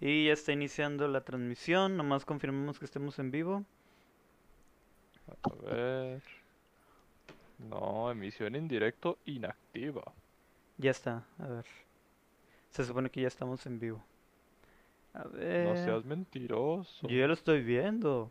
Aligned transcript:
Y 0.00 0.26
ya 0.26 0.32
está 0.34 0.52
iniciando 0.52 1.08
la 1.08 1.22
transmisión, 1.22 1.96
nomás 1.96 2.24
confirmamos 2.24 2.78
que 2.78 2.84
estemos 2.84 3.18
en 3.18 3.30
vivo. 3.30 3.64
A 5.42 5.54
ver. 5.64 6.22
No, 7.58 8.10
emisión 8.10 8.54
en 8.54 8.68
directo 8.68 9.18
inactiva. 9.24 10.12
Ya 10.76 10.90
está, 10.90 11.24
a 11.38 11.46
ver. 11.46 11.64
Se 12.70 12.84
supone 12.84 13.10
que 13.10 13.22
ya 13.22 13.28
estamos 13.28 13.64
en 13.64 13.78
vivo. 13.80 14.04
A 15.14 15.24
ver. 15.28 15.66
No 15.66 15.76
seas 15.76 16.04
mentiroso. 16.04 17.08
Yo 17.08 17.16
ya 17.16 17.26
lo 17.26 17.32
estoy 17.32 17.62
viendo. 17.62 18.30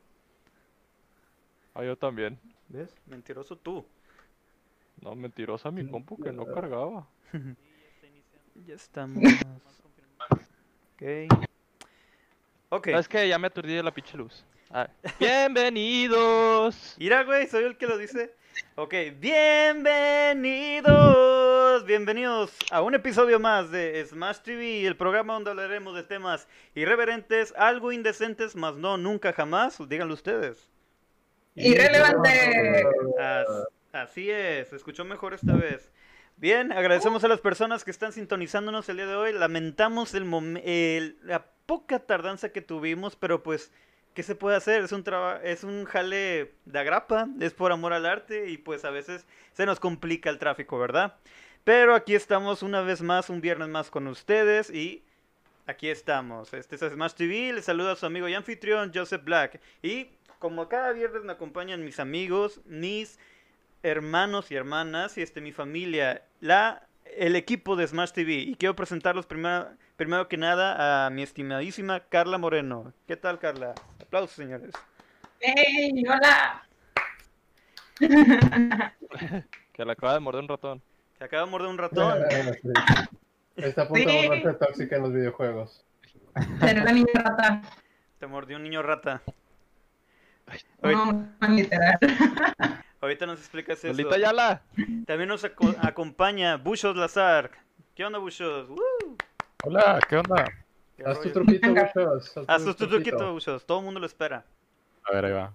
Ah, 1.73 1.83
yo 1.83 1.97
también. 1.97 2.39
¿Ves? 2.69 2.95
Mentiroso 3.07 3.57
tú. 3.57 3.83
No, 5.01 5.15
mentirosa 5.15 5.71
mi 5.71 5.87
compu 5.89 6.17
que 6.17 6.31
no 6.31 6.45
cargaba. 6.45 7.07
Ya 8.65 8.75
estamos. 8.75 9.21
Ok. 10.95 11.44
Ok. 12.75 12.89
¿Sabes 12.89 13.07
qué? 13.07 13.27
Ya 13.29 13.39
me 13.39 13.47
aturdí 13.47 13.73
de 13.73 13.81
la 13.83 13.91
pinche 13.93 14.17
luz. 14.17 14.43
Bienvenidos. 15.19 16.95
Mira, 16.99 17.23
güey, 17.23 17.47
soy 17.47 17.63
el 17.63 17.77
que 17.77 17.87
lo 17.87 17.97
dice. 17.97 18.35
Ok, 18.75 18.93
bienvenidos, 19.17 20.85
bienvenidos 21.85 22.51
a 22.71 22.81
un 22.81 22.93
episodio 22.95 23.39
más 23.39 23.71
de 23.71 24.05
Smash 24.05 24.39
TV, 24.39 24.85
el 24.85 24.97
programa 24.97 25.35
donde 25.35 25.51
hablaremos 25.51 25.95
de 25.95 26.03
temas 26.03 26.49
irreverentes, 26.73 27.53
algo 27.57 27.93
indecentes, 27.93 28.55
mas 28.57 28.75
no 28.75 28.97
nunca 28.97 29.31
jamás, 29.31 29.77
díganlo 29.87 30.13
ustedes. 30.13 30.69
Irrelevante. 31.55 32.83
As- 33.19 33.67
así 33.93 34.29
es, 34.29 34.67
se 34.69 34.75
escuchó 34.75 35.05
mejor 35.05 35.33
esta 35.33 35.53
vez. 35.53 35.89
Bien, 36.37 36.73
agradecemos 36.73 37.23
a 37.23 37.29
las 37.29 37.39
personas 37.39 37.85
que 37.85 37.91
están 37.91 38.11
sintonizándonos 38.11 38.89
el 38.89 38.97
día 38.97 39.07
de 39.07 39.15
hoy. 39.15 39.31
Lamentamos 39.31 40.13
el 40.13 40.23
el- 40.65 41.17
la 41.23 41.45
poca 41.65 41.99
tardanza 41.99 42.49
que 42.49 42.61
tuvimos, 42.61 43.15
pero 43.15 43.43
pues, 43.43 43.71
¿qué 44.13 44.23
se 44.23 44.35
puede 44.35 44.55
hacer? 44.57 44.83
Es 44.83 44.91
un 44.91 45.03
traba- 45.03 45.41
es 45.43 45.63
un 45.63 45.85
jale 45.85 46.53
de 46.65 46.79
agrapa, 46.79 47.27
es 47.39 47.53
por 47.53 47.71
amor 47.71 47.93
al 47.93 48.05
arte 48.05 48.49
y 48.49 48.57
pues 48.57 48.85
a 48.85 48.89
veces 48.89 49.25
se 49.53 49.65
nos 49.65 49.79
complica 49.79 50.29
el 50.29 50.39
tráfico, 50.39 50.77
¿verdad? 50.79 51.15
Pero 51.63 51.95
aquí 51.95 52.13
estamos 52.15 52.61
una 52.63 52.81
vez 52.81 53.01
más, 53.01 53.29
un 53.29 53.41
viernes 53.41 53.67
más 53.69 53.89
con 53.89 54.07
ustedes 54.07 54.69
y 54.69 55.03
aquí 55.65 55.89
estamos. 55.89 56.53
Este 56.53 56.75
es 56.75 56.81
Smash 56.81 57.13
TV, 57.13 57.53
les 57.53 57.65
saluda 57.65 57.93
a 57.93 57.95
su 57.95 58.05
amigo 58.05 58.27
y 58.27 58.35
anfitrión 58.35 58.91
Joseph 58.93 59.23
Black. 59.23 59.59
Y 59.81 60.09
como 60.37 60.69
cada 60.69 60.91
viernes 60.91 61.23
me 61.23 61.31
acompañan 61.31 61.83
mis 61.83 61.99
amigos, 61.99 62.61
mis 62.65 63.17
hermanos 63.81 64.51
y 64.51 64.55
hermanas 64.55 65.17
y 65.17 65.21
este 65.23 65.41
mi 65.41 65.51
familia, 65.51 66.23
la 66.39 66.87
el 67.17 67.35
equipo 67.35 67.75
de 67.75 67.87
Smash 67.87 68.11
TV 68.11 68.33
y 68.33 68.55
quiero 68.55 68.75
presentarlos 68.75 69.25
primero 69.25 69.69
primero 69.95 70.27
que 70.27 70.37
nada 70.37 71.05
a 71.05 71.09
mi 71.09 71.23
estimadísima 71.23 71.99
Carla 72.01 72.37
Moreno. 72.37 72.93
¿Qué 73.07 73.15
tal 73.15 73.39
Carla? 73.39 73.73
Aplausos, 74.01 74.35
señores. 74.35 74.71
¡Ey! 75.39 76.03
¡Hola! 76.07 76.63
Que 79.73 79.83
le 79.83 79.91
acaba 79.91 80.13
de 80.13 80.19
morder 80.21 80.41
un 80.41 80.47
ratón. 80.47 80.81
Se 81.17 81.23
acaba 81.25 81.43
de 81.45 81.51
morder 81.51 81.67
un 81.69 81.77
ratón. 81.77 82.17
Está 83.57 83.81
a 83.83 83.87
punto 83.87 84.09
Sí. 84.09 84.15
de 84.21 84.27
volverse 84.27 84.53
tóxica 84.53 84.95
en 84.97 85.01
los 85.01 85.13
videojuegos. 85.13 85.83
Ser 86.61 86.83
la 86.83 86.91
niña 86.93 87.07
rata. 87.13 87.61
Te 88.19 88.27
mordió 88.27 88.55
un 88.57 88.63
niño 88.63 88.81
rata. 88.81 89.21
Ahorita, 90.81 91.05
No, 91.05 91.27
no, 91.41 91.47
literal. 91.49 91.97
ahorita 93.01 93.25
nos 93.25 93.39
explicas 93.39 93.77
eso. 93.79 93.87
Lolita 93.87 94.17
Yala. 94.17 94.61
También 95.05 95.27
nos 95.29 95.43
aco- 95.43 95.75
acompaña 95.81 96.55
Bushos 96.57 96.95
Lazar. 96.95 97.51
¿Qué 97.95 98.05
onda, 98.05 98.19
Bushos? 98.19 98.69
¡Woo! 98.69 99.17
Hola, 99.63 99.99
¿qué 100.07 100.17
onda? 100.17 100.45
¿Qué 100.97 101.03
Haz 101.03 101.19
tu 101.21 101.29
rollo? 101.29 101.33
truquito, 101.33 101.69
Bushos. 101.73 102.33
Haz 102.47 102.63
tu 102.63 102.73
tu 102.73 102.87
truquito, 102.87 103.33
Bushos. 103.33 103.65
Todo 103.65 103.79
el 103.79 103.85
mundo 103.85 103.99
lo 103.99 104.05
espera. 104.05 104.45
A 105.03 105.13
ver, 105.13 105.25
ahí 105.25 105.31
va. 105.33 105.53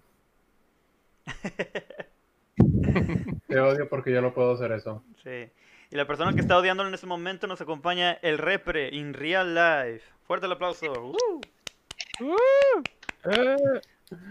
Te 3.49 3.61
odio 3.61 3.89
porque 3.89 4.13
yo 4.13 4.21
no 4.23 4.33
puedo 4.35 4.53
hacer 4.53 4.73
eso. 4.73 5.03
Sí. 5.23 5.49
Y 5.91 5.97
la 5.97 6.07
persona 6.07 6.35
que 6.35 6.41
está 6.41 6.57
odiándolo 6.57 6.89
en 6.89 6.95
este 6.95 7.07
momento 7.07 7.47
nos 7.47 7.61
acompaña 7.61 8.13
el 8.23 8.39
repre 8.39 8.89
in 8.95 9.13
real 9.15 9.55
life. 9.55 10.05
Fuerte 10.25 10.47
el 10.47 10.53
aplauso. 10.53 10.93
¡Woo! 10.93 11.41
Eh, 13.25 13.57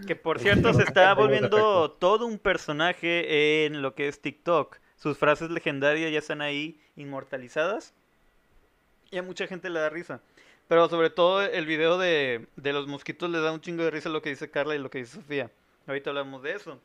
Que 0.06 0.16
por 0.16 0.38
cierto 0.38 0.72
se 0.72 0.82
está 0.82 1.12
volviendo 1.14 1.90
todo 1.92 2.26
un 2.26 2.38
personaje 2.38 3.66
en 3.66 3.82
lo 3.82 3.94
que 3.94 4.08
es 4.08 4.22
TikTok. 4.22 4.78
Sus 4.96 5.18
frases 5.18 5.50
legendarias 5.50 6.10
ya 6.12 6.18
están 6.18 6.40
ahí 6.40 6.80
inmortalizadas. 6.96 7.94
Y 9.10 9.18
a 9.18 9.22
mucha 9.22 9.46
gente 9.46 9.70
le 9.70 9.80
da 9.80 9.90
risa. 9.90 10.20
Pero 10.68 10.88
sobre 10.88 11.10
todo 11.10 11.42
el 11.42 11.66
video 11.66 11.98
de, 11.98 12.46
de 12.56 12.72
los 12.72 12.86
mosquitos 12.86 13.28
le 13.28 13.40
da 13.40 13.50
un 13.50 13.60
chingo 13.60 13.82
de 13.82 13.90
risa 13.90 14.08
lo 14.08 14.22
que 14.22 14.30
dice 14.30 14.50
Carla 14.50 14.76
y 14.76 14.78
lo 14.78 14.90
que 14.90 14.98
dice 14.98 15.16
Sofía. 15.16 15.50
Ahorita 15.86 16.10
hablamos 16.10 16.42
de 16.42 16.52
eso. 16.52 16.80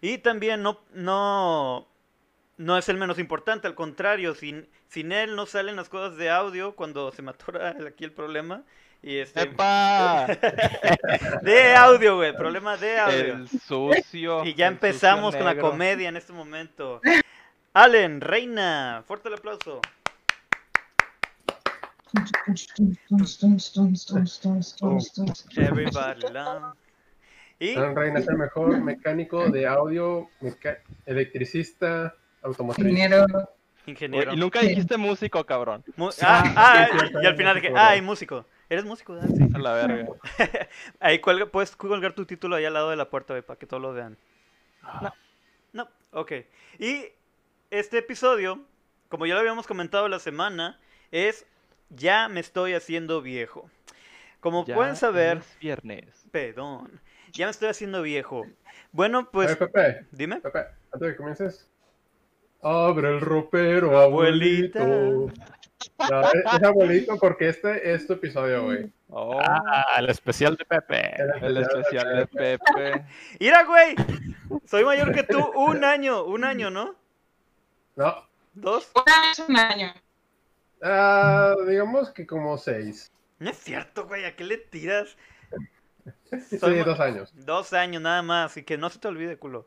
Y 0.00 0.18
también 0.18 0.62
no, 0.62 0.80
no, 0.92 1.88
no 2.56 2.78
es 2.78 2.88
el 2.88 2.96
menos 2.96 3.18
importante, 3.18 3.66
al 3.66 3.74
contrario, 3.74 4.34
sin, 4.34 4.68
sin 4.88 5.10
él 5.10 5.34
no 5.34 5.46
salen 5.46 5.76
las 5.76 5.88
cosas 5.88 6.16
de 6.16 6.30
audio 6.30 6.76
cuando 6.76 7.10
se 7.12 7.22
me 7.22 7.30
atora 7.30 7.76
aquí 7.88 8.04
el 8.04 8.12
problema. 8.12 8.62
Y 9.02 9.18
este, 9.18 9.42
¡Epa! 9.42 10.26
de 11.42 11.74
audio, 11.74 12.16
güey, 12.16 12.36
problema 12.36 12.76
de 12.76 12.98
audio. 12.98 13.34
El 13.34 13.48
sucio. 13.48 14.44
Y 14.44 14.54
ya 14.54 14.66
empezamos 14.68 15.36
con 15.36 15.44
la 15.44 15.58
comedia 15.58 16.08
en 16.08 16.16
este 16.16 16.32
momento. 16.32 17.00
Allen, 17.72 18.20
Reina, 18.20 19.04
fuerte 19.06 19.28
el 19.28 19.34
aplauso. 19.34 19.80
Everybody 25.56 26.32
love. 26.32 26.74
Y 27.58 27.74
Alan 27.74 27.96
Reina 27.96 28.20
es 28.20 28.28
el 28.28 28.36
mejor 28.36 28.80
mecánico 28.82 29.48
de 29.48 29.66
audio, 29.66 30.28
electricista, 31.06 32.14
automotriz. 32.42 32.86
Dinero. 32.86 33.26
ingeniero. 33.86 34.34
Y 34.34 34.36
nunca 34.36 34.60
dijiste 34.60 34.96
músico, 34.98 35.44
cabrón. 35.46 35.82
Mu- 35.96 36.12
Sí, 36.12 36.20
ah, 36.24 36.42
ah, 36.56 36.88
cierto, 36.90 37.22
y 37.22 37.26
al 37.26 37.36
final 37.36 37.54
dije, 37.56 37.70
¿no? 37.70 38.02
músico. 38.02 38.44
¿Eres 38.68 38.84
músico? 38.84 39.14
¿verdad? 39.14 39.28
Sí. 39.34 39.48
A 39.54 39.58
la 39.58 39.72
verga. 39.72 40.06
Ahí 41.00 41.20
cuelga, 41.20 41.46
puedes 41.46 41.74
colgar 41.76 42.12
tu 42.14 42.26
título 42.26 42.56
ahí 42.56 42.64
al 42.64 42.74
lado 42.74 42.90
de 42.90 42.96
la 42.96 43.08
puerta, 43.08 43.32
güey, 43.32 43.42
para 43.42 43.58
que 43.58 43.66
todos 43.66 43.80
lo 43.82 43.92
vean. 43.92 44.18
No, 45.02 45.14
no, 45.72 45.88
ok. 46.10 46.32
Y 46.78 47.04
este 47.70 47.98
episodio, 47.98 48.60
como 49.08 49.24
ya 49.24 49.34
lo 49.34 49.40
habíamos 49.40 49.66
comentado 49.66 50.08
la 50.08 50.18
semana, 50.18 50.78
es 51.12 51.46
Ya 51.90 52.28
me 52.28 52.40
estoy 52.40 52.74
haciendo 52.74 53.22
viejo. 53.22 53.70
Como 54.40 54.64
Ya 54.66 54.74
pueden 54.74 54.96
saber, 54.96 55.38
es 55.38 55.58
viernes. 55.58 56.26
perdón, 56.30 57.00
ya 57.32 57.46
me 57.46 57.50
estoy 57.50 57.68
haciendo 57.68 58.02
viejo. 58.02 58.44
Bueno, 58.92 59.30
pues, 59.30 59.56
Pepe, 59.56 60.06
dime. 60.12 60.40
Pepe, 60.40 60.60
antes 60.92 61.00
de 61.00 61.08
que 61.10 61.16
comiences. 61.16 61.70
Abre 62.62 63.08
el 63.10 63.20
ropero, 63.20 63.98
abuelito. 63.98 64.78
No, 64.80 65.30
es, 66.32 66.54
es 66.54 66.62
abuelito 66.62 67.16
porque 67.18 67.48
este 67.48 67.92
es 67.92 68.06
tu 68.06 68.14
episodio, 68.14 68.64
güey. 68.64 68.90
Oh, 69.08 69.38
Ah, 69.40 69.84
el 69.98 70.08
especial 70.10 70.56
de 70.56 70.64
Pepe. 70.64 71.14
el 71.42 71.56
especial 71.58 72.16
de 72.16 72.26
Pepe. 72.26 73.04
Mira, 73.38 73.64
güey, 73.64 73.94
soy 74.64 74.84
mayor 74.84 75.12
que 75.14 75.22
tú, 75.22 75.38
un 75.54 75.84
año, 75.84 76.24
un 76.24 76.44
año, 76.44 76.70
¿no? 76.70 76.96
No, 77.94 78.26
¿Dos? 78.54 78.90
Un 78.94 79.02
año 79.12 79.30
es 79.32 79.38
un 79.38 79.56
año. 79.56 79.94
Ah, 80.82 81.54
digamos 81.66 82.10
que 82.10 82.26
como 82.26 82.56
seis. 82.58 83.12
No 83.38 83.50
es 83.50 83.58
cierto, 83.58 84.06
güey, 84.06 84.24
¿a 84.24 84.34
qué 84.36 84.44
le 84.44 84.58
tiras? 84.58 85.16
Sí, 86.48 86.58
Soy 86.58 86.78
dos 86.84 87.00
años. 87.00 87.32
Dos 87.34 87.72
años 87.72 88.00
nada 88.00 88.22
más, 88.22 88.56
y 88.56 88.62
que 88.62 88.78
no 88.78 88.90
se 88.90 89.00
te 89.00 89.08
olvide, 89.08 89.38
culo. 89.38 89.66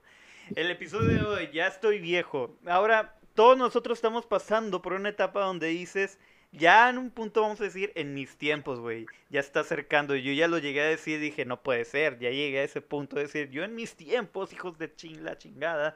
El 0.56 0.72
episodio 0.72 1.20
de 1.20 1.26
hoy, 1.26 1.50
ya 1.54 1.68
estoy 1.68 2.00
viejo. 2.00 2.58
Ahora, 2.66 3.20
todos 3.34 3.58
nosotros 3.58 3.98
estamos 3.98 4.26
pasando 4.26 4.82
por 4.82 4.94
una 4.94 5.10
etapa 5.10 5.42
donde 5.42 5.68
dices, 5.68 6.18
ya 6.52 6.90
en 6.90 6.98
un 6.98 7.12
punto 7.12 7.42
vamos 7.42 7.62
a 7.62 7.66
decir, 7.66 7.92
en 7.96 8.14
mis 8.14 8.38
tiempos, 8.38 8.80
güey, 8.80 9.06
ya 9.30 9.40
está 9.40 9.62
acercando. 9.62 10.16
Y 10.16 10.24
yo 10.24 10.34
ya 10.34 10.48
lo 10.48 10.58
llegué 10.58 10.82
a 10.82 10.86
decir, 10.86 11.20
dije, 11.20 11.46
no 11.46 11.62
puede 11.62 11.86
ser, 11.86 12.20
ya 12.20 12.30
llegué 12.30 12.60
a 12.60 12.64
ese 12.64 12.82
punto 12.82 13.16
de 13.16 13.24
decir, 13.24 13.50
yo 13.50 13.64
en 13.64 13.76
mis 13.76 13.96
tiempos, 13.96 14.54
hijos 14.54 14.78
de 14.78 14.94
ching, 14.94 15.24
la 15.24 15.38
chingada. 15.38 15.96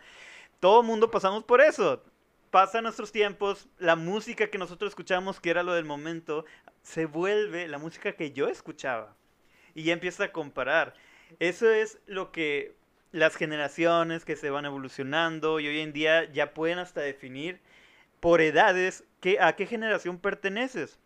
Todo 0.60 0.82
el 0.82 0.88
mundo 0.88 1.10
pasamos 1.12 1.44
por 1.44 1.62
eso. 1.62 2.04
Pasan 2.54 2.84
nuestros 2.84 3.12
tiempos, 3.12 3.68
la 3.80 3.96
música 3.96 4.52
que 4.52 4.60
nosotros 4.60 4.92
escuchamos, 4.92 5.40
que 5.40 5.50
era 5.50 5.64
lo 5.64 5.74
del 5.74 5.86
momento, 5.86 6.46
se 6.84 7.08
vuelve 7.08 7.68
la 7.68 7.80
música 7.80 8.12
que 8.12 8.32
yo 8.32 8.48
escuchaba. 8.48 9.18
Y 9.74 9.82
ya 9.82 9.94
empieza 9.94 10.26
a 10.26 10.32
comparar. 10.32 10.94
Eso 11.40 11.72
es 11.72 12.00
lo 12.06 12.32
que 12.32 12.76
las 13.12 13.38
generaciones 13.38 14.24
que 14.24 14.36
se 14.36 14.52
van 14.52 14.66
evolucionando 14.66 15.60
y 15.60 15.68
hoy 15.68 15.80
en 15.80 15.94
día 15.94 16.32
ya 16.32 16.54
pueden 16.54 16.78
hasta 16.78 17.02
definir 17.02 17.60
por 18.20 18.40
edades 18.40 19.04
que, 19.20 19.40
a 19.40 19.56
qué 19.56 19.66
generación 19.66 20.20
perteneces. 20.20 21.00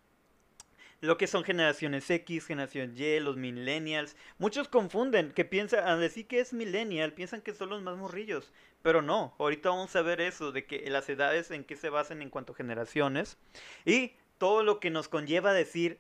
Lo 1.00 1.18
que 1.18 1.28
son 1.28 1.46
generaciones 1.46 2.10
X, 2.10 2.46
generación 2.46 2.94
Y, 2.98 3.22
los 3.22 3.38
millennials. 3.38 4.18
Muchos 4.38 4.68
confunden 4.68 5.32
que 5.32 5.46
piensan, 5.46 5.88
al 5.88 6.02
decir 6.02 6.28
que 6.28 6.42
es 6.42 6.52
millennial, 6.52 7.14
piensan 7.14 7.40
que 7.40 7.54
son 7.54 7.70
los 7.70 7.82
más 7.82 7.96
morrillos. 7.96 8.52
Pero 8.82 9.02
no, 9.02 9.36
ahorita 9.40 9.70
vamos 9.70 9.96
a 9.96 10.02
ver 10.02 10.22
eso, 10.22 10.52
de 10.52 10.66
que 10.66 10.90
las 10.90 11.10
edades 11.10 11.52
en 11.52 11.64
qué 11.64 11.76
se 11.76 11.90
basan 11.90 12.22
en 12.22 12.30
cuanto 12.30 12.54
a 12.54 12.56
generaciones. 12.56 13.38
Y 13.86 14.14
todo 14.38 14.64
lo 14.64 14.80
que 14.80 14.90
nos 14.90 15.10
conlleva 15.10 15.54
decir 15.54 16.00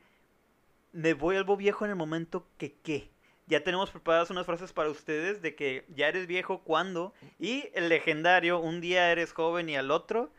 me 0.91 1.13
vuelvo 1.13 1.57
viejo 1.57 1.85
en 1.85 1.91
el 1.91 1.97
momento 1.97 2.47
que 2.57 2.73
qué. 2.73 3.09
Ya 3.47 3.63
tenemos 3.63 3.91
preparadas 3.91 4.29
unas 4.29 4.45
frases 4.45 4.73
para 4.73 4.89
ustedes 4.89 5.41
de 5.41 5.55
que 5.55 5.85
ya 5.95 6.09
eres 6.09 6.27
viejo 6.27 6.63
cuando. 6.63 7.13
Y 7.39 7.69
el 7.75 7.87
legendario, 7.87 8.59
un 8.59 8.81
día 8.81 9.11
eres 9.11 9.31
joven 9.31 9.69
y 9.69 9.77
al 9.77 9.91
otro. 9.91 10.29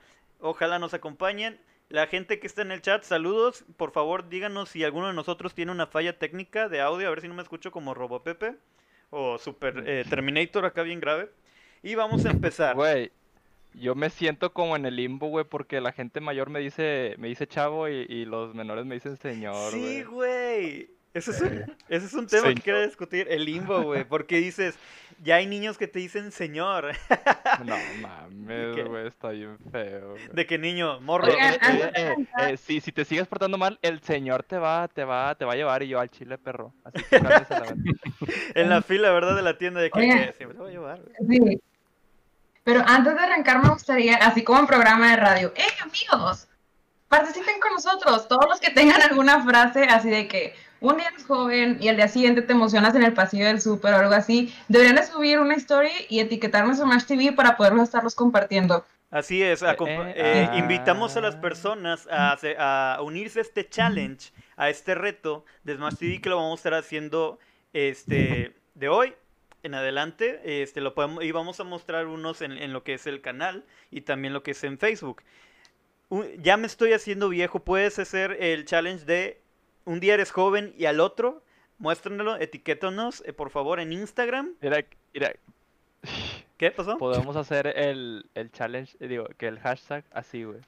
Ojalá 0.41 0.79
nos 0.79 0.95
acompañen. 0.95 1.59
La 1.89 2.07
gente 2.07 2.39
que 2.39 2.47
está 2.47 2.61
en 2.63 2.71
el 2.71 2.83
chat, 2.83 3.03
saludos. 3.05 3.65
Por 3.79 3.93
favor, 3.93 4.29
díganos 4.29 4.69
si 4.69 4.85
alguno 4.85 5.07
de 5.07 5.15
nosotros 5.15 5.55
tiene 5.55 5.73
una 5.73 5.87
falla 5.87 6.19
técnica 6.19 6.69
de 6.69 6.83
audio. 6.83 7.07
A 7.07 7.11
ver 7.11 7.23
si 7.23 7.29
no 7.29 7.35
me 7.35 7.43
escucho 7.43 7.73
como 7.73 7.95
Robopepe. 7.95 8.57
O 9.09 9.39
Super 9.39 9.85
eh, 9.87 10.05
Terminator 10.07 10.67
acá 10.67 10.83
bien 10.83 11.01
grave. 11.01 11.31
Y 11.89 11.95
vamos 11.95 12.27
a 12.27 12.31
empezar. 12.31 12.75
Güey, 12.75 13.11
yo 13.73 13.95
me 13.95 14.11
siento 14.11 14.53
como 14.53 14.77
en 14.77 14.85
el 14.85 14.97
limbo, 14.97 15.29
güey, 15.29 15.47
porque 15.47 15.81
la 15.81 15.93
gente 15.93 16.21
mayor 16.21 16.51
me 16.51 16.61
dice, 16.61 17.15
me 17.17 17.29
dice 17.29 17.47
chavo 17.47 17.89
y, 17.89 18.05
y 18.09 18.27
los 18.27 18.55
menores 18.55 18.85
me 18.85 18.97
dicen 18.97 19.17
señor, 19.17 19.73
Sí, 19.73 20.03
güey. 20.03 20.91
Ese 21.15 21.31
es 21.31 21.41
un, 21.41 21.49
ese 21.89 22.07
es 22.07 22.13
un 22.13 22.27
tema 22.27 22.55
que 22.55 22.61
quiero 22.61 22.83
discutir, 22.83 23.27
el 23.31 23.47
limbo, 23.47 23.83
güey. 23.83 24.05
Porque 24.05 24.37
dices, 24.37 24.79
ya 25.25 25.37
hay 25.37 25.47
niños 25.47 25.79
que 25.79 25.89
te 25.89 25.99
dicen 25.99 26.31
señor. 26.31 26.93
No 27.65 27.77
mames, 28.03 28.85
güey, 28.89 29.07
está 29.07 29.31
bien 29.31 29.59
feo. 29.73 30.15
De 30.33 30.47
que 30.47 30.59
niño, 30.59 31.01
morro. 31.01 31.29
Eh, 31.29 31.35
eh, 31.41 31.93
eh, 31.97 32.15
eh, 32.41 32.57
sí, 32.59 32.81
si 32.81 32.93
te 32.93 33.05
sigues 33.07 33.27
portando 33.27 33.57
mal, 33.57 33.79
el 33.83 34.01
señor 34.03 34.43
te 34.45 34.59
va, 34.59 34.87
te 34.87 35.03
va, 35.05 35.35
te 35.35 35.45
va 35.47 35.55
a 35.55 35.57
llevar 35.57 35.83
y 35.83 35.89
yo 35.89 35.99
al 35.99 36.11
chile 36.11 36.37
perro. 36.37 36.75
Así 36.85 37.03
que 37.11 37.19
la. 37.19 37.47
En 38.55 38.69
la 38.69 38.83
fila, 38.83 39.11
¿verdad? 39.11 39.35
De 39.35 39.43
la 39.43 39.57
tienda 39.57 39.81
de 39.81 39.91
que, 39.91 39.99
Oigan. 39.99 40.27
que 40.27 40.33
siempre 40.35 40.57
te 40.57 40.63
voy 40.63 40.71
a 40.71 40.75
llevar. 40.75 41.01
güey. 41.03 41.39
Sí. 41.39 41.61
Pero 42.69 42.85
antes 42.87 43.15
de 43.15 43.21
arrancar 43.21 43.63
me 43.63 43.71
gustaría, 43.71 44.17
así 44.17 44.45
como 44.45 44.59
en 44.61 44.67
programa 44.67 45.11
de 45.13 45.17
radio, 45.17 45.55
¡eh, 45.57 45.63
amigos! 45.81 46.49
Participen 47.09 47.59
con 47.61 47.73
nosotros, 47.73 48.29
todos 48.29 48.45
los 48.47 48.61
que 48.61 48.71
tengan 48.71 49.01
alguna 49.01 49.43
frase 49.43 49.85
así 49.85 50.11
de 50.11 50.29
que 50.29 50.55
un 50.81 50.99
día 50.99 51.09
eres 51.09 51.25
joven 51.25 51.79
y 51.81 51.89
al 51.89 51.97
día 51.97 52.09
siguiente 52.09 52.43
te 52.43 52.53
emocionas 52.53 52.95
en 52.95 53.05
el 53.05 53.15
pasillo 53.15 53.47
del 53.47 53.63
súper 53.63 53.95
o 53.95 53.97
algo 53.97 54.13
así, 54.13 54.55
deberían 54.69 54.97
de 54.97 55.07
subir 55.07 55.39
una 55.39 55.55
story 55.55 55.89
y 56.11 56.21
etiquetarnos 56.21 56.79
en 56.79 56.85
Smash 56.85 57.05
TV 57.05 57.33
para 57.33 57.57
podernos 57.57 57.85
estarlos 57.85 58.15
compartiendo. 58.15 58.85
Así 59.11 59.43
es, 59.43 59.63
Eh, 59.63 59.77
eh, 60.15 60.49
ah. 60.53 60.57
invitamos 60.59 61.17
a 61.17 61.23
las 61.23 61.37
personas 61.37 62.07
a, 62.11 62.37
a 62.59 63.01
unirse 63.01 63.39
a 63.39 63.43
este 63.43 63.67
challenge, 63.67 64.31
a 64.59 64.69
este 64.69 64.95
reto 64.95 65.47
de 65.65 65.77
Smash 65.77 65.95
TV 65.95 66.21
que 66.21 66.29
lo 66.29 66.37
vamos 66.37 66.59
a 66.59 66.61
estar 66.61 66.75
haciendo 66.75 67.39
este 67.73 68.55
de 68.75 68.89
hoy 68.91 69.15
en 69.63 69.75
adelante. 69.75 70.63
Este 70.63 70.81
lo 70.81 70.95
podemos 70.95 71.25
y 71.25 71.33
vamos 71.33 71.61
a 71.61 71.65
mostrar 71.65 72.07
unos 72.07 72.43
en, 72.43 72.53
en 72.53 72.73
lo 72.73 72.83
que 72.85 72.95
es 72.95 73.07
el 73.07 73.21
canal 73.21 73.65
y 73.91 74.03
también 74.03 74.33
lo 74.33 74.43
que 74.43 74.53
es 74.53 74.63
en 74.65 74.79
Facebook. 74.79 75.23
Un- 76.11 76.27
ya 76.43 76.57
me 76.57 76.67
estoy 76.67 76.93
haciendo 76.93 77.29
viejo, 77.29 77.61
puedes 77.61 77.99
hacer 77.99 78.37
el 78.41 78.65
challenge 78.65 79.05
de 79.05 79.41
un 79.85 80.01
día 80.01 80.15
eres 80.15 80.31
joven 80.31 80.75
y 80.77 80.87
al 80.87 81.01
otro. 81.01 81.43
Muéstranlo, 81.79 82.37
etiquétanos, 82.37 83.23
eh, 83.27 83.33
por 83.33 83.51
favor, 83.51 83.79
en 83.79 83.93
Instagram. 83.93 84.55
Mira, 84.61 84.85
mira, 85.15 85.33
¿Qué 86.57 86.71
pasó? 86.73 86.99
podemos 86.99 87.37
hacer 87.37 87.69
el, 87.69 88.29
el 88.35 88.51
challenge, 88.51 88.97
eh, 88.99 89.07
digo, 89.07 89.27
que 89.39 89.47
el 89.47 89.61
hashtag 89.61 90.05
así, 90.11 90.43
güey. 90.43 90.59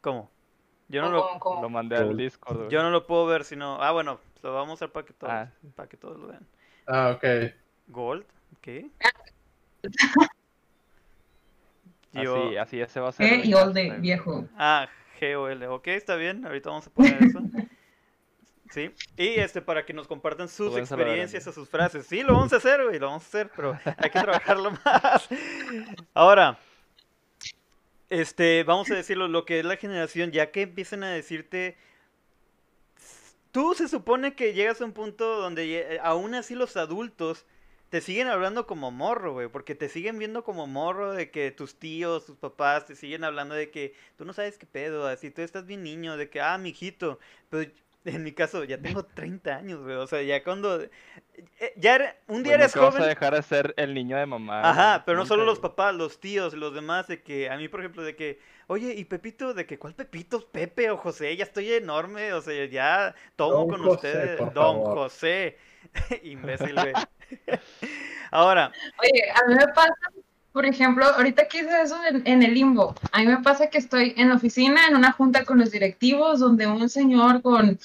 ¿Cómo? 0.00 0.30
Yo 0.88 1.02
no 1.02 1.10
lo, 1.10 1.60
Lo 1.62 1.68
mandé 1.70 1.96
al. 1.96 2.16
Discord, 2.16 2.56
güey. 2.58 2.68
Yo 2.70 2.82
no 2.82 2.90
lo 2.90 3.06
puedo 3.06 3.26
ver, 3.26 3.44
sino. 3.44 3.80
Ah, 3.82 3.92
bueno, 3.92 4.18
lo 4.42 4.52
vamos 4.54 4.70
a 4.70 4.74
hacer 4.74 4.92
para 4.92 5.06
que 5.06 5.12
todos, 5.12 5.32
Ah. 5.32 5.50
para 5.76 5.88
que 5.88 5.96
todos 5.96 6.18
lo 6.18 6.26
vean. 6.28 6.46
Ah, 6.86 7.10
ok. 7.16 7.24
Gold, 7.88 8.24
¿qué? 8.60 8.86
Así, 12.14 12.22
Yo. 12.24 12.60
así 12.60 12.80
ese 12.80 13.00
va 13.00 13.08
a 13.08 13.12
ser. 13.12 13.32
El 13.32 13.44
Y 13.44 13.52
de 13.52 13.64
güey. 13.88 14.00
viejo. 14.00 14.46
Ah, 14.56 14.88
G-O-L. 15.20 15.66
Ok, 15.66 15.88
está 15.88 16.14
bien. 16.14 16.46
Ahorita 16.46 16.70
vamos 16.70 16.86
a 16.86 16.90
poner 16.90 17.22
eso. 17.22 17.40
Sí. 18.70 18.90
Y 19.16 19.28
este, 19.38 19.62
para 19.62 19.86
que 19.86 19.92
nos 19.92 20.08
compartan 20.08 20.48
sus 20.48 20.76
experiencias 20.76 21.46
o 21.46 21.52
sus 21.52 21.68
frases. 21.68 22.06
Sí, 22.08 22.24
lo 22.24 22.32
vamos 22.34 22.52
a 22.52 22.56
hacer, 22.56 22.82
güey. 22.82 22.98
Lo 22.98 23.06
vamos 23.06 23.22
a 23.22 23.26
hacer, 23.28 23.48
pero 23.54 23.78
hay 23.84 24.10
que 24.10 24.18
trabajarlo 24.20 24.72
más. 24.84 25.28
Ahora. 26.12 26.58
Este, 28.10 28.64
vamos 28.64 28.90
a 28.90 28.94
decirlo, 28.96 29.28
lo 29.28 29.44
que 29.44 29.60
es 29.60 29.64
la 29.64 29.76
generación, 29.76 30.32
ya 30.32 30.50
que 30.50 30.62
empiecen 30.62 31.04
a 31.04 31.10
decirte 31.10 31.76
tú 33.54 33.74
se 33.74 33.88
supone 33.88 34.34
que 34.34 34.52
llegas 34.54 34.80
a 34.82 34.84
un 34.84 34.92
punto 34.92 35.36
donde 35.40 35.68
ye- 35.68 36.00
aún 36.02 36.34
así 36.34 36.54
los 36.56 36.76
adultos 36.76 37.46
te 37.90 38.00
siguen 38.00 38.28
hablando 38.28 38.66
como 38.66 38.90
morro, 38.90 39.32
güey, 39.34 39.48
porque 39.48 39.74
te 39.76 39.88
siguen 39.88 40.18
viendo 40.18 40.42
como 40.44 40.66
morro 40.66 41.12
de 41.12 41.30
que 41.30 41.52
tus 41.52 41.78
tíos, 41.78 42.26
tus 42.26 42.36
papás 42.38 42.86
te 42.86 42.96
siguen 42.96 43.24
hablando 43.24 43.54
de 43.54 43.70
que 43.70 43.94
tú 44.16 44.24
no 44.24 44.32
sabes 44.32 44.58
qué 44.58 44.66
pedo, 44.66 45.06
así 45.06 45.30
tú 45.30 45.42
estás 45.42 45.66
bien 45.66 45.84
niño, 45.84 46.16
de 46.16 46.28
que, 46.30 46.40
ah, 46.40 46.58
mijito, 46.58 47.20
pero 47.50 47.70
en 48.04 48.22
mi 48.22 48.32
caso 48.32 48.64
ya 48.64 48.78
tengo 48.78 49.04
30 49.04 49.56
años, 49.56 49.80
güey, 49.82 49.96
o 49.96 50.06
sea, 50.06 50.20
ya 50.22 50.42
cuando, 50.44 50.82
eh, 50.82 50.90
ya 51.76 51.94
era- 51.94 52.16
un 52.28 52.42
día 52.42 52.52
Güey, 52.52 52.62
eres 52.62 52.74
nunca 52.76 52.84
vas 52.86 52.94
joven, 52.94 53.04
a 53.04 53.08
dejar 53.08 53.34
de 53.34 53.42
ser 53.42 53.74
el 53.76 53.94
niño 53.94 54.16
de 54.16 54.26
mamá. 54.26 54.68
Ajá, 54.68 54.90
güey, 54.96 55.02
pero 55.06 55.18
no 55.18 55.26
solo 55.26 55.44
los 55.44 55.58
papás, 55.58 55.94
los 55.94 56.20
tíos, 56.20 56.54
los 56.54 56.74
demás, 56.74 57.06
de 57.08 57.22
que 57.22 57.48
a 57.50 57.56
mí, 57.56 57.68
por 57.68 57.80
ejemplo, 57.80 58.02
de 58.02 58.14
que, 58.16 58.40
oye, 58.66 58.94
¿y 58.94 59.04
Pepito? 59.06 59.54
¿De 59.54 59.66
que 59.66 59.78
cuál 59.78 59.94
Pepito? 59.94 60.46
Pepe 60.50 60.90
o 60.90 60.96
José, 60.96 61.34
ya 61.36 61.44
estoy 61.44 61.72
enorme, 61.72 62.32
o 62.34 62.42
sea, 62.42 62.64
ya 62.66 63.14
tomo 63.36 63.58
Don 63.58 63.68
con 63.68 63.80
José, 63.82 64.08
ustedes. 64.08 64.36
por 64.38 64.52
Don 64.52 64.76
favor. 64.82 64.94
José. 64.98 65.58
Imbécil, 66.22 66.74
güey. 66.74 66.92
Ahora, 68.30 68.70
Oye, 69.02 69.22
a 69.34 69.46
mí 69.48 69.54
me 69.54 69.66
pasa, 69.68 69.94
por 70.54 70.66
ejemplo, 70.66 71.04
ahorita 71.04 71.48
que 71.48 71.58
hice 71.58 71.82
eso 71.82 71.96
en, 72.08 72.22
en 72.26 72.44
el 72.44 72.54
limbo, 72.54 72.94
a 73.10 73.18
mí 73.18 73.26
me 73.26 73.38
pasa 73.38 73.68
que 73.70 73.78
estoy 73.78 74.14
en 74.16 74.28
la 74.28 74.36
oficina, 74.36 74.86
en 74.88 74.94
una 74.94 75.10
junta 75.10 75.44
con 75.44 75.58
los 75.58 75.72
directivos, 75.72 76.38
donde 76.38 76.68
un 76.68 76.88
señor 76.88 77.42
con 77.42 77.76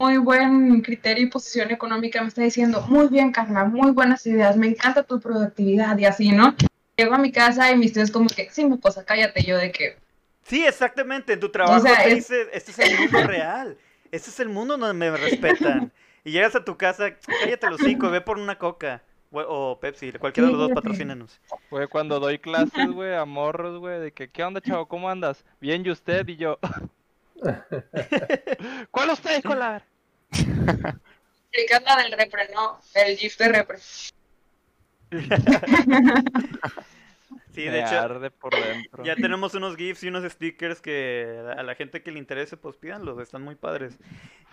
muy 0.00 0.16
buen 0.16 0.80
criterio 0.80 1.24
y 1.24 1.28
posición 1.28 1.70
económica 1.70 2.22
me 2.22 2.28
está 2.28 2.40
diciendo, 2.40 2.80
muy 2.88 3.08
bien, 3.08 3.30
Carla, 3.30 3.66
muy 3.66 3.90
buenas 3.90 4.26
ideas, 4.26 4.56
me 4.56 4.68
encanta 4.68 5.02
tu 5.02 5.20
productividad 5.20 5.98
y 5.98 6.06
así, 6.06 6.32
¿no? 6.32 6.54
Llego 6.96 7.14
a 7.14 7.18
mi 7.18 7.30
casa 7.30 7.70
y 7.70 7.76
mis 7.76 7.92
tíos 7.92 8.10
como 8.10 8.26
que, 8.30 8.48
sí, 8.50 8.64
mi 8.64 8.80
cosa, 8.80 9.04
cállate, 9.04 9.42
yo 9.44 9.58
de 9.58 9.70
que, 9.70 9.98
sí, 10.44 10.64
exactamente, 10.64 11.34
en 11.34 11.40
tu 11.40 11.50
trabajo 11.50 11.82
sea, 11.82 11.98
te 11.98 12.08
es- 12.08 12.14
dices, 12.14 12.48
este 12.54 12.70
es 12.70 12.78
el 12.78 12.96
mundo 12.96 13.20
real, 13.20 13.76
este 14.10 14.30
es 14.30 14.40
el 14.40 14.48
mundo 14.48 14.78
donde 14.78 14.94
me 14.94 15.14
respetan. 15.14 15.92
Y 16.24 16.32
llegas 16.32 16.56
a 16.56 16.64
tu 16.64 16.78
casa, 16.78 17.10
cállate 17.36 17.68
los 17.68 17.82
cinco, 17.82 18.10
ve 18.10 18.22
por 18.22 18.38
una 18.38 18.58
coca. 18.58 19.02
O, 19.30 19.40
o 19.40 19.80
Pepsi, 19.80 20.12
cualquiera 20.12 20.46
de 20.46 20.54
los 20.54 20.68
dos 20.68 20.72
patrocínenos. 20.72 21.40
Güey, 21.70 21.86
cuando 21.88 22.18
doy 22.18 22.38
clases, 22.38 22.90
güey, 22.90 23.14
a 23.14 23.24
morros, 23.24 23.78
güey, 23.78 24.00
de 24.00 24.12
que, 24.12 24.28
¿qué 24.28 24.42
onda, 24.42 24.60
chavo? 24.60 24.86
¿Cómo 24.86 25.10
andas? 25.10 25.44
Bien, 25.60 25.84
¿y 25.84 25.90
usted? 25.90 26.26
Y 26.28 26.36
yo. 26.36 26.58
¿Cuál 28.90 29.10
usted, 29.10 29.42
colar? 29.42 29.84
explicas 30.30 31.82
la 31.84 32.02
del 32.02 32.12
repre, 32.12 32.48
no, 32.54 32.80
el 32.94 33.16
GIF 33.16 33.36
de 33.38 33.48
repre. 33.48 33.78
Sí, 37.58 37.64
Me 37.66 37.72
de 37.72 37.80
hecho, 37.80 37.98
arde 37.98 38.30
por 38.30 38.54
dentro. 38.54 39.02
Ya 39.04 39.16
tenemos 39.16 39.52
unos 39.54 39.76
GIFs 39.76 40.04
y 40.04 40.08
unos 40.08 40.22
stickers 40.30 40.80
que 40.80 41.42
a 41.56 41.62
la 41.64 41.74
gente 41.74 42.02
que 42.02 42.12
le 42.12 42.18
interese, 42.20 42.56
pues 42.56 42.76
pídanlos, 42.76 43.18
están 43.18 43.42
muy 43.42 43.56
padres. 43.56 43.98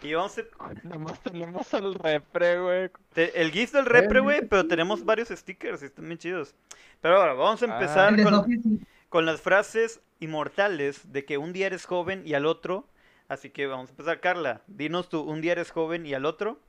Y 0.01 0.13
vamos 0.15 0.35
a... 0.39 0.43
Nomás 0.83 1.19
tenemos 1.21 1.71
al 1.75 1.93
repre, 1.93 2.59
güey. 2.59 2.89
te- 3.13 3.39
el 3.39 3.51
GIF 3.51 3.73
del 3.73 3.85
repre, 3.85 4.21
güey, 4.21 4.41
pero 4.47 4.67
tenemos 4.67 5.05
varios 5.05 5.29
stickers 5.29 5.83
y 5.83 5.85
están 5.85 6.05
bien 6.05 6.17
chidos. 6.17 6.55
Pero 7.01 7.17
ahora, 7.17 7.33
vamos 7.33 7.61
a 7.61 7.65
Ah. 7.67 7.73
empezar 7.75 8.15
de 8.15 8.23
con, 8.23 8.87
con 9.09 9.25
las 9.27 9.39
frases 9.41 10.01
inmortales 10.19 11.11
de 11.11 11.25
que 11.25 11.37
un 11.37 11.53
día 11.53 11.67
eres 11.67 11.85
joven 11.85 12.23
y 12.25 12.33
al 12.33 12.45
otro. 12.47 12.87
Así 13.27 13.49
que 13.51 13.67
vamos 13.67 13.89
a 13.89 13.91
empezar, 13.91 14.19
Carla. 14.19 14.61
Dinos 14.67 15.09
tú, 15.09 15.21
un 15.21 15.41
día 15.41 15.51
eres 15.51 15.69
joven 15.71 16.05
y 16.05 16.13
al 16.15 16.25
otro. 16.25 16.59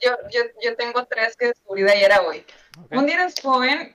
Yo, 0.00 0.10
yo, 0.30 0.40
yo 0.62 0.76
tengo 0.76 1.04
tres 1.06 1.36
que 1.36 1.46
descubrí 1.48 1.82
de 1.82 1.92
ayer 1.92 2.12
a 2.12 2.22
hoy. 2.22 2.44
Un 2.90 3.06
día 3.06 3.16
eres 3.16 3.34
joven 3.42 3.94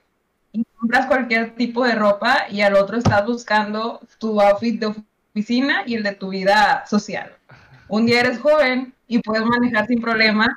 y 0.52 0.64
compras 0.76 1.06
cualquier 1.06 1.54
tipo 1.54 1.84
de 1.84 1.94
ropa 1.94 2.46
y 2.50 2.62
al 2.62 2.74
otro 2.74 2.96
estás 2.96 3.24
buscando 3.26 4.00
tu 4.18 4.40
outfit 4.40 4.80
de 4.80 4.94
oficina 5.34 5.84
y 5.86 5.94
el 5.94 6.02
de 6.02 6.14
tu 6.14 6.30
vida 6.30 6.84
social. 6.86 7.36
Un 7.88 8.06
día 8.06 8.20
eres 8.20 8.38
joven 8.38 8.94
y 9.06 9.18
puedes 9.20 9.44
manejar 9.44 9.86
sin 9.86 10.00
problema 10.00 10.56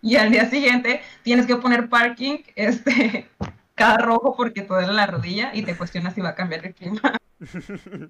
y 0.00 0.16
al 0.16 0.30
día 0.30 0.48
siguiente 0.48 1.02
tienes 1.22 1.46
que 1.46 1.56
poner 1.56 1.88
parking 1.88 2.38
este 2.54 3.28
cada 3.74 3.98
rojo 3.98 4.34
porque 4.36 4.62
te 4.62 4.68
duele 4.68 4.92
la 4.92 5.06
rodilla 5.06 5.50
y 5.54 5.62
te 5.62 5.76
cuestionas 5.76 6.14
si 6.14 6.20
va 6.20 6.30
a 6.30 6.34
cambiar 6.34 6.66
el 6.66 6.74
clima. 6.74 7.00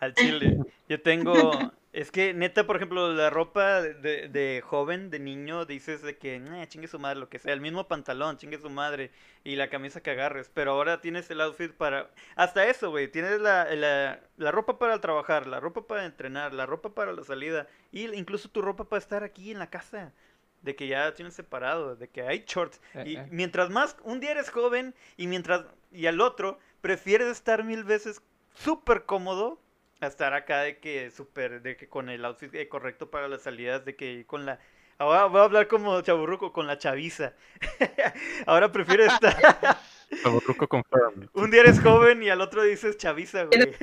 Al 0.00 0.14
chile. 0.14 0.58
Yo 0.88 1.02
tengo. 1.02 1.72
Es 1.90 2.10
que, 2.10 2.34
neta, 2.34 2.66
por 2.66 2.76
ejemplo, 2.76 3.12
la 3.14 3.30
ropa 3.30 3.80
de, 3.80 4.28
de 4.28 4.62
joven, 4.64 5.08
de 5.10 5.18
niño, 5.18 5.64
dices 5.64 6.02
de 6.02 6.18
que, 6.18 6.38
"Nah, 6.38 6.66
chingue 6.66 6.86
su 6.86 6.98
madre, 6.98 7.18
lo 7.18 7.30
que 7.30 7.38
sea. 7.38 7.54
El 7.54 7.62
mismo 7.62 7.88
pantalón, 7.88 8.36
chingue 8.36 8.58
su 8.58 8.68
madre. 8.68 9.10
Y 9.42 9.56
la 9.56 9.70
camisa 9.70 10.02
que 10.02 10.10
agarres. 10.10 10.50
Pero 10.52 10.72
ahora 10.72 11.00
tienes 11.00 11.30
el 11.30 11.40
outfit 11.40 11.72
para. 11.72 12.10
Hasta 12.36 12.66
eso, 12.66 12.90
güey. 12.90 13.08
Tienes 13.10 13.40
la, 13.40 13.64
la, 13.74 14.20
la 14.36 14.50
ropa 14.50 14.78
para 14.78 15.00
trabajar, 15.00 15.46
la 15.46 15.60
ropa 15.60 15.86
para 15.86 16.04
entrenar, 16.04 16.52
la 16.52 16.66
ropa 16.66 16.90
para 16.94 17.12
la 17.12 17.24
salida. 17.24 17.66
Y 17.90 18.04
incluso 18.14 18.50
tu 18.50 18.60
ropa 18.60 18.84
para 18.84 18.98
estar 19.00 19.24
aquí 19.24 19.50
en 19.50 19.58
la 19.58 19.70
casa. 19.70 20.12
De 20.60 20.74
que 20.76 20.88
ya 20.88 21.14
tienes 21.14 21.34
separado, 21.34 21.96
de 21.96 22.08
que 22.08 22.22
hay 22.22 22.44
shorts. 22.46 22.80
Eh, 22.94 23.04
Y 23.06 23.16
eh. 23.16 23.26
mientras 23.30 23.70
más, 23.70 23.96
un 24.02 24.20
día 24.20 24.32
eres 24.32 24.50
joven 24.50 24.94
y 25.16 25.26
mientras, 25.28 25.64
y 25.92 26.06
al 26.06 26.20
otro, 26.20 26.58
prefieres 26.80 27.28
estar 27.28 27.62
mil 27.64 27.84
veces 27.84 28.20
súper 28.54 29.04
cómodo 29.04 29.60
a 30.00 30.06
estar 30.06 30.32
acá 30.34 30.62
de 30.62 30.78
que 30.78 31.10
súper, 31.10 31.62
de 31.62 31.76
que 31.76 31.88
con 31.88 32.08
el 32.08 32.24
outfit 32.24 32.54
eh, 32.54 32.68
correcto 32.68 33.10
para 33.10 33.28
las 33.28 33.42
salidas, 33.42 33.84
de 33.84 33.96
que 33.96 34.24
con 34.26 34.46
la... 34.46 34.58
Ahora 34.98 35.26
voy 35.26 35.40
a 35.40 35.44
hablar 35.44 35.68
como 35.68 36.00
chaburruco, 36.00 36.52
con 36.52 36.66
la 36.66 36.76
chaviza. 36.78 37.34
Ahora 38.46 38.70
prefiero 38.72 39.04
estar... 39.04 39.36
Chavorruco 40.22 40.66
confirmed. 40.68 41.28
Un 41.34 41.50
día 41.50 41.60
eres 41.60 41.80
joven 41.80 42.22
y 42.22 42.30
al 42.30 42.40
otro 42.40 42.62
dices 42.62 42.96
chaviza, 42.96 43.44
güey. 43.44 43.74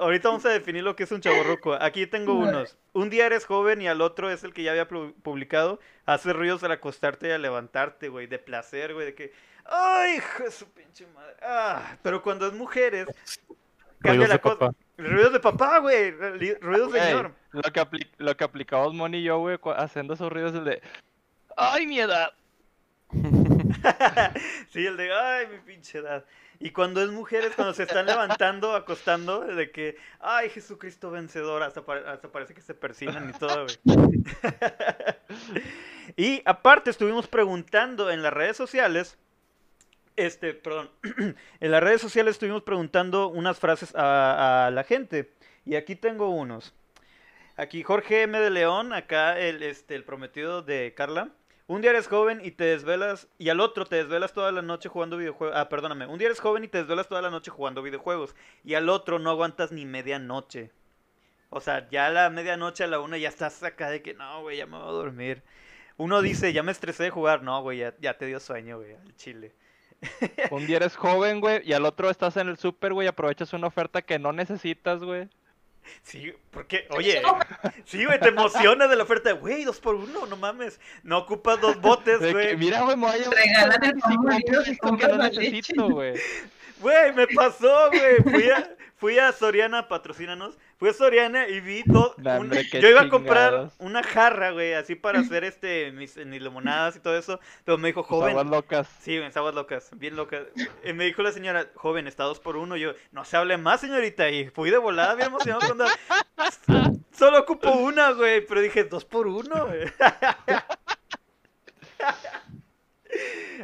Ahorita 0.00 0.28
vamos 0.28 0.46
a 0.46 0.50
definir 0.50 0.82
lo 0.84 0.96
que 0.96 1.02
es 1.02 1.12
un 1.12 1.20
chaborruco. 1.20 1.74
Aquí 1.74 2.06
tengo 2.06 2.34
unos. 2.34 2.78
Un 2.92 3.10
día 3.10 3.26
eres 3.26 3.44
joven 3.44 3.82
y 3.82 3.88
al 3.88 4.00
otro 4.00 4.30
es 4.30 4.44
el 4.44 4.54
que 4.54 4.62
ya 4.62 4.70
había 4.70 4.88
pu- 4.88 5.12
publicado. 5.22 5.78
Hace 6.06 6.32
ruidos 6.32 6.62
al 6.64 6.72
acostarte 6.72 7.28
y 7.28 7.32
al 7.32 7.42
levantarte, 7.42 8.08
güey. 8.08 8.26
De 8.26 8.38
placer, 8.38 8.94
güey. 8.94 9.06
De 9.06 9.14
que. 9.14 9.32
¡Ay, 9.64 10.16
hijo 10.16 10.44
de 10.44 10.50
su 10.50 10.66
pinche 10.70 11.06
madre! 11.14 11.34
Ah, 11.42 11.96
pero 12.02 12.22
cuando 12.22 12.46
es 12.46 12.52
mujeres. 12.52 13.06
Cambia 14.00 14.26
Ruidos 14.26 14.28
la 14.28 14.34
de 14.34 14.40
cosa. 14.40 14.58
papá. 14.58 14.74
Ruidos 14.98 15.32
de 15.32 15.40
papá, 15.40 15.78
güey. 15.78 16.12
Ru- 16.12 16.58
Ruidos 16.60 16.92
de 16.92 17.00
señor. 17.00 17.32
lo 17.52 17.62
que, 17.62 17.80
apli- 17.80 18.10
lo 18.18 18.36
que 18.36 18.44
aplicamos 18.44 18.92
Moni 18.94 19.18
y 19.18 19.22
yo, 19.24 19.38
güey, 19.38 19.58
haciendo 19.76 20.14
esos 20.14 20.30
ruidos 20.30 20.54
es 20.54 20.64
de... 20.64 20.82
¡Ay, 21.56 21.86
mi 21.86 22.00
edad! 22.00 22.32
sí, 24.72 24.86
el 24.86 24.96
de. 24.96 25.12
¡Ay, 25.12 25.46
mi 25.46 25.58
pinche 25.58 25.98
edad! 25.98 26.24
Y 26.60 26.70
cuando 26.70 27.02
es 27.02 27.10
mujeres, 27.10 27.52
cuando 27.54 27.74
se 27.74 27.82
están 27.84 28.06
levantando, 28.06 28.74
acostando, 28.74 29.40
de 29.40 29.70
que. 29.70 29.96
¡Ay, 30.20 30.50
Jesucristo 30.50 31.10
vencedor! 31.10 31.62
Hasta 31.62 31.82
parece 31.84 32.54
que 32.54 32.60
se 32.60 32.74
persinan 32.74 33.30
y 33.30 33.38
todo, 33.38 33.66
güey. 33.66 33.78
y 36.16 36.42
aparte, 36.44 36.90
estuvimos 36.90 37.28
preguntando 37.28 38.10
en 38.10 38.22
las 38.22 38.32
redes 38.32 38.56
sociales. 38.56 39.18
Este, 40.16 40.54
perdón. 40.54 40.90
en 41.60 41.70
las 41.70 41.82
redes 41.82 42.00
sociales 42.00 42.32
estuvimos 42.32 42.62
preguntando 42.62 43.28
unas 43.28 43.58
frases 43.58 43.92
a, 43.96 44.70
la 44.72 44.84
gente. 44.84 45.32
Y 45.64 45.76
aquí 45.76 45.96
tengo 45.96 46.30
unos. 46.30 46.74
Aquí 47.56 47.82
Jorge 47.82 48.22
M. 48.22 48.38
de 48.38 48.50
León, 48.50 48.92
acá 48.92 49.38
el, 49.38 49.62
este, 49.62 49.94
el 49.94 50.04
prometido 50.04 50.62
de 50.62 50.92
Carla. 50.96 51.30
Un 51.66 51.80
día 51.80 51.92
eres 51.92 52.08
joven 52.08 52.42
y 52.44 52.50
te 52.50 52.64
desvelas, 52.64 53.26
y 53.38 53.48
al 53.48 53.60
otro 53.60 53.86
te 53.86 53.96
desvelas 53.96 54.34
toda 54.34 54.52
la 54.52 54.60
noche 54.60 54.90
jugando 54.90 55.16
videojuegos. 55.16 55.56
Ah, 55.56 55.70
perdóname. 55.70 56.06
Un 56.06 56.18
día 56.18 56.26
eres 56.26 56.40
joven 56.40 56.64
y 56.64 56.68
te 56.68 56.78
desvelas 56.78 57.08
toda 57.08 57.22
la 57.22 57.30
noche 57.30 57.50
jugando 57.50 57.82
videojuegos. 57.82 58.34
Y 58.64 58.74
al 58.74 58.90
otro 58.90 59.18
no 59.18 59.30
aguantas 59.30 59.72
ni 59.72 59.86
medianoche. 59.86 60.72
O 61.48 61.60
sea, 61.60 61.88
ya 61.88 62.06
a 62.06 62.10
la 62.10 62.28
medianoche, 62.28 62.84
a 62.84 62.86
la 62.86 63.00
una, 63.00 63.16
ya 63.16 63.30
estás 63.30 63.62
acá 63.62 63.88
de 63.88 64.02
que 64.02 64.12
no, 64.12 64.42
güey, 64.42 64.58
ya 64.58 64.66
me 64.66 64.76
voy 64.76 64.88
a 64.88 64.92
dormir. 64.92 65.42
Uno 65.96 66.20
dice, 66.20 66.52
ya 66.52 66.62
me 66.62 66.72
estresé 66.72 67.04
de 67.04 67.10
jugar. 67.10 67.42
No, 67.42 67.62
güey, 67.62 67.78
ya, 67.78 67.94
ya 67.98 68.18
te 68.18 68.26
dio 68.26 68.40
sueño, 68.40 68.78
güey, 68.78 68.94
al 68.94 69.16
chile. 69.16 69.54
Un 70.50 70.66
día 70.66 70.76
eres 70.76 70.96
joven, 70.96 71.40
güey, 71.40 71.62
y 71.64 71.72
al 71.72 71.84
otro 71.84 72.10
estás 72.10 72.36
en 72.36 72.48
el 72.48 72.58
súper, 72.58 72.92
güey, 72.92 73.06
y 73.06 73.08
aprovechas 73.08 73.52
una 73.52 73.66
oferta 73.66 74.02
que 74.02 74.18
no 74.18 74.32
necesitas, 74.32 75.02
güey. 75.02 75.28
Sí, 76.02 76.32
porque, 76.50 76.86
oye, 76.90 77.22
sí, 77.84 78.04
güey, 78.04 78.18
te 78.18 78.28
emociona 78.28 78.86
de 78.86 78.96
la 78.96 79.02
oferta. 79.02 79.32
Güey, 79.32 79.64
dos 79.64 79.80
por 79.80 79.94
uno, 79.94 80.26
no 80.26 80.36
mames. 80.36 80.80
No 81.02 81.18
ocupas 81.18 81.60
dos 81.60 81.80
botes, 81.80 82.20
güey. 82.20 82.56
mira, 82.56 82.82
güey, 82.82 82.96
me 82.96 83.06
voy 83.06 83.20
a 83.22 83.28
no 85.08 85.16
necesito, 85.18 85.88
güey. 85.90 86.14
Güey, 86.80 87.12
me 87.12 87.26
pasó, 87.28 87.90
güey. 87.90 88.16
Fui 88.22 88.50
a, 88.50 88.76
fui 88.96 89.18
a 89.18 89.32
Soriana, 89.32 89.88
patrocínanos. 89.88 90.58
Fui 90.76 90.88
a 90.88 90.92
Soriana 90.92 91.48
y 91.48 91.60
vi 91.60 91.82
dos. 91.86 92.12
Nah, 92.18 92.34
un- 92.34 92.42
hombre, 92.42 92.66
qué 92.70 92.80
yo 92.80 92.88
iba 92.88 93.02
a 93.02 93.08
comprar 93.08 93.50
chingados. 93.50 93.74
una 93.78 94.02
jarra, 94.02 94.50
güey, 94.50 94.74
así 94.74 94.94
para 94.94 95.18
hacer 95.38 95.44
este 95.44 95.92
mis, 95.92 96.16
mis 96.16 96.42
limonadas 96.42 96.96
y 96.96 97.00
todo 97.00 97.16
eso. 97.16 97.38
Pero 97.64 97.78
me 97.78 97.88
dijo, 97.88 98.00
Tus 98.02 98.08
joven. 98.10 98.30
aguas 98.30 98.46
locas. 98.46 98.88
Sí, 99.00 99.18
güey, 99.18 99.30
aguas 99.34 99.54
locas, 99.54 99.90
bien 99.94 100.16
locas. 100.16 100.42
Y 100.84 100.92
me 100.92 101.04
dijo 101.04 101.22
la 101.22 101.32
señora, 101.32 101.66
joven, 101.74 102.06
está 102.06 102.24
dos 102.24 102.40
por 102.40 102.56
uno. 102.56 102.76
Yo, 102.76 102.92
no 103.12 103.24
se 103.24 103.36
hable 103.36 103.56
más, 103.56 103.80
señorita. 103.80 104.28
Y 104.30 104.48
fui 104.50 104.70
de 104.70 104.78
volada, 104.78 105.14
bien 105.14 105.28
emocionado 105.28 105.62
cuando. 105.66 105.86
Solo 107.12 107.40
ocupo 107.40 107.70
una, 107.70 108.10
güey. 108.10 108.44
Pero 108.46 108.60
dije, 108.60 108.84
dos 108.84 109.04
por 109.04 109.26
uno, 109.28 109.66
güey. 109.66 109.84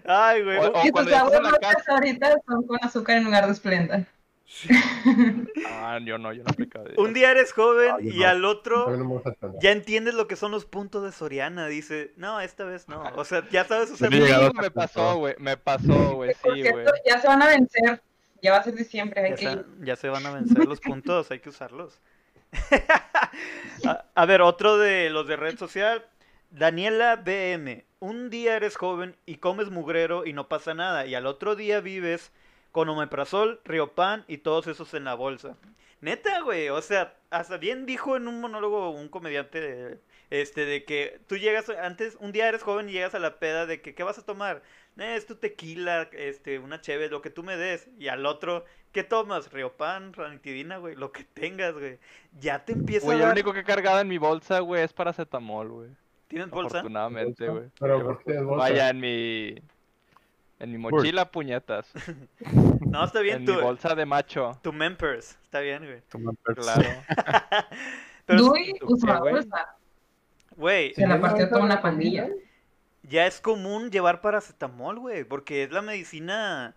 Ay, 0.05 0.43
güey. 0.45 0.59
O- 0.59 0.71
o- 0.73 0.87
Y 0.87 0.90
cuando 0.90 1.11
tus 1.11 1.19
a 1.19 1.23
aguas 1.23 1.43
la 1.43 1.50
locas 1.50 1.75
casa- 1.75 1.93
ahorita 1.95 2.35
son 2.47 2.67
con 2.67 2.79
azúcar 2.83 3.17
en 3.17 3.25
lugar 3.25 3.47
de 3.47 3.52
esplenda. 3.52 4.07
Ah, 5.66 5.99
yo 6.04 6.19
no, 6.19 6.33
yo 6.33 6.42
no 6.42 6.50
aplicaba. 6.50 6.87
Un 6.97 7.14
día 7.14 7.30
eres 7.30 7.52
joven 7.52 7.92
Ay, 7.99 8.09
y 8.11 8.19
no. 8.21 8.26
al 8.28 8.45
otro. 8.45 8.97
no. 8.97 9.23
Ya 9.61 9.71
entiendes 9.73 10.14
lo 10.14 10.26
que 10.26 10.37
son 10.37 10.50
los 10.50 10.64
puntos 10.64 11.02
de 11.04 11.12
Soriana, 11.12 11.66
dice. 11.69 12.12
No, 12.16 12.40
esta 12.40 12.64
vez 12.64 12.88
no. 12.88 13.02
O 13.16 13.25
sea, 13.25 13.49
ya 13.50 13.64
sabes 13.64 13.90
usar. 13.90 14.12
Sí, 14.12 14.21
me 14.54 14.71
pasó, 14.71 15.16
güey, 15.16 15.35
me 15.38 15.57
pasó, 15.57 16.14
güey, 16.14 16.35
sí, 16.35 16.69
güey. 16.71 16.87
ya 17.07 17.21
se 17.21 17.28
van 17.28 17.42
a 17.42 17.47
vencer. 17.47 18.02
Ya 18.42 18.52
va 18.52 18.59
a 18.59 18.62
ser 18.62 18.75
diciembre, 18.75 19.21
hay 19.23 19.30
Ya 19.30 19.37
que 19.37 19.47
se, 19.47 19.52
ir. 19.52 19.66
ya 19.80 19.97
se 19.97 20.09
van 20.09 20.25
a 20.26 20.30
vencer 20.33 20.64
los 20.64 20.80
puntos, 20.80 21.30
hay 21.30 21.40
que 21.40 21.50
usarlos. 21.50 22.00
a, 23.87 24.04
a 24.14 24.26
ver, 24.26 24.42
otro 24.42 24.78
de 24.78 25.11
los 25.11 25.26
de 25.26 25.37
red 25.37 25.59
social. 25.59 26.04
Daniela 26.50 27.16
BM. 27.16 27.85
Un 28.00 28.30
día 28.30 28.57
eres 28.57 28.76
joven 28.76 29.14
y 29.26 29.37
comes 29.37 29.71
mugrero 29.71 30.25
y 30.26 30.33
no 30.33 30.49
pasa 30.49 30.75
nada. 30.75 31.07
Y 31.07 31.14
al 31.14 31.26
otro 31.26 31.54
día 31.54 31.80
vives 31.80 32.33
con 32.73 32.89
omeprazol, 32.89 33.61
riopan 33.65 34.25
y 34.29 34.39
todos 34.39 34.67
esos 34.67 34.95
en 34.95 35.05
la 35.05 35.15
bolsa. 35.15 35.57
Neta, 36.00 36.41
güey. 36.41 36.69
O 36.71 36.81
sea, 36.81 37.15
hasta 37.31 37.59
bien 37.59 37.85
dijo 37.85 38.17
en 38.17 38.27
un 38.27 38.41
monólogo 38.41 38.91
un 38.91 39.09
comediante 39.09 40.00
este 40.31 40.65
de 40.65 40.85
que 40.85 41.21
tú 41.27 41.37
llegas 41.37 41.69
antes, 41.69 42.17
un 42.21 42.33
día 42.33 42.49
eres 42.49 42.62
joven 42.62 42.89
y 42.89 42.93
llegas 42.93 43.15
a 43.15 43.19
la 43.19 43.39
peda 43.39 43.67
de 43.67 43.83
que 43.83 43.95
¿qué 43.95 44.03
vas 44.03 44.19
a 44.19 44.25
tomar? 44.25 44.62
"Eh, 44.97 45.15
es 45.17 45.27
tu 45.27 45.35
tequila, 45.35 46.09
este, 46.12 46.59
una 46.59 46.81
cheve, 46.81 47.09
lo 47.09 47.21
que 47.21 47.31
tú 47.31 47.43
me 47.43 47.57
des. 47.57 47.89
Y 47.99 48.09
al 48.09 48.25
otro, 48.25 48.65
¿qué 48.93 49.03
tomas? 49.03 49.53
Riopan, 49.53 50.12
ranitidina, 50.12 50.79
güey, 50.79 50.95
lo 50.97 51.12
que 51.12 51.25
tengas, 51.25 51.75
güey. 51.75 51.99
Ya 52.39 52.65
te 52.65 52.73
empieza 52.73 53.05
Güey, 53.07 53.17
a 53.17 53.21
lo 53.21 53.27
dar... 53.27 53.35
único 53.35 53.53
que 53.53 53.61
he 53.61 53.65
cargado 53.65 54.00
en 54.00 54.09
mi 54.09 54.19
bolsa, 54.19 54.61
güey, 54.61 54.83
es 54.83 54.93
paracetamol, 54.93 55.69
güey. 55.69 55.91
¿Tienes 56.29 56.49
bolsa? 56.50 56.79
Afortunadamente, 56.79 57.49
güey. 57.49 57.65
Pero 57.79 58.03
¿por 58.05 58.23
qué 58.23 58.33
es 58.37 58.45
bolsa? 58.45 58.59
Vaya, 58.62 58.89
en 58.91 59.00
mi... 59.00 59.55
En 60.61 60.71
mi 60.71 60.79
mochila, 60.79 61.31
puñetas. 61.31 61.90
No, 62.90 63.05
está 63.05 63.21
bien 63.21 63.38
En 63.38 63.45
tu, 63.47 63.55
mi 63.55 63.61
bolsa 63.61 63.95
de 63.95 64.05
macho. 64.05 64.59
tu 64.62 64.73
members. 64.73 65.38
Está 65.45 65.61
bien, 65.61 65.85
güey. 65.85 66.00
Toman 66.09 66.37
Pepsi. 66.37 66.62
Claro. 66.62 66.88
Pero, 68.26 68.40
¿tú 68.40 68.55
usa 68.83 69.21
bolsa. 69.21 69.76
güey, 70.57 70.95
Se 70.95 71.07
la 71.07 71.21
partió 71.21 71.49
toda 71.49 71.62
una 71.62 71.81
pandilla. 71.81 72.29
ya 73.02 73.26
es 73.26 73.40
común 73.40 73.90
llevar 73.90 74.21
paracetamol, 74.21 74.99
güey, 74.99 75.25
porque 75.25 75.62
es 75.64 75.71
la 75.73 75.83
medicina 75.83 76.75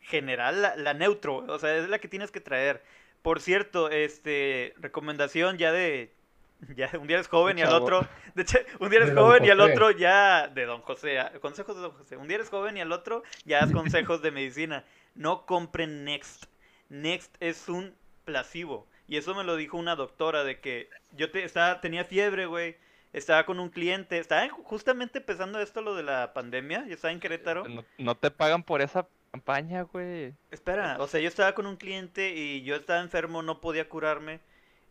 general, 0.00 0.62
la, 0.62 0.76
la 0.76 0.94
neutro, 0.94 1.44
o 1.48 1.58
sea, 1.58 1.76
es 1.76 1.88
la 1.88 1.98
que 1.98 2.08
tienes 2.08 2.30
que 2.30 2.40
traer. 2.40 2.82
Por 3.22 3.40
cierto, 3.40 3.90
este, 3.90 4.74
recomendación 4.78 5.58
ya 5.58 5.72
de, 5.72 6.12
ya 6.76 6.90
un 6.98 7.06
día 7.06 7.16
eres 7.16 7.28
joven 7.28 7.58
y 7.58 7.62
al 7.62 7.72
otro, 7.72 8.06
de 8.34 8.42
hecho, 8.42 8.58
un 8.78 8.90
día 8.90 9.00
eres 9.00 9.14
joven 9.14 9.44
y 9.44 9.50
al 9.50 9.60
otro 9.60 9.90
ya, 9.90 10.48
de 10.48 10.66
don 10.66 10.82
José, 10.82 11.18
ah, 11.18 11.32
consejos 11.40 11.76
de 11.76 11.82
don 11.82 11.92
José, 11.92 12.16
un 12.16 12.28
día 12.28 12.36
eres 12.36 12.50
joven 12.50 12.76
y 12.76 12.80
al 12.80 12.92
otro 12.92 13.22
ya 13.44 13.60
das 13.60 13.72
consejos 13.72 14.22
de 14.22 14.30
medicina. 14.30 14.84
No 15.14 15.46
compren 15.46 16.04
Next. 16.04 16.44
Next 16.88 17.34
es 17.40 17.68
un 17.68 17.94
placebo. 18.24 18.86
Y 19.08 19.16
eso 19.16 19.34
me 19.34 19.42
lo 19.44 19.56
dijo 19.56 19.76
una 19.76 19.96
doctora 19.96 20.44
de 20.44 20.60
que 20.60 20.88
yo 21.12 21.30
te, 21.30 21.42
estaba, 21.44 21.80
tenía 21.80 22.04
fiebre, 22.04 22.46
güey. 22.46 22.76
Estaba 23.12 23.44
con 23.44 23.58
un 23.58 23.70
cliente, 23.70 24.18
estaba 24.18 24.44
en- 24.44 24.50
justamente 24.50 25.18
empezando 25.18 25.60
esto 25.60 25.82
lo 25.82 25.96
de 25.96 26.04
la 26.04 26.32
pandemia, 26.32 26.86
yo 26.86 26.94
estaba 26.94 27.12
en 27.12 27.18
Querétaro. 27.18 27.66
No, 27.66 27.84
no 27.98 28.14
te 28.14 28.30
pagan 28.30 28.62
por 28.62 28.82
esa 28.82 29.08
campaña, 29.32 29.82
güey. 29.82 30.34
Espera, 30.52 30.96
o 31.00 31.08
sea, 31.08 31.20
yo 31.20 31.26
estaba 31.26 31.52
con 31.56 31.66
un 31.66 31.76
cliente 31.76 32.30
y 32.36 32.62
yo 32.62 32.76
estaba 32.76 33.00
enfermo, 33.00 33.42
no 33.42 33.60
podía 33.60 33.88
curarme. 33.88 34.38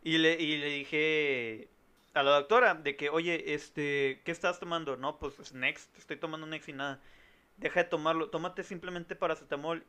Y 0.02 0.18
le, 0.18 0.40
y 0.40 0.56
le 0.56 0.66
dije 0.70 1.68
a 2.14 2.22
la 2.22 2.30
doctora 2.32 2.74
de 2.74 2.96
que, 2.96 3.10
oye, 3.10 3.54
este, 3.54 4.20
¿qué 4.24 4.32
estás 4.32 4.58
tomando? 4.58 4.96
No, 4.96 5.18
pues 5.18 5.38
es 5.38 5.52
Next, 5.52 5.96
estoy 5.98 6.16
tomando 6.16 6.46
Next 6.46 6.68
y 6.68 6.72
nada. 6.72 7.00
Deja 7.58 7.82
de 7.84 7.88
tomarlo, 7.90 8.30
tómate 8.30 8.62
simplemente 8.64 9.14
paracetamol 9.14 9.84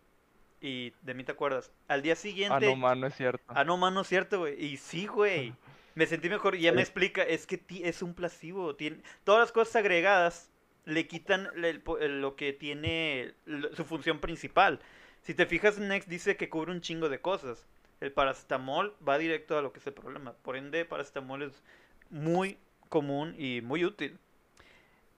y 0.59 0.91
de 1.01 1.13
mí 1.13 1.23
te 1.23 1.31
acuerdas. 1.31 1.71
Al 1.87 2.01
día 2.01 2.13
Ah, 2.13 2.17
siguiente... 2.17 2.65
no, 2.65 2.75
man, 2.75 2.99
no 2.99 3.07
es 3.07 3.15
cierto. 3.15 3.43
Ah, 3.47 3.63
no, 3.63 3.77
mano, 3.77 4.03
cierto, 4.03 4.39
güey. 4.39 4.63
Y 4.63 4.77
sí, 4.77 5.07
güey. 5.07 5.53
Me 5.95 6.05
sentí 6.05 6.29
mejor 6.29 6.55
y 6.55 6.61
ya 6.61 6.71
me 6.71 6.79
explica, 6.81 7.21
es 7.21 7.45
que 7.45 7.57
ti- 7.57 7.83
es 7.83 8.01
un 8.01 8.13
placebo. 8.13 8.77
Tiene, 8.77 9.01
todas 9.25 9.41
las 9.41 9.51
cosas 9.51 9.75
agregadas 9.75 10.49
le 10.85 11.05
quitan 11.05 11.49
el 11.61 11.81
po- 11.81 11.97
el- 11.97 12.21
lo 12.21 12.37
que 12.37 12.53
tiene 12.53 13.33
su 13.75 13.83
función 13.83 14.19
principal. 14.19 14.79
Si 15.21 15.33
te 15.33 15.45
fijas, 15.45 15.79
Next 15.79 16.07
dice 16.07 16.37
que 16.37 16.49
cubre 16.49 16.71
un 16.71 16.79
chingo 16.79 17.09
de 17.09 17.19
cosas. 17.19 17.67
El 18.01 18.11
paracetamol 18.11 18.95
va 19.07 19.17
directo 19.17 19.57
a 19.57 19.61
lo 19.61 19.71
que 19.71 19.79
es 19.79 19.87
el 19.87 19.93
problema. 19.93 20.33
Por 20.33 20.57
ende, 20.57 20.83
paracetamol 20.85 21.43
es 21.43 21.61
muy 22.09 22.57
común 22.89 23.35
y 23.37 23.61
muy 23.61 23.85
útil. 23.85 24.17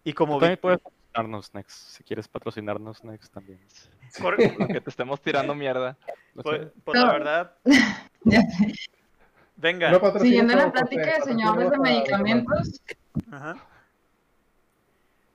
Y 0.04 0.14
como 0.14 0.38
también 0.38 0.60
puedes 0.62 0.80
patrocinarnos 0.82 1.54
Next. 1.54 1.72
Si 1.72 2.04
quieres 2.04 2.28
patrocinarnos 2.28 3.04
Next 3.06 3.34
también. 3.34 3.60
por, 4.22 4.36
Que 4.68 4.82
te 4.82 4.90
estemos 4.90 5.22
tirando 5.22 5.56
mierda. 5.56 5.98
No 6.36 6.44
por- 6.44 6.72
por 6.84 6.96
la 6.98 7.06
No. 7.06 7.12
verdad, 7.14 7.56
Ya 8.26 8.42
sé. 8.42 8.74
venga. 9.56 9.90
No 9.92 10.20
Siguiendo 10.20 10.54
la 10.56 10.72
plática 10.72 11.16
de 11.16 11.22
señores 11.22 11.72
de 11.72 11.78
medicamentos, 11.80 12.82
Ajá. 13.32 13.56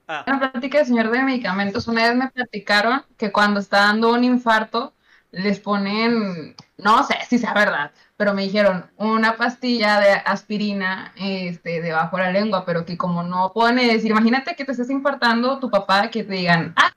Ah, 0.07 0.23
en 0.25 0.39
la 0.39 0.51
plática 0.51 0.79
de 0.79 0.85
señor 0.85 1.11
de 1.11 1.21
medicamentos, 1.21 1.87
una 1.87 2.07
vez 2.07 2.15
me 2.15 2.29
platicaron 2.29 3.03
que 3.17 3.31
cuando 3.31 3.59
está 3.59 3.77
dando 3.81 4.11
un 4.11 4.23
infarto, 4.23 4.93
les 5.31 5.59
ponen, 5.59 6.55
no 6.77 7.03
sé 7.05 7.15
si 7.29 7.37
sea 7.37 7.53
verdad, 7.53 7.91
pero 8.17 8.33
me 8.33 8.43
dijeron 8.43 8.89
una 8.97 9.35
pastilla 9.37 9.99
de 9.99 10.11
aspirina 10.13 11.13
este, 11.17 11.81
debajo 11.81 12.17
de 12.17 12.23
la 12.23 12.31
lengua, 12.31 12.65
pero 12.65 12.85
que 12.85 12.97
como 12.97 13.21
no 13.23 13.51
pones, 13.53 14.03
imagínate 14.05 14.55
que 14.55 14.65
te 14.65 14.71
estés 14.71 14.89
infartando 14.89 15.59
tu 15.59 15.69
papá, 15.69 16.09
que 16.09 16.23
te 16.23 16.33
digan, 16.33 16.73
ah, 16.77 16.91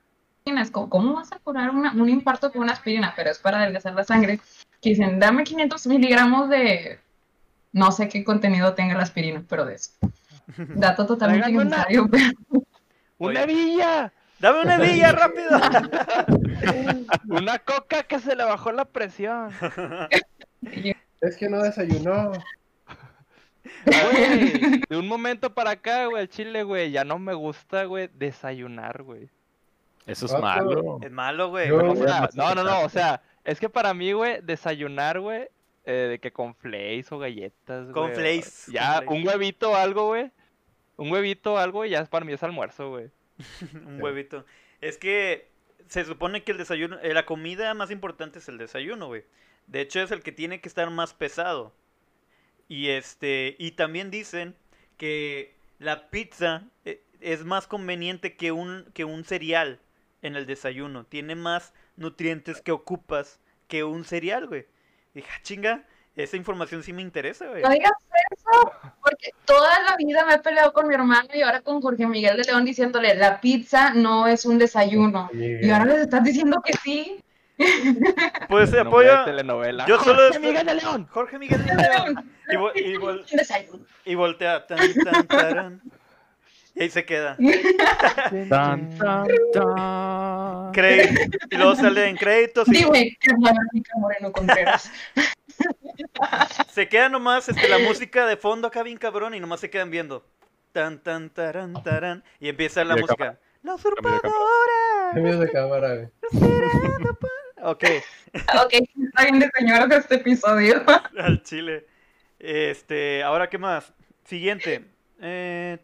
¿cómo 0.71 1.13
vas 1.13 1.31
a 1.31 1.39
curar 1.39 1.69
una- 1.69 1.91
un 1.93 2.09
infarto 2.09 2.51
con 2.51 2.63
una 2.63 2.73
aspirina? 2.73 3.13
Pero 3.15 3.29
es 3.29 3.37
para 3.39 3.59
adelgazar 3.59 3.93
la 3.93 4.03
sangre. 4.03 4.39
Que 4.81 4.89
dicen, 4.89 5.19
dame 5.19 5.43
500 5.43 5.87
miligramos 5.87 6.49
de, 6.49 6.99
no 7.71 7.91
sé 7.91 8.09
qué 8.09 8.23
contenido 8.23 8.73
tenga 8.73 8.95
la 8.95 9.03
aspirina, 9.03 9.43
pero 9.47 9.65
de 9.65 9.75
eso. 9.75 9.91
Dato 10.57 11.05
totalmente 11.05 11.43
Tráigame 11.51 11.65
una. 11.67 11.75
innecesario, 11.77 12.07
pero 12.09 12.23
¡Una 13.19 13.43
Oye. 13.43 13.45
villa! 13.45 14.11
¡Dame 14.43 14.59
una 14.59 14.77
villa 14.77 15.13
rápido! 15.13 15.49
¡Una 17.29 17.59
coca 17.59 18.03
que 18.03 18.19
se 18.19 18.35
le 18.35 18.43
bajó 18.43 18.73
la 18.73 18.83
presión! 18.83 19.51
Es 21.21 21.37
que 21.37 21.47
no 21.47 21.63
desayunó. 21.63 22.33
Güey, 23.85 24.81
de 24.89 24.97
un 24.97 25.07
momento 25.07 25.53
para 25.53 25.71
acá, 25.71 26.07
güey, 26.07 26.23
el 26.23 26.29
chile, 26.29 26.63
güey, 26.63 26.91
ya 26.91 27.05
no 27.05 27.19
me 27.19 27.33
gusta, 27.33 27.85
güey, 27.85 28.09
desayunar, 28.13 29.03
güey. 29.03 29.29
Eso 30.05 30.25
es 30.25 30.33
malo. 30.33 30.99
es 31.01 31.11
malo, 31.11 31.49
güey. 31.49 31.69
Yo- 31.69 31.91
O 31.91 31.95
sea, 31.95 32.29
no, 32.33 32.53
no, 32.53 32.65
no, 32.65 32.81
o 32.81 32.89
sea, 32.89 33.21
es 33.45 33.61
que 33.61 33.69
para 33.69 33.93
mí, 33.93 34.11
güey, 34.11 34.41
desayunar, 34.41 35.21
güey, 35.21 35.47
eh, 35.85 36.07
de 36.11 36.19
que 36.19 36.33
con 36.33 36.53
flakes 36.55 37.07
o 37.11 37.19
galletas, 37.19 37.83
güey. 37.83 37.93
Con 37.93 38.11
flakes, 38.13 38.65
Ya, 38.73 39.05
con 39.05 39.19
un 39.19 39.27
huevito 39.27 39.71
o 39.71 39.75
algo, 39.75 40.07
güey. 40.07 40.29
Un 40.97 41.09
huevito 41.13 41.53
o 41.53 41.57
algo, 41.57 41.85
ya 41.85 42.03
para 42.03 42.25
mí 42.25 42.33
es 42.33 42.43
almuerzo, 42.43 42.89
güey. 42.89 43.09
Un 43.73 44.01
huevito. 44.01 44.45
Es 44.81 44.97
que 44.97 45.49
se 45.87 46.05
supone 46.05 46.43
que 46.43 46.51
el 46.51 46.57
desayuno, 46.57 46.99
eh, 47.01 47.13
la 47.13 47.25
comida 47.25 47.73
más 47.73 47.91
importante 47.91 48.39
es 48.39 48.49
el 48.49 48.57
desayuno, 48.57 49.07
güey. 49.07 49.23
De 49.67 49.81
hecho 49.81 50.01
es 50.01 50.11
el 50.11 50.23
que 50.23 50.31
tiene 50.31 50.61
que 50.61 50.69
estar 50.69 50.89
más 50.89 51.13
pesado. 51.13 51.73
Y 52.67 52.89
este, 52.89 53.55
y 53.59 53.71
también 53.71 54.11
dicen 54.11 54.55
que 54.97 55.55
la 55.79 56.09
pizza 56.09 56.63
eh, 56.85 57.03
es 57.21 57.43
más 57.45 57.67
conveniente 57.67 58.35
que 58.35 58.51
un 58.51 58.85
que 58.93 59.05
un 59.05 59.23
cereal 59.25 59.79
en 60.21 60.35
el 60.35 60.45
desayuno. 60.45 61.05
Tiene 61.05 61.35
más 61.35 61.73
nutrientes 61.97 62.61
que 62.61 62.71
ocupas 62.71 63.39
que 63.67 63.83
un 63.83 64.05
cereal, 64.05 64.47
güey. 64.47 64.65
Dije, 65.13 65.27
"Ah, 65.31 65.41
chinga, 65.43 65.85
esa 66.15 66.37
información 66.37 66.83
sí 66.83 66.93
me 66.93 67.01
interesa, 67.01 67.47
güey. 67.47 67.63
No 67.63 67.69
digas 67.69 67.91
eso, 68.31 68.71
porque 69.01 69.31
toda 69.45 69.69
la 69.89 69.95
vida 69.97 70.25
me 70.25 70.35
he 70.35 70.39
peleado 70.39 70.71
con 70.73 70.87
mi 70.87 70.93
hermano 70.95 71.27
y 71.33 71.41
ahora 71.41 71.61
con 71.61 71.81
Jorge 71.81 72.05
Miguel 72.07 72.37
de 72.37 72.43
León 72.43 72.65
diciéndole, 72.65 73.15
la 73.15 73.41
pizza 73.41 73.93
no 73.93 74.27
es 74.27 74.45
un 74.45 74.57
desayuno. 74.59 75.29
Y 75.33 75.69
ahora 75.69 75.85
les 75.85 75.99
estás 76.01 76.23
diciendo 76.23 76.61
que 76.63 76.73
sí. 76.83 77.19
Pues 78.49 78.69
se 78.71 78.79
apoya 78.79 79.25
telenovela. 79.25 79.85
Yo 79.85 79.97
solo 79.99 80.15
Jorge 80.23 80.27
estoy- 80.37 80.47
Miguel 80.47 80.65
de 80.65 80.75
León. 80.75 81.07
Jorge 81.11 81.39
Miguel 81.39 81.65
de 81.65 81.75
León. 81.75 82.31
Y, 82.49 82.55
vo- 82.55 82.71
y 82.75 82.93
vol- 82.95 83.25
Un 83.31 83.37
desayuno. 83.37 83.85
Y 84.05 84.15
voltea. 84.15 84.65
Tan, 84.67 84.79
tan, 85.03 85.27
tarán. 85.27 85.81
Y 86.75 86.81
ahí 86.83 86.89
se 86.89 87.05
queda. 87.05 87.37
Tan, 88.49 88.97
tan, 88.97 89.27
tan. 89.53 90.73
Cre- 90.73 91.29
y 91.51 91.55
luego 91.55 91.75
sale 91.75 92.07
en 92.07 92.17
créditos 92.17 92.67
y 92.67 92.71
Dime, 92.71 93.15
que 93.19 93.27
es 93.31 93.35
la 93.39 93.53
Mónica 93.53 93.91
Moreno 93.97 94.31
Contreras. 94.31 94.91
se 96.69 96.87
queda 96.87 97.09
nomás 97.09 97.49
este, 97.49 97.67
la 97.67 97.79
música 97.79 98.25
de 98.25 98.37
fondo 98.37 98.67
acá 98.67 98.83
bien 98.83 98.97
cabrón 98.97 99.33
y 99.33 99.39
nomás 99.39 99.59
se 99.59 99.69
quedan 99.69 99.91
viendo. 99.91 100.25
Tan, 100.71 100.99
tan, 100.99 101.29
tarán, 101.29 101.73
tarán. 101.83 102.23
Y 102.39 102.49
empieza 102.49 102.83
la 102.83 102.95
música. 102.95 103.15
cámara. 103.15 103.39
La 103.61 103.75
usurpadora. 103.75 105.11
Cambios 105.13 105.39
de 105.39 105.51
cámara, 105.51 105.95
güey. 105.95 106.09
Ok, 107.65 107.85
ok, 108.65 108.73
está 108.73 109.23
bien 109.23 109.39
de 109.39 109.49
señoras 109.57 109.89
este 109.91 110.15
episodio. 110.15 110.83
al 111.17 111.41
chile. 111.43 111.85
Este, 112.37 113.23
ahora 113.23 113.49
qué 113.49 113.57
más. 113.57 113.93
Siguiente. 114.25 114.83
Eh, 115.21 115.79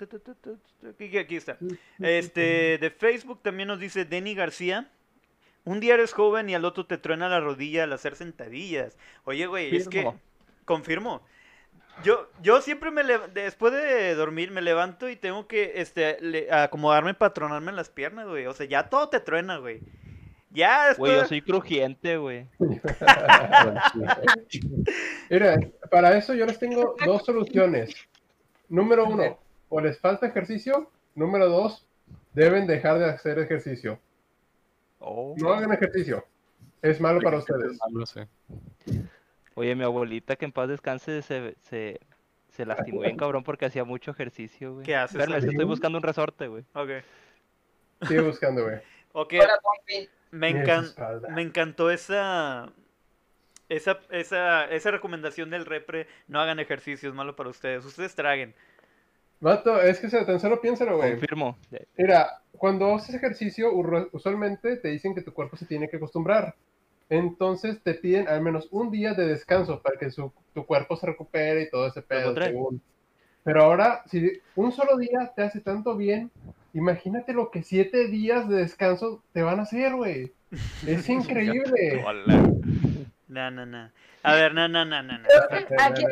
aquí, 0.90 1.18
aquí 1.18 1.38
está. 1.38 1.58
Este, 2.00 2.78
de 2.80 2.90
Facebook 2.90 3.42
también 3.42 3.70
nos 3.70 3.80
dice 3.80 4.04
Denny 4.04 4.36
García. 4.36 4.92
Un 5.70 5.80
día 5.80 5.94
eres 5.94 6.14
joven 6.14 6.50
y 6.50 6.56
al 6.56 6.66
otro 6.66 6.88
te 6.88 6.98
truena 6.98 7.30
la 7.30 7.40
rodilla 7.42 7.84
al 7.84 7.94
hacer 7.94 8.16
sentadillas. 8.16 8.98
Oye, 9.24 9.46
güey, 9.46 9.76
es 9.76 9.88
que... 9.88 10.12
Confirmo. 10.66 11.22
Yo, 12.04 12.28
yo 12.42 12.60
siempre 12.62 12.90
me 12.90 13.04
después 13.04 13.72
de 13.72 14.16
dormir 14.16 14.50
me 14.50 14.64
levanto 14.64 15.10
y 15.10 15.16
tengo 15.16 15.48
que 15.48 15.74
este 15.76 16.18
le- 16.22 16.52
acomodarme, 16.52 17.14
patronarme 17.14 17.70
en 17.70 17.76
las 17.76 17.90
piernas, 17.90 18.28
güey. 18.28 18.48
O 18.48 18.54
sea, 18.54 18.66
ya 18.66 18.90
todo 18.90 19.10
te 19.10 19.20
truena, 19.20 19.58
güey. 19.58 19.82
Ya 20.50 20.88
después... 20.88 21.12
Güey, 21.12 21.22
yo 21.22 21.28
soy 21.28 21.42
crujiente, 21.44 22.18
güey. 22.18 22.48
Mira, 25.30 25.60
para 25.92 26.18
eso 26.18 26.34
yo 26.34 26.48
les 26.48 26.58
tengo 26.58 26.96
dos 27.06 27.24
soluciones. 27.26 27.94
Número 28.70 29.06
uno, 29.06 29.38
o 29.70 29.82
les 29.82 30.00
falta 30.00 30.26
ejercicio. 30.26 30.90
Número 31.14 31.48
dos, 31.48 31.86
deben 32.34 32.66
dejar 32.66 32.98
de 32.98 33.06
hacer 33.06 33.38
ejercicio. 33.38 34.00
Oh. 35.00 35.34
No 35.38 35.54
hagan 35.54 35.72
ejercicio. 35.74 36.26
Es 36.82 37.00
malo 37.02 37.20
para 37.22 37.38
ustedes. 37.38 37.78
Malo, 37.92 38.06
sí. 38.06 38.22
Oye, 39.56 39.76
mi 39.76 39.84
abuelita, 39.84 40.36
que 40.36 40.46
en 40.46 40.52
paz 40.52 40.70
descanse, 40.70 41.22
se, 41.22 41.56
se, 41.60 42.00
se 42.50 42.66
lastimó 42.66 43.02
bien 43.02 43.18
cabrón 43.18 43.44
porque 43.44 43.66
hacía 43.66 43.84
mucho 43.84 44.12
ejercicio, 44.12 44.74
güey. 44.76 44.86
¿Qué 44.86 44.96
haces, 44.96 45.20
Espérame, 45.20 45.44
estoy 45.46 45.66
buscando 45.66 45.98
un 45.98 46.04
resorte, 46.04 46.48
güey. 46.48 46.64
Ok. 46.74 46.90
Sigue 48.08 48.22
buscando, 48.22 48.64
güey. 48.64 48.78
Ok, 49.12 49.34
Hola, 49.42 49.60
me, 50.32 50.52
encan- 50.54 51.30
me 51.34 51.42
encantó 51.42 51.90
esa... 51.92 52.72
Esa, 53.68 54.00
esa, 54.10 54.66
esa 54.66 54.90
recomendación 54.90 55.52
del 55.52 55.66
repre, 55.68 56.08
no 56.28 56.40
hagan 56.40 56.60
ejercicio, 56.60 57.08
es 57.08 57.14
malo 57.14 57.36
para 57.36 57.50
ustedes. 57.50 57.86
Ustedes 57.86 58.16
traguen. 58.16 58.56
Vato, 59.42 59.82
es 59.82 60.00
que 60.00 60.10
se- 60.10 60.26
tan 60.26 60.40
solo 60.40 60.60
piénsalo, 60.62 60.98
güey. 60.98 61.12
Confirmo. 61.12 61.58
Mira, 61.98 62.28
cuando 62.58 62.94
haces 62.96 63.16
ejercicio, 63.16 63.72
usualmente 64.12 64.76
te 64.78 64.90
dicen 64.90 65.16
que 65.16 65.22
tu 65.22 65.34
cuerpo 65.34 65.56
se 65.58 65.66
tiene 65.66 65.88
que 65.90 65.98
acostumbrar. 65.98 66.56
Entonces 67.10 67.82
te 67.82 67.94
piden 67.96 68.28
al 68.28 68.42
menos 68.42 68.68
un 68.72 68.92
día 68.92 69.14
de 69.14 69.26
descanso 69.28 69.82
para 69.82 69.98
que 69.98 70.12
su- 70.12 70.32
tu 70.54 70.66
cuerpo 70.66 70.96
se 70.96 71.08
recupere 71.08 71.64
y 71.64 71.70
todo 71.70 71.88
ese 71.88 72.02
pedo. 72.02 72.34
según. 72.48 72.82
Pero 73.44 73.64
ahora, 73.64 74.04
si 74.08 74.32
un 74.56 74.72
solo 74.72 74.98
día 74.98 75.32
te 75.36 75.42
hace 75.44 75.62
tanto 75.62 75.96
bien, 75.96 76.30
imagínate 76.74 77.34
lo 77.34 77.50
que 77.50 77.64
siete 77.64 78.08
días 78.08 78.48
de 78.50 78.58
descanso 78.58 79.24
te 79.34 79.42
van 79.42 79.60
a 79.60 79.64
hacer, 79.64 79.96
güey. 79.96 80.34
Es 80.86 81.08
increíble. 81.10 82.04
Hola. 82.06 82.52
No, 83.28 83.52
no, 83.52 83.66
no. 83.66 83.90
A 84.24 84.34
ver, 84.36 84.54
no, 84.54 84.68
no, 84.68 84.84
no, 84.86 85.02
no. 85.02 85.18
no. 85.18 85.24
Que 85.50 85.76
aquí- 85.80 86.04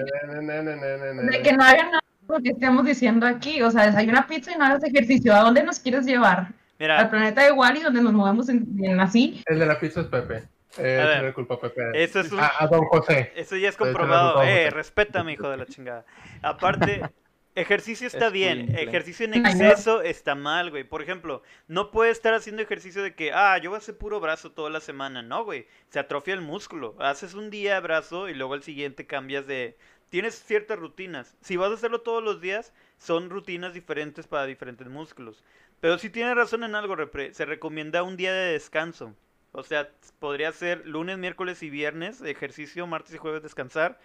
De 1.31 1.41
que 1.43 1.53
no 1.53 1.63
hagan 1.63 1.87
nada 1.91 1.99
lo 2.27 2.41
que 2.41 2.49
estemos 2.51 2.85
diciendo 2.85 3.25
aquí. 3.25 3.61
O 3.61 3.71
sea, 3.71 3.85
desayuna 3.87 4.27
pizza 4.27 4.51
y 4.51 4.57
no 4.57 4.65
hagas 4.65 4.83
ejercicio. 4.83 5.33
¿A 5.35 5.39
dónde 5.41 5.63
nos 5.63 5.79
quieres 5.79 6.05
llevar? 6.05 6.39
Al 6.39 6.53
Mira, 6.79 7.09
planeta 7.09 7.43
de 7.43 7.51
Wally, 7.51 7.81
donde 7.81 8.01
nos 8.01 8.13
movemos 8.13 8.49
en, 8.49 8.67
en 8.83 8.99
así. 8.99 9.41
El 9.47 9.59
de 9.59 9.65
la 9.65 9.79
pizza 9.79 10.01
es 10.01 10.07
Pepe. 10.07 10.43
Eh, 10.77 10.99
A 11.01 11.05
ver, 11.07 11.23
le 11.23 11.33
culpa 11.33 11.55
a 11.55 11.59
Pepe. 11.59 12.03
eso 12.03 12.19
es 12.19 12.31
un... 12.31 12.39
A, 12.39 12.51
a 12.59 12.67
Don 12.67 12.85
José. 12.85 13.31
Eso 13.35 13.55
ya 13.55 13.69
es 13.69 13.77
comprobado. 13.77 14.43
Eh, 14.43 14.69
respétame, 14.69 15.33
hijo 15.33 15.49
de 15.49 15.57
la 15.57 15.65
chingada. 15.65 16.05
Aparte, 16.43 17.01
ejercicio 17.55 18.05
está 18.05 18.29
bien. 18.29 18.59
Escuincle. 18.59 18.83
Ejercicio 18.83 19.25
en 19.25 19.41
no. 19.41 19.49
exceso 19.49 20.03
está 20.03 20.35
mal, 20.35 20.69
güey. 20.69 20.83
Por 20.83 21.01
ejemplo, 21.01 21.41
no 21.67 21.89
puedes 21.89 22.15
estar 22.17 22.35
haciendo 22.35 22.61
ejercicio 22.61 23.01
de 23.01 23.15
que, 23.15 23.31
ah, 23.33 23.57
yo 23.57 23.71
voy 23.71 23.77
a 23.77 23.79
hacer 23.79 23.97
puro 23.97 24.19
brazo 24.19 24.51
toda 24.51 24.69
la 24.69 24.81
semana. 24.81 25.23
No, 25.23 25.43
güey. 25.45 25.65
Se 25.89 25.97
atrofia 25.97 26.35
el 26.35 26.41
músculo. 26.41 26.95
Haces 26.99 27.33
un 27.33 27.49
día 27.49 27.79
brazo 27.79 28.29
y 28.29 28.35
luego 28.35 28.53
el 28.53 28.61
siguiente 28.61 29.07
cambias 29.07 29.47
de... 29.47 29.77
Tienes 30.09 30.41
ciertas 30.41 30.79
rutinas. 30.79 31.35
Si 31.41 31.57
vas 31.57 31.71
a 31.71 31.75
hacerlo 31.75 32.01
todos 32.01 32.23
los 32.23 32.39
días, 32.41 32.73
son 32.97 33.29
rutinas 33.29 33.73
diferentes 33.73 34.27
para 34.27 34.45
diferentes 34.45 34.87
músculos. 34.87 35.43
Pero 35.79 35.97
si 35.97 36.09
tienes 36.09 36.35
razón 36.35 36.63
en 36.63 36.75
algo, 36.75 36.95
repre, 36.95 37.33
se 37.33 37.45
recomienda 37.45 38.03
un 38.03 38.17
día 38.17 38.33
de 38.33 38.53
descanso. 38.53 39.13
O 39.51 39.63
sea, 39.63 39.89
podría 40.19 40.51
ser 40.51 40.85
lunes, 40.87 41.17
miércoles 41.17 41.61
y 41.63 41.69
viernes, 41.69 42.21
ejercicio, 42.21 42.87
martes 42.87 43.13
y 43.15 43.17
jueves 43.17 43.43
descansar. 43.43 43.99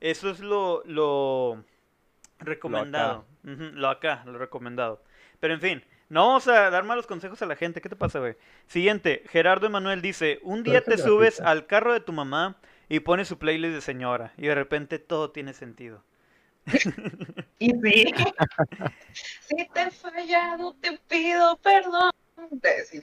Eso 0.00 0.30
es 0.30 0.40
lo, 0.40 0.82
lo 0.86 1.64
recomendado. 2.38 3.26
Ujú, 3.44 3.70
Lo 3.74 3.88
acá, 3.88 4.22
lo 4.26 4.38
recomendado. 4.38 5.02
Pero 5.40 5.54
en 5.54 5.60
fin, 5.60 5.84
no 6.08 6.26
vamos 6.26 6.48
a 6.48 6.70
dar 6.70 6.84
malos 6.84 7.06
consejos 7.06 7.40
a 7.42 7.46
la 7.46 7.56
gente. 7.56 7.80
¿Qué 7.80 7.88
te 7.88 7.96
pasa, 7.96 8.18
güey? 8.18 8.36
Siguiente, 8.66 9.24
Gerardo 9.30 9.66
Emanuel 9.66 10.02
dice, 10.02 10.40
un 10.42 10.62
día 10.62 10.82
te 10.86 10.98
subes 10.98 11.40
al 11.40 11.66
carro 11.66 11.92
de 11.92 12.00
tu 12.00 12.12
mamá 12.12 12.56
y 12.90 13.00
pones 13.00 13.28
su 13.28 13.38
playlist 13.38 13.72
de 13.74 13.80
señora 13.80 14.34
y 14.36 14.48
de 14.48 14.54
repente 14.54 14.98
todo 14.98 15.30
tiene 15.30 15.54
sentido. 15.54 16.04
Y 17.58 17.70
sí. 17.70 18.14
si 19.40 19.68
te 19.68 19.82
he 19.82 19.90
fallado, 19.90 20.74
te 20.80 20.98
pido 21.08 21.56
perdón. 21.58 22.10
Te- 22.62 22.84
sí. 22.86 23.02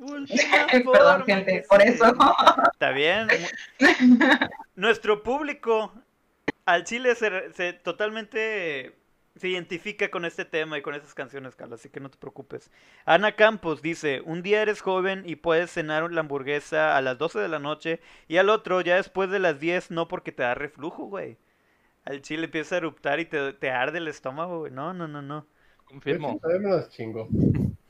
Perdón, 0.92 1.24
gente, 1.26 1.64
por 1.68 1.82
eso. 1.82 2.14
Está 2.72 2.90
bien. 2.92 3.28
Nuestro 4.76 5.22
público 5.22 5.92
al 6.64 6.84
Chile 6.84 7.14
se, 7.14 7.52
se 7.52 7.74
totalmente 7.74 8.96
se 9.38 9.48
identifica 9.48 10.10
con 10.10 10.24
este 10.24 10.44
tema 10.44 10.76
y 10.78 10.82
con 10.82 10.94
estas 10.94 11.14
canciones, 11.14 11.54
Carla, 11.54 11.76
así 11.76 11.88
que 11.88 12.00
no 12.00 12.10
te 12.10 12.18
preocupes. 12.18 12.70
Ana 13.04 13.36
Campos 13.36 13.82
dice, 13.82 14.20
un 14.24 14.42
día 14.42 14.62
eres 14.62 14.80
joven 14.80 15.22
y 15.26 15.36
puedes 15.36 15.70
cenar 15.70 16.10
la 16.12 16.20
hamburguesa 16.20 16.96
a 16.96 17.02
las 17.02 17.18
12 17.18 17.38
de 17.38 17.48
la 17.48 17.58
noche 17.58 18.00
y 18.28 18.36
al 18.38 18.48
otro 18.50 18.80
ya 18.80 18.96
después 18.96 19.30
de 19.30 19.38
las 19.38 19.58
10 19.60 19.90
no 19.90 20.08
porque 20.08 20.32
te 20.32 20.42
da 20.42 20.54
reflujo, 20.54 21.04
güey. 21.06 21.36
Al 22.04 22.22
chile 22.22 22.46
empieza 22.46 22.74
a 22.74 22.78
eruptar 22.78 23.20
y 23.20 23.26
te, 23.26 23.52
te 23.52 23.70
arde 23.70 23.98
el 23.98 24.08
estómago, 24.08 24.60
güey. 24.60 24.72
No, 24.72 24.92
no, 24.94 25.06
no, 25.08 25.20
no. 25.22 25.46
Confirmo. 25.84 26.40
Me 26.42 26.58
los 26.70 26.90
chingo. 26.90 27.28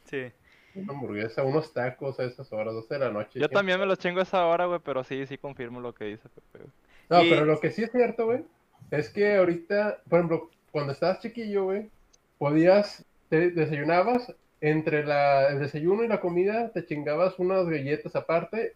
Sí. 0.05 0.33
Una 0.75 0.93
hamburguesa, 0.95 1.43
unos 1.43 1.75
tacos 1.75 2.19
a 2.19 2.25
esas 2.25 2.51
horas, 2.53 2.73
12 2.73 2.95
de 2.95 3.01
la 3.01 3.11
noche. 3.11 3.31
Yo 3.35 3.41
siempre. 3.41 3.55
también 3.57 3.79
me 3.79 3.85
los 3.85 3.99
chingo 3.99 4.21
a 4.21 4.23
esa 4.23 4.47
hora, 4.47 4.65
güey, 4.65 4.81
pero 4.83 5.05
sí, 5.05 5.27
sí 5.27 5.37
confirmo 5.37 5.81
lo 5.81 5.93
que 5.95 6.05
dice 6.07 6.29
Pepe. 6.31 6.65
No, 7.11 7.23
Y- 7.23 7.29
pero 7.29 7.45
lo 7.45 7.61
que 7.61 7.71
sí 7.71 7.83
es 7.83 7.93
cierto, 7.93 8.25
güey, 8.25 8.43
es 8.91 9.11
que 9.11 9.37
ahorita, 9.37 10.01
por 10.09 10.19
ejemplo, 10.21 10.51
cuando 10.71 10.93
estabas 10.93 11.21
chiquillo, 11.21 11.65
güey, 11.65 11.91
podías, 12.39 13.05
te 13.29 13.51
desayunabas, 13.51 14.35
entre 14.61 15.05
la, 15.05 15.49
el 15.49 15.61
desayuno 15.61 16.03
y 16.03 16.09
la 16.09 16.21
comida, 16.21 16.71
te 16.71 16.85
chingabas 16.85 17.39
unas 17.39 17.67
galletas 17.67 18.17
aparte. 18.17 18.75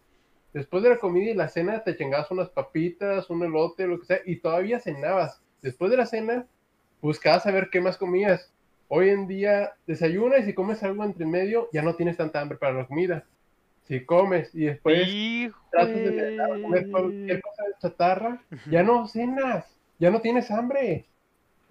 Después 0.53 0.83
de 0.83 0.89
la 0.89 0.97
comida 0.97 1.31
y 1.31 1.33
la 1.33 1.49
cena, 1.49 1.83
te 1.83 1.97
chingabas 1.97 2.31
unas 2.31 2.49
papitas, 2.49 3.29
un 3.29 3.43
elote, 3.43 3.87
lo 3.87 3.99
que 3.99 4.05
sea, 4.05 4.19
y 4.25 4.37
todavía 4.37 4.79
cenabas. 4.79 5.41
Después 5.61 5.91
de 5.91 5.97
la 5.97 6.05
cena, 6.05 6.45
buscabas 7.01 7.43
saber 7.43 7.69
qué 7.71 7.81
más 7.81 7.97
comías. 7.97 8.51
Hoy 8.87 9.09
en 9.09 9.27
día, 9.27 9.73
desayunas 9.87 10.41
y 10.41 10.45
si 10.45 10.53
comes 10.53 10.83
algo 10.83 11.03
entre 11.03 11.25
medio, 11.25 11.67
ya 11.73 11.81
no 11.81 11.95
tienes 11.95 12.17
tanta 12.17 12.39
hambre 12.39 12.57
para 12.57 12.73
la 12.73 12.85
comida. 12.85 13.25
Si 13.87 14.05
comes 14.05 14.53
y 14.53 14.65
después 14.65 15.09
tratas 15.71 15.95
de 15.95 16.37
comer 16.61 16.89
cualquier 16.89 17.41
cosa 17.41 17.63
de 17.63 17.73
chatarra, 17.81 18.41
ya 18.69 18.83
no 18.83 19.07
cenas, 19.07 19.65
ya 19.99 20.11
no 20.11 20.21
tienes 20.21 20.51
hambre. 20.51 21.05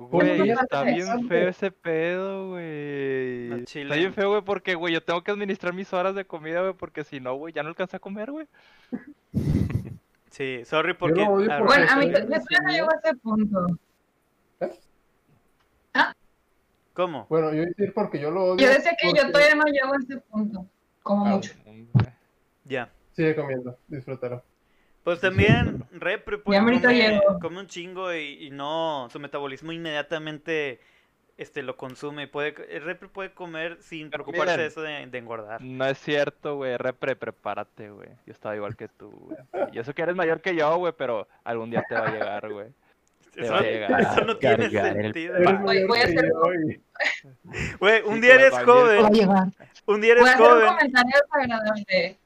Güey, 0.09 0.51
está 0.51 0.83
bien 0.83 1.29
feo 1.29 1.49
ese 1.49 1.71
pedo, 1.71 2.51
güey. 2.51 3.53
Está 3.65 3.95
bien 3.95 4.13
feo, 4.15 4.31
güey, 4.31 4.43
porque, 4.43 4.75
güey, 4.75 4.95
yo 4.95 5.03
tengo 5.03 5.23
que 5.23 5.31
administrar 5.31 5.73
mis 5.75 5.93
horas 5.93 6.15
de 6.15 6.25
comida, 6.25 6.61
güey, 6.61 6.75
porque 6.75 7.05
si 7.05 7.21
no, 7.21 7.35
güey, 7.35 7.53
ya 7.53 7.63
no 7.63 7.69
alcanza 7.71 7.97
a 7.97 8.01
comer, 8.01 8.31
güey. 8.31 8.47
Sí, 10.31 10.65
sorry 10.65 10.95
porque... 10.95 11.23
ah, 11.23 11.61
Bueno, 11.65 11.87
a 11.91 11.97
mí 11.97 12.11
yo 12.11 12.19
no 12.63 12.71
llego 12.71 12.89
a 12.91 12.99
ese 13.03 13.15
punto. 13.17 13.67
¿Cómo? 16.95 17.27
Bueno, 17.29 17.53
yo 17.55 17.65
decir 17.65 17.93
porque 17.95 18.21
yo 18.21 18.31
lo 18.31 18.45
odio. 18.45 18.67
Yo 18.67 18.73
decía 18.73 18.93
que 19.01 19.13
yo 19.15 19.31
todavía 19.31 19.55
no 19.55 19.65
llego 19.65 19.95
a 19.95 19.97
ese 19.97 20.19
punto, 20.19 20.67
como 21.03 21.27
Ah, 21.27 21.31
mucho. 21.31 21.55
Ya. 22.65 22.91
Sigue 23.13 23.35
comiendo, 23.35 23.79
disfrútalo. 23.89 24.43
Pues 25.05 25.21
también 25.21 25.85
Repre 25.93 26.41
ahorita 26.45 26.89
come, 26.89 27.21
come 27.41 27.59
un 27.61 27.67
chingo 27.67 28.13
y, 28.15 28.47
y 28.47 28.51
no, 28.51 29.09
su 29.11 29.19
metabolismo 29.19 29.73
inmediatamente 29.73 30.81
este 31.37 31.63
lo 31.63 31.77
consume. 31.77 32.29
Puede, 32.29 32.55
el 32.71 32.85
Repre 32.85 33.09
puede 33.09 33.33
comer 33.33 33.79
sin 33.81 34.11
Pero 34.11 34.25
preocuparse 34.25 34.61
de 34.61 34.67
eso 34.67 34.83
de, 34.83 35.07
de 35.07 35.19
engordar. 35.19 35.61
No 35.63 35.85
es 35.87 35.99
cierto, 35.99 36.57
güey. 36.57 36.77
Repre, 36.77 37.17
prepárate, 37.17 37.91
güey. 37.91 38.11
Yo 38.27 38.33
estaba 38.33 38.55
igual 38.55 38.77
que 38.77 38.89
tú, 38.89 39.11
güey. 39.11 39.39
Y 39.73 39.79
eso 39.79 39.93
que 39.95 40.03
eres 40.03 40.15
mayor 40.15 40.41
que 40.41 40.55
yo, 40.55 40.77
güey, 40.77 40.93
pero 40.97 41.27
algún 41.43 41.71
día 41.71 41.85
te 41.89 41.95
va 41.95 42.07
a 42.07 42.13
llegar, 42.13 42.53
güey. 42.53 42.69
te 43.35 43.43
Eso, 43.43 43.53
va 43.53 43.59
a 43.59 43.63
llegar 43.63 44.01
eso 44.01 44.25
no 44.25 44.37
tiene 44.37 44.71
sentido. 44.71 45.35
Voy- 45.63 45.85
voy 45.85 45.99
a 45.99 46.05
hacer- 46.05 46.33
Güey, 47.81 48.03
un 48.03 48.21
día 48.21 48.35
eres 48.35 48.51
joven, 48.59 49.05
un 49.87 50.01
día 50.01 50.15
Voy 50.15 50.23
eres 50.23 50.27
a 50.27 50.33
hacer 50.35 50.47
un 50.47 50.67
comentario 50.67 51.21
desagradable. 51.23 52.19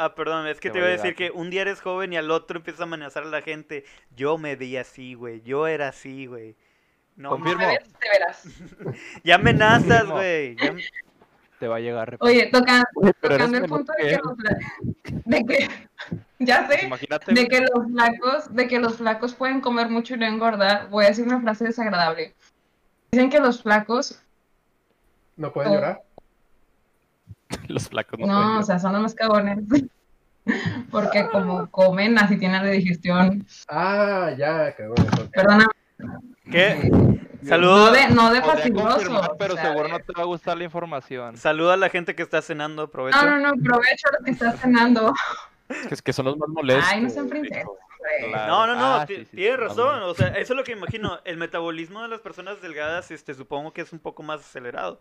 Ah, 0.00 0.14
perdón, 0.14 0.46
es 0.46 0.60
que 0.60 0.70
Te 0.70 0.78
iba 0.78 0.86
a 0.86 0.90
decir 0.90 1.16
que 1.16 1.32
un 1.32 1.50
día 1.50 1.62
eres 1.62 1.80
joven 1.80 2.12
y 2.12 2.16
al 2.16 2.30
otro 2.30 2.58
empiezas 2.58 2.80
a 2.82 2.84
amenazar 2.84 3.24
a 3.24 3.26
la 3.26 3.42
gente. 3.42 3.84
Yo 4.14 4.38
me 4.38 4.54
veía 4.54 4.82
así, 4.82 5.14
güey. 5.14 5.42
Yo 5.42 5.66
era 5.66 5.88
así, 5.88 6.26
güey. 6.26 6.54
No, 7.16 7.30
Confirmo. 7.30 7.66
Te 7.98 8.08
verás. 8.08 8.44
ya 9.24 9.34
amenazas, 9.34 10.06
güey. 10.06 10.54
Ya- 10.54 10.76
Te 11.58 11.66
va 11.66 11.76
a 11.76 11.80
llegar. 11.80 12.16
Oye, 12.20 12.46
toca, 12.52 12.84
tocando 13.20 13.58
el 13.58 13.64
punto 13.64 13.92
de 13.98 14.08
que 14.08 14.18
los 14.22 14.36
de 15.24 15.44
que 15.44 15.68
ya 16.38 16.68
sé, 16.68 16.86
Imagínate, 16.86 17.34
de 17.34 17.48
que 17.48 17.60
los 17.62 17.90
flacos, 17.92 18.54
de 18.54 18.68
que 18.68 18.78
los 18.78 18.96
flacos 18.98 19.34
pueden 19.34 19.60
comer 19.60 19.88
mucho 19.88 20.14
y 20.14 20.18
no 20.18 20.26
engordar, 20.26 20.88
voy 20.90 21.06
a 21.06 21.08
decir 21.08 21.24
una 21.26 21.40
frase 21.40 21.64
desagradable. 21.64 22.36
Dicen 23.10 23.30
que 23.30 23.40
los 23.40 23.60
flacos, 23.64 24.22
¿No 25.36 25.52
pueden 25.52 25.72
Oh. 25.72 25.74
llorar? 25.74 26.02
Los 27.68 27.88
flacos 27.88 28.18
no, 28.18 28.26
no, 28.26 28.32
pueden 28.34 28.56
o 28.58 28.62
sea, 28.62 28.78
son 28.78 28.92
los 28.92 29.02
más 29.02 29.14
cagones. 29.14 29.58
Porque 30.90 31.28
como 31.30 31.70
comen, 31.70 32.18
así 32.18 32.38
tienen 32.38 32.62
la 32.64 32.70
digestión. 32.70 33.46
Ah, 33.68 34.30
ya, 34.36 34.74
cabrón. 34.74 35.06
Perdona, 35.32 35.66
¿Qué? 36.50 36.88
no 36.90 37.18
Saludos. 37.48 37.92
de, 37.92 38.08
no 38.08 38.32
de 38.32 38.40
Podría 38.40 38.42
fastidioso. 38.56 38.88
confirmar, 38.94 39.30
pero 39.38 39.54
o 39.54 39.56
sea, 39.56 39.66
seguro 39.66 39.84
de- 39.84 39.92
no 39.92 39.98
te 40.00 40.12
va 40.16 40.22
a 40.22 40.26
gustar 40.26 40.56
la 40.56 40.64
información. 40.64 41.36
Saluda 41.36 41.74
a 41.74 41.76
la 41.76 41.90
gente 41.90 42.14
que 42.14 42.22
está 42.22 42.40
cenando, 42.40 42.82
aprovecha. 42.82 43.22
No, 43.22 43.38
no, 43.38 43.54
no, 43.54 43.62
provecho 43.62 44.08
lo 44.18 44.24
que 44.24 44.30
estás 44.30 44.58
cenando. 44.60 45.12
Es 45.68 45.86
que, 45.86 45.94
es 45.94 46.02
que 46.02 46.12
son 46.14 46.24
los 46.24 46.38
más 46.38 46.48
molestos. 46.48 46.86
Ay, 46.88 47.02
no 47.02 47.10
sean 47.10 47.28
güey. 47.28 47.40
princesas. 47.42 47.68
Claro. 48.30 48.46
No, 48.46 48.66
no, 48.68 48.74
no, 48.74 48.94
Ah, 49.00 49.04
sí, 49.06 49.16
sí, 49.30 49.36
tienes 49.36 49.60
razón. 49.60 50.02
O 50.04 50.14
sea, 50.14 50.28
eso 50.28 50.54
es 50.54 50.56
lo 50.56 50.64
que 50.64 50.72
imagino. 50.72 51.18
El 51.24 51.36
metabolismo 51.36 52.00
de 52.00 52.08
las 52.08 52.20
personas 52.20 52.62
delgadas, 52.62 53.10
este, 53.10 53.34
supongo 53.34 53.72
que 53.74 53.82
es 53.82 53.92
un 53.92 53.98
poco 53.98 54.22
más 54.22 54.40
acelerado. 54.40 54.98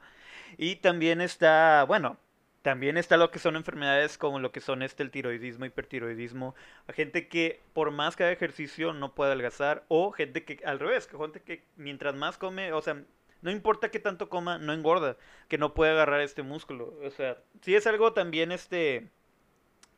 Y 0.58 0.76
también 0.78 1.22
está, 1.22 1.86
bueno, 1.88 2.18
también 2.62 2.98
está 2.98 3.18
lo 3.18 3.32
que 3.32 3.40
son 3.40 3.56
enfermedades 3.56 4.18
como 4.18 4.40
lo 4.40 4.52
que 4.52 4.60
son 4.60 4.82
este, 4.82 5.04
el 5.04 5.12
tiroidismo, 5.12 5.66
hipertiroidismo. 5.66 6.56
Gente 6.94 7.28
que 7.28 7.62
por 7.74 7.92
más 7.92 8.16
que 8.16 8.24
haga 8.24 8.34
ejercicio 8.34 8.94
no 8.94 9.16
puede 9.16 9.32
adelgazar. 9.32 9.86
O 9.88 10.12
gente 10.12 10.44
que, 10.44 10.60
al 10.66 10.80
revés, 10.80 11.08
que 11.08 11.18
gente 11.18 11.42
que 11.42 11.64
mientras 11.76 12.16
más 12.16 12.38
come, 12.38 12.74
o 12.74 12.82
sea, 12.82 13.04
no 13.42 13.52
importa 13.52 13.92
qué 13.92 14.00
tanto 14.00 14.30
coma, 14.30 14.58
no 14.58 14.74
engorda. 14.74 15.18
Que 15.48 15.58
no 15.58 15.74
puede 15.74 15.92
agarrar 15.92 16.22
este 16.22 16.44
músculo. 16.44 16.94
O 17.04 17.12
sea, 17.12 17.38
sí 17.62 17.76
es 17.76 17.88
algo 17.88 18.14
también, 18.14 18.52
este, 18.52 19.10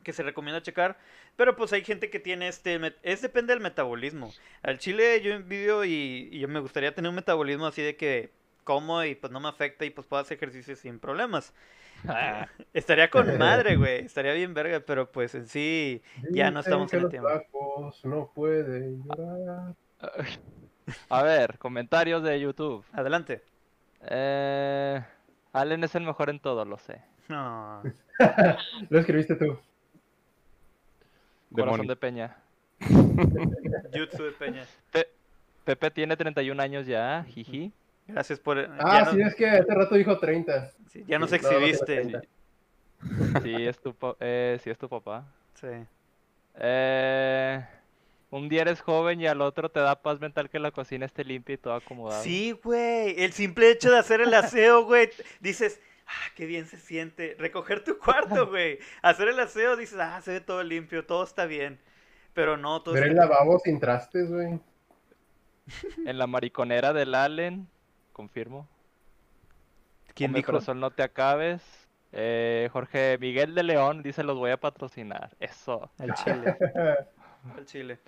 que 0.04 0.12
se 0.12 0.22
recomienda 0.22 0.62
checar. 0.62 0.98
Pero 1.36 1.56
pues 1.56 1.72
hay 1.72 1.84
gente 1.84 2.10
que 2.10 2.20
tiene 2.20 2.48
este, 2.48 2.78
es 3.02 3.22
depende 3.22 3.52
del 3.52 3.62
metabolismo. 3.62 4.32
Al 4.62 4.78
chile 4.78 5.20
yo 5.22 5.32
envidio 5.32 5.84
y, 5.84 6.28
y 6.30 6.38
yo 6.40 6.48
me 6.48 6.60
gustaría 6.60 6.94
tener 6.94 7.08
un 7.08 7.14
metabolismo 7.14 7.66
así 7.66 7.82
de 7.82 7.96
que 7.96 8.30
como 8.64 9.02
y 9.04 9.14
pues 9.14 9.32
no 9.32 9.40
me 9.40 9.48
afecta 9.48 9.84
y 9.84 9.90
pues 9.90 10.06
puedo 10.06 10.22
hacer 10.22 10.36
ejercicio 10.36 10.76
sin 10.76 10.98
problemas. 10.98 11.52
Ah, 12.08 12.46
Estaría 12.72 13.10
con 13.10 13.26
madre, 13.38 13.76
güey, 13.76 14.04
estaría 14.04 14.32
bien 14.32 14.54
verga, 14.54 14.80
pero 14.80 15.10
pues 15.10 15.34
en 15.34 15.46
sí 15.46 16.02
Ya 16.30 16.50
no 16.50 16.60
estamos 16.60 16.90
que 16.90 16.96
en 16.96 17.00
el 17.00 17.02
los 17.04 17.10
tiempo. 17.10 17.28
flacos 17.28 18.04
no 18.04 18.30
pueden 18.34 19.02
llorar. 19.04 19.74
A 21.08 21.22
ver, 21.22 21.58
comentarios 21.58 22.22
de 22.22 22.40
YouTube. 22.40 22.84
adelante. 22.92 23.42
Eh, 24.08 25.02
Allen 25.52 25.84
es 25.84 25.94
el 25.94 26.04
mejor 26.04 26.30
en 26.30 26.40
todo, 26.40 26.64
lo 26.64 26.78
sé. 26.78 27.02
No. 27.28 27.82
Lo 28.90 28.98
escribiste 28.98 29.36
tú. 29.36 29.58
Corazón 31.52 31.72
Demonio. 31.72 31.88
de 31.88 31.96
Peña. 31.96 32.36
Jutsu 33.92 34.22
de 34.24 34.32
Peña. 34.32 34.64
Pe- 34.92 35.08
Pepe 35.64 35.90
tiene 35.90 36.16
31 36.16 36.60
años 36.62 36.86
ya, 36.86 37.24
jiji. 37.28 37.72
Gracias 38.12 38.38
por 38.40 38.56
ya, 38.58 38.74
Ah, 38.78 39.02
no- 39.06 39.12
sí, 39.12 39.20
es 39.22 39.34
que 39.34 39.48
hace 39.48 39.74
rato 39.74 39.94
dijo 39.94 40.18
30. 40.18 40.70
sí, 40.88 41.04
ya 41.06 41.18
nos 41.18 41.30
Sí, 41.30 41.38
no 41.42 41.48
exhibiste. 41.50 41.84
30. 41.96 42.20
Sí, 43.42 43.54
es 43.66 43.78
tu, 43.80 43.94
pa- 43.94 44.16
eh, 44.20 44.58
sí 44.62 44.70
es 44.70 44.78
tu 44.78 44.88
papá. 44.88 45.26
Sí. 45.54 45.68
Eh, 46.56 47.64
un 48.30 48.48
día 48.48 48.62
eres 48.62 48.80
joven 48.80 49.20
y 49.20 49.26
al 49.26 49.40
otro 49.40 49.70
te 49.70 49.80
da 49.80 50.00
paz 50.02 50.20
mental 50.20 50.50
que 50.50 50.58
la 50.58 50.70
cocina 50.70 51.06
esté 51.06 51.24
limpia 51.24 51.54
y 51.54 51.58
todo 51.58 51.74
acomodado. 51.74 52.22
Sí, 52.22 52.52
güey. 52.62 53.14
El 53.22 53.32
simple 53.32 53.70
hecho 53.70 53.90
de 53.90 53.98
hacer 53.98 54.20
el 54.20 54.32
aseo, 54.34 54.84
güey. 54.84 55.10
Dices, 55.40 55.80
ah, 56.06 56.30
qué 56.36 56.46
bien 56.46 56.66
se 56.66 56.78
siente. 56.78 57.36
Recoger 57.38 57.82
tu 57.84 57.98
cuarto, 57.98 58.48
güey. 58.48 58.78
Hacer 59.02 59.28
el 59.28 59.40
aseo, 59.40 59.76
dices, 59.76 59.98
ah, 60.00 60.20
se 60.22 60.32
ve 60.32 60.40
todo 60.40 60.62
limpio, 60.62 61.04
todo 61.06 61.24
está 61.24 61.46
bien. 61.46 61.78
Pero 62.34 62.56
no, 62.56 62.82
todo 62.82 62.94
Ver 62.94 63.04
el 63.08 63.16
lavabo 63.16 63.58
sin 63.58 63.80
trastes, 63.80 64.30
güey. 64.30 64.58
En 66.04 66.18
la 66.18 66.26
mariconera 66.26 66.92
del 66.92 67.14
Allen, 67.14 67.68
confirmo. 68.20 68.68
¿Quién 70.14 70.34
dijo? 70.34 70.52
fresol, 70.52 70.78
no 70.78 70.90
te 70.90 71.02
acabes. 71.02 71.62
Eh, 72.12 72.68
Jorge 72.70 73.16
Miguel 73.18 73.54
de 73.54 73.62
León 73.62 74.02
dice 74.02 74.22
los 74.22 74.36
voy 74.36 74.50
a 74.50 74.58
patrocinar. 74.58 75.34
Eso. 75.40 75.90
Al 75.98 76.12
chile. 76.12 76.56
Al 77.56 77.64
chile. 77.64 77.98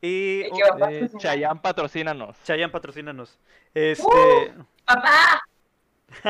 Y... 0.00 0.42
¿Y 0.46 0.50
qué 0.50 0.80
va 0.80 0.86
a 0.86 0.92
Eh? 0.92 1.10
Chayanne, 1.18 1.60
patrocínanos. 1.60 2.40
Chayan, 2.44 2.70
patrocínanos. 2.70 3.40
Este... 3.74 4.54
¡Papá! 4.84 5.42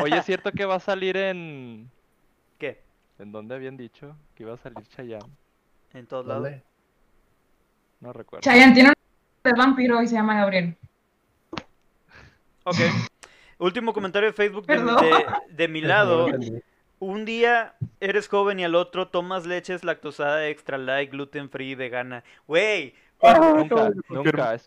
Oye, 0.02 0.16
¿es 0.16 0.24
cierto 0.30 0.50
que 0.50 0.64
va 0.64 0.76
a 0.76 0.80
salir 0.80 1.18
en... 1.18 1.90
¿Qué? 2.58 2.80
¿En 3.18 3.32
dónde 3.32 3.54
habían 3.54 3.76
dicho 3.76 4.16
que 4.34 4.44
iba 4.44 4.54
a 4.54 4.56
salir 4.56 4.86
Chayanne? 4.88 5.30
En 5.92 6.06
todos 6.06 6.26
lados. 6.26 6.52
No 8.00 8.14
recuerdo. 8.14 8.42
Chayanne 8.42 8.72
tiene 8.72 8.92
un 9.44 9.52
vampiro 9.58 10.00
y 10.00 10.06
se 10.06 10.14
llama 10.14 10.36
Gabriel. 10.36 10.74
Ok. 12.70 12.76
Último 13.58 13.92
comentario 13.92 14.28
de 14.28 14.32
Facebook 14.32 14.66
de, 14.66 14.76
Perdón. 14.76 14.96
de- 15.04 15.26
de 15.54 15.68
mi 15.68 15.80
lado. 15.80 16.28
Un 16.98 17.24
día 17.24 17.74
eres 18.00 18.28
joven 18.28 18.60
y 18.60 18.64
al 18.64 18.74
otro 18.74 19.08
tomas 19.08 19.46
leches 19.46 19.84
lactosada 19.84 20.46
extra 20.48 20.76
light, 20.78 21.10
gluten 21.10 21.48
free, 21.50 21.74
vegana. 21.74 22.24
Güey, 22.46 22.94
cuando, 23.18 23.54
Nunca, 23.56 23.90
nunca. 24.08 24.60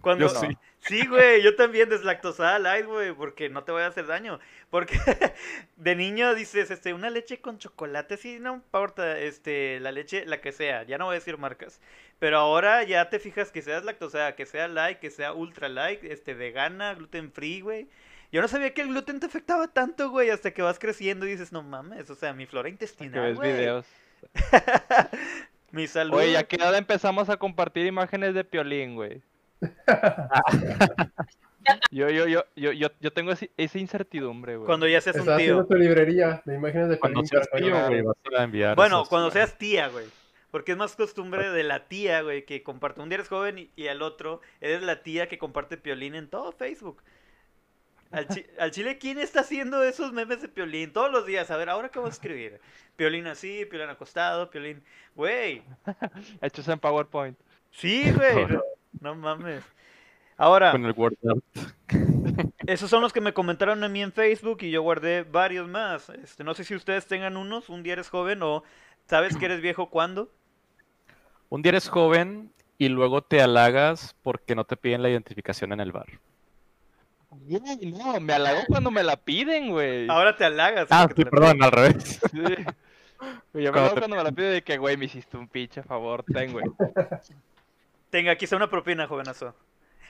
cuando 0.00 0.26
Yo 0.26 0.28
sí. 0.28 0.46
Sí, 0.86 1.06
güey, 1.06 1.42
yo 1.42 1.56
también 1.56 1.88
deslactosada 1.88 2.58
light, 2.58 2.84
güey, 2.84 3.12
porque 3.12 3.48
no 3.48 3.64
te 3.64 3.72
voy 3.72 3.82
a 3.82 3.86
hacer 3.86 4.06
daño. 4.06 4.38
Porque 4.68 4.98
de 5.76 5.96
niño 5.96 6.34
dices, 6.34 6.70
este, 6.70 6.92
una 6.92 7.08
leche 7.08 7.40
con 7.40 7.58
chocolate, 7.58 8.18
sí, 8.18 8.38
no 8.38 8.54
importa, 8.54 9.18
este, 9.18 9.80
la 9.80 9.92
leche, 9.92 10.26
la 10.26 10.42
que 10.42 10.52
sea, 10.52 10.82
ya 10.82 10.98
no 10.98 11.06
voy 11.06 11.14
a 11.14 11.18
decir 11.20 11.38
marcas. 11.38 11.80
Pero 12.18 12.36
ahora 12.38 12.82
ya 12.82 13.08
te 13.08 13.18
fijas 13.18 13.50
que 13.50 13.62
seas 13.62 13.84
lactosada, 13.84 14.36
que 14.36 14.44
sea 14.44 14.68
light, 14.68 14.98
que 14.98 15.10
sea 15.10 15.32
ultra 15.32 15.70
light, 15.70 16.04
este, 16.04 16.34
vegana, 16.34 16.94
gluten 16.94 17.32
free, 17.32 17.60
güey. 17.62 17.88
Yo 18.30 18.42
no 18.42 18.48
sabía 18.48 18.74
que 18.74 18.82
el 18.82 18.88
gluten 18.88 19.20
te 19.20 19.26
afectaba 19.26 19.68
tanto, 19.68 20.10
güey, 20.10 20.28
hasta 20.28 20.52
que 20.52 20.60
vas 20.60 20.78
creciendo 20.78 21.26
y 21.26 21.30
dices, 21.30 21.50
no 21.50 21.62
mames, 21.62 22.10
o 22.10 22.14
sea, 22.14 22.34
mi 22.34 22.44
flora 22.46 22.66
Que 22.66 22.72
intestinal, 22.72 23.22
ves 23.22 23.36
güey. 23.36 23.52
videos. 23.52 23.86
mi 25.70 25.86
salud. 25.86 26.18
Oye, 26.18 26.36
¿a 26.36 26.44
qué 26.44 26.56
edad 26.56 26.76
empezamos 26.76 27.30
a 27.30 27.36
compartir 27.38 27.86
imágenes 27.86 28.34
de 28.34 28.44
Piolín, 28.44 28.96
güey? 28.96 29.22
Yo, 31.90 32.10
yo, 32.10 32.26
yo, 32.26 32.44
yo, 32.56 32.72
yo, 32.72 32.88
yo 33.00 33.12
tengo 33.12 33.32
ese- 33.32 33.50
esa 33.56 33.78
incertidumbre, 33.78 34.56
güey. 34.56 34.66
Cuando 34.66 34.86
ya 34.86 35.00
seas 35.00 35.16
un 35.16 35.22
Estás 35.22 35.38
tío. 35.38 35.64
tu 35.66 35.74
librería 35.74 36.42
de 36.44 36.54
imágenes 36.56 36.88
de 36.90 36.98
Cuando 36.98 37.24
seas 37.24 37.48
tío, 37.50 37.70
colgar. 37.70 37.88
güey, 37.88 38.02
vas 38.02 38.16
a 38.38 38.42
enviar 38.44 38.76
Bueno, 38.76 39.04
cuando 39.08 39.30
seas 39.30 39.56
tía, 39.56 39.88
güey. 39.88 40.06
Porque 40.50 40.72
es 40.72 40.78
más 40.78 40.94
costumbre 40.94 41.50
de 41.50 41.64
la 41.64 41.88
tía, 41.88 42.20
güey, 42.22 42.44
que 42.44 42.62
comparte. 42.62 43.00
Un 43.00 43.08
día 43.08 43.16
eres 43.16 43.28
joven 43.28 43.58
y, 43.58 43.70
y 43.74 43.88
al 43.88 44.02
otro 44.02 44.40
eres 44.60 44.82
la 44.82 45.02
tía 45.02 45.26
que 45.28 45.38
comparte 45.38 45.76
piolín 45.76 46.14
en 46.14 46.28
todo 46.28 46.52
Facebook. 46.52 47.02
Al, 48.12 48.28
chi- 48.28 48.46
al 48.60 48.70
chile, 48.70 48.98
¿quién 48.98 49.18
está 49.18 49.40
haciendo 49.40 49.82
esos 49.82 50.12
memes 50.12 50.40
de 50.42 50.48
piolín? 50.48 50.92
Todos 50.92 51.10
los 51.10 51.26
días. 51.26 51.50
A 51.50 51.56
ver, 51.56 51.68
¿ahora 51.70 51.88
qué 51.88 51.98
voy 51.98 52.06
a 52.08 52.12
escribir? 52.12 52.60
Piolín 52.94 53.26
así, 53.26 53.64
piolín 53.64 53.88
acostado, 53.90 54.48
piolín. 54.50 54.84
Güey. 55.16 55.62
Hechos 56.40 56.68
en 56.68 56.78
PowerPoint. 56.78 57.36
Sí, 57.72 58.12
güey. 58.12 58.46
No, 59.04 59.14
mames. 59.14 59.62
Ahora, 60.38 60.72
Con 60.72 60.86
el 60.86 60.92
Word 60.96 61.12
esos 62.66 62.88
son 62.88 63.02
los 63.02 63.12
que 63.12 63.20
me 63.20 63.34
comentaron 63.34 63.84
a 63.84 63.88
mí 63.90 64.00
en 64.02 64.12
Facebook 64.12 64.62
y 64.62 64.70
yo 64.70 64.80
guardé 64.80 65.24
varios 65.24 65.68
más. 65.68 66.08
Este, 66.08 66.42
no 66.42 66.54
sé 66.54 66.64
si 66.64 66.74
ustedes 66.74 67.06
tengan 67.06 67.36
unos. 67.36 67.68
Un 67.68 67.82
día 67.82 67.92
eres 67.92 68.08
joven 68.08 68.42
o 68.42 68.64
sabes 69.06 69.36
que 69.36 69.44
eres 69.44 69.60
viejo 69.60 69.90
cuándo. 69.90 70.30
Un 71.50 71.60
día 71.60 71.68
eres 71.72 71.90
joven 71.90 72.50
y 72.78 72.88
luego 72.88 73.20
te 73.20 73.42
halagas 73.42 74.16
porque 74.22 74.54
no 74.54 74.64
te 74.64 74.78
piden 74.78 75.02
la 75.02 75.10
identificación 75.10 75.74
en 75.74 75.80
el 75.80 75.92
bar. 75.92 76.06
Güey, 77.28 77.92
no, 77.92 78.18
me 78.20 78.32
halago 78.32 78.62
cuando 78.66 78.90
me 78.90 79.02
la 79.02 79.16
piden, 79.18 79.68
güey. 79.70 80.08
Ahora 80.08 80.34
te 80.34 80.46
halagas. 80.46 80.88
Ah, 80.90 81.06
te 81.08 81.14
sí, 81.22 81.28
perdón, 81.28 81.62
al 81.62 81.70
revés. 81.72 82.20
Sí. 82.32 82.40
Güey, 83.52 83.64
Yo 83.66 83.72
me 83.72 83.80
te- 83.80 83.90
cuando 84.00 84.16
me 84.16 84.24
la 84.24 84.32
piden 84.32 84.52
de 84.52 84.62
que, 84.62 84.78
güey, 84.78 84.96
me 84.96 85.04
hiciste 85.04 85.36
un 85.36 85.46
pinche 85.46 85.82
favor, 85.82 86.24
ten, 86.24 86.52
güey. 86.52 86.64
Tenga, 88.14 88.30
aquí 88.30 88.44
está 88.44 88.54
una 88.54 88.70
propina, 88.70 89.08
jovenazo. 89.08 89.56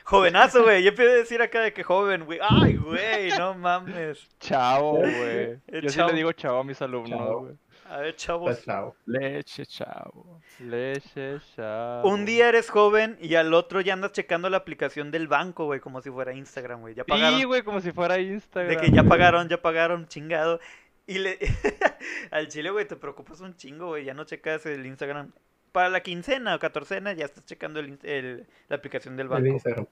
Jovenazo, 0.05 0.63
güey. 0.65 0.83
Yo 0.83 0.91
empiezo 0.91 1.11
a 1.11 1.15
decir 1.15 1.41
acá 1.41 1.63
de 1.63 1.73
que 1.73 1.83
joven, 1.83 2.27
güey. 2.27 2.39
Ay, 2.43 2.77
güey, 2.77 3.31
no 3.39 3.55
mames. 3.55 4.29
Chavo, 4.39 4.99
güey. 4.99 5.15
Eh, 5.17 5.61
Yo 5.83 5.89
sí 5.89 5.97
chavo. 5.97 6.11
le 6.11 6.17
digo 6.17 6.33
chavo 6.33 6.59
a 6.59 6.65
mis 6.65 6.83
alumnos, 6.83 7.41
güey. 7.41 7.55
A 7.89 8.01
ver, 8.01 8.15
chavos. 8.15 8.63
chavo. 8.63 8.95
Leche, 9.07 9.65
chavo. 9.65 10.43
Leche, 10.59 11.39
chavo. 11.57 12.07
Un 12.07 12.27
día 12.27 12.51
eres 12.51 12.69
joven 12.69 13.17
y 13.23 13.37
al 13.37 13.55
otro 13.55 13.81
ya 13.81 13.95
andas 13.95 14.13
checando 14.13 14.51
la 14.51 14.59
aplicación 14.59 15.11
del 15.11 15.27
banco, 15.27 15.65
güey, 15.65 15.81
como 15.81 16.03
si 16.03 16.11
fuera 16.11 16.35
Instagram, 16.35 16.81
güey. 16.83 16.95
Ya 16.95 17.05
pagaron. 17.05 17.39
Sí, 17.39 17.45
güey, 17.47 17.63
como 17.63 17.81
si 17.81 17.91
fuera 17.91 18.17
de 18.17 18.25
Instagram. 18.25 18.83
que 18.83 18.91
ya 18.91 19.05
pagaron, 19.05 19.49
ya 19.49 19.63
pagaron, 19.63 20.09
chingado. 20.09 20.61
Y 21.07 21.21
le 21.21 21.39
al 22.31 22.49
chile, 22.49 22.69
güey, 22.69 22.87
te 22.87 22.97
preocupas 22.97 23.41
un 23.41 23.57
chingo, 23.57 23.87
güey. 23.87 24.05
Ya 24.05 24.13
no 24.13 24.25
checas 24.25 24.67
el 24.67 24.85
Instagram. 24.85 25.33
Para 25.75 25.89
la 25.89 26.05
quincena 26.05 26.55
o 26.55 26.61
catorcena 26.61 27.15
ya 27.15 27.25
estás 27.25 27.45
checando 27.47 27.81
el, 27.81 27.89
in- 27.89 27.99
el- 28.05 28.47
la 28.69 28.77
aplicación 28.77 29.17
del 29.17 29.27
El 29.33 29.53
banco. 29.53 29.89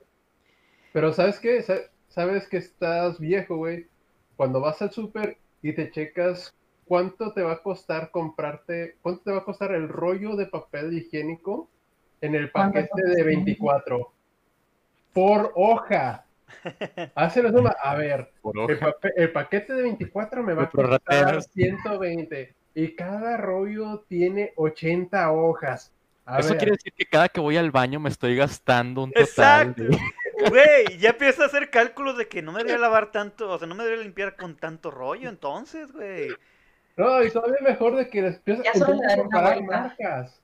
Pero 0.92 1.12
¿sabes 1.12 1.40
qué? 1.40 1.60
Sa- 1.60 1.90
Sabes 2.06 2.46
que 2.46 2.58
estás 2.58 3.18
viejo, 3.18 3.56
güey. 3.56 3.88
Cuando 4.36 4.60
vas 4.60 4.80
al 4.80 4.92
súper 4.92 5.38
y 5.60 5.72
te 5.72 5.90
checas 5.90 6.54
cuánto 6.84 7.32
te 7.32 7.42
va 7.42 7.54
a 7.54 7.62
costar 7.62 8.12
comprarte, 8.12 8.96
cuánto 9.02 9.22
te 9.24 9.32
va 9.32 9.38
a 9.38 9.44
costar 9.44 9.72
el 9.72 9.88
rollo 9.88 10.36
de 10.36 10.46
papel 10.46 10.92
higiénico 10.92 11.68
en 12.20 12.36
el 12.36 12.52
¿Cuánto 12.52 12.74
paquete 12.78 13.08
de 13.16 13.24
24 13.24 14.12
por 15.12 15.50
hoja. 15.56 16.26
Hacen 17.16 17.42
la 17.42 17.50
suma. 17.50 17.74
A 17.82 17.96
ver, 17.96 18.30
el, 19.16 19.32
paquete 19.32 19.72
de 19.72 19.82
24 19.82 20.44
me 20.44 20.54
va 20.54 20.62
a 20.64 20.70
costar 20.70 21.42
120 21.42 22.54
y 22.74 22.94
cada 22.94 23.36
rollo 23.36 24.04
tiene 24.08 24.52
80 24.56 25.32
hojas. 25.32 25.92
A 26.24 26.38
Eso 26.38 26.50
ver, 26.50 26.58
quiere 26.58 26.72
decir 26.72 26.92
que 26.96 27.06
cada 27.06 27.28
que 27.28 27.40
voy 27.40 27.56
al 27.56 27.70
baño 27.70 27.98
me 28.00 28.08
estoy 28.08 28.36
gastando 28.36 29.02
un 29.04 29.10
total 29.10 29.24
Exacto. 29.24 29.82
de... 29.84 29.98
Güey, 30.48 30.98
ya 30.98 31.10
empieza 31.10 31.44
a 31.44 31.46
hacer 31.46 31.70
cálculos 31.70 32.16
de 32.16 32.26
que 32.26 32.42
no 32.42 32.50
me 32.52 32.58
debería 32.58 32.78
lavar 32.78 33.12
tanto, 33.12 33.48
o 33.50 33.58
sea, 33.58 33.68
no 33.68 33.74
me 33.76 33.84
debería 33.84 34.04
limpiar 34.04 34.34
con 34.34 34.56
tanto 34.56 34.90
rollo, 34.90 35.28
entonces, 35.28 35.92
güey. 35.92 36.30
No, 36.96 37.22
y 37.22 37.30
todavía 37.30 37.58
mejor 37.62 37.96
de 37.96 38.08
que 38.08 38.26
empiezas 38.26 38.82
a 38.82 39.16
comparar 39.16 39.62
marcas. 39.62 40.40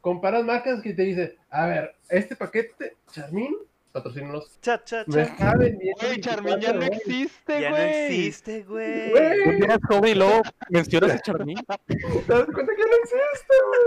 Comparas 0.00 0.44
marcas 0.44 0.82
que 0.82 0.94
te 0.94 1.02
dice, 1.02 1.36
a 1.50 1.66
ver, 1.66 1.94
este 2.08 2.34
paquete, 2.34 2.96
Charmin, 3.12 3.56
patrocínanos, 3.96 4.58
Cha, 4.60 4.84
cha, 4.84 5.04
me 5.06 5.14
cha. 5.14 5.22
está 5.22 5.54
vendiendo 5.56 6.00
Güey, 6.06 6.20
Charmin 6.20 6.60
ya 6.60 6.72
24 6.72 6.80
no 6.80 6.86
existe, 6.86 7.60
Ya 7.60 7.70
no 7.70 7.76
güey. 7.76 7.88
existe, 8.04 8.62
güey. 8.64 9.10
Güey. 9.10 9.40
Un 9.48 9.56
día 9.56 9.64
eres 9.66 9.78
joven 9.88 10.10
y 10.10 10.14
luego 10.14 10.42
mencionas 10.68 11.10
a 11.12 11.18
Charmin. 11.20 11.56
¿Te 11.86 11.94
das 11.96 12.46
cuenta 12.46 12.72
que 12.76 12.82
no 12.82 12.96
existe, 13.02 13.54
güey? 13.66 13.80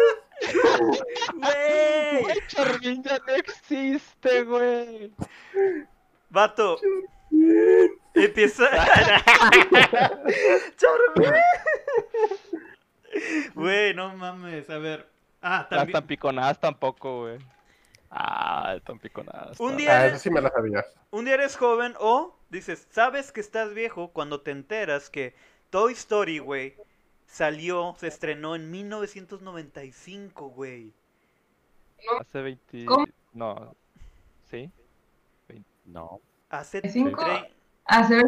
Güey. 1.36 2.22
Güey, 2.24 2.38
Charmin 2.48 3.04
ya 3.04 3.20
no 3.28 3.34
existe, 3.36 4.44
güey. 4.44 5.12
Vato. 6.32 6.80
Empieza. 8.16 8.68
Charmin. 10.78 11.32
Güey, 13.54 13.94
no 13.94 14.16
mames, 14.16 14.70
a 14.70 14.78
ver. 14.80 15.08
Ah, 15.42 15.60
Las 15.60 15.70
también. 15.70 15.94
tampiconadas 15.94 16.60
tampoco, 16.60 17.22
güey. 17.22 17.38
Ah, 18.12 18.78
tan 18.86 18.98
piconada. 19.00 19.52
Un 19.60 19.72
está. 19.72 19.78
día- 19.78 20.00
Ah, 20.02 20.06
eso 20.08 20.18
sí 20.20 20.30
me 20.30 20.42
la 20.42 20.50
sabía. 20.50 20.86
Un 21.12 21.26
día 21.26 21.36
eres 21.36 21.56
joven 21.56 21.94
o 22.00 22.36
dices, 22.50 22.88
sabes 22.92 23.32
que 23.32 23.40
estás 23.42 23.74
viejo 23.74 24.10
cuando 24.12 24.42
te 24.42 24.52
enteras 24.52 25.10
que 25.10 25.36
Toy 25.70 25.94
Story, 25.94 26.40
güey, 26.40 26.76
salió, 27.28 27.96
se 28.00 28.08
estrenó 28.08 28.56
en 28.56 28.72
1995, 28.72 30.50
güey. 30.50 30.92
Hace 32.20 32.42
20... 32.42 32.86
¿Cómo? 32.86 33.06
No. 33.34 33.76
¿Sí? 34.50 34.72
No. 35.86 36.20
Hace, 36.50 36.88
¿Cinco? 36.90 37.22
tre- 37.22 37.50
Hace 37.86 38.22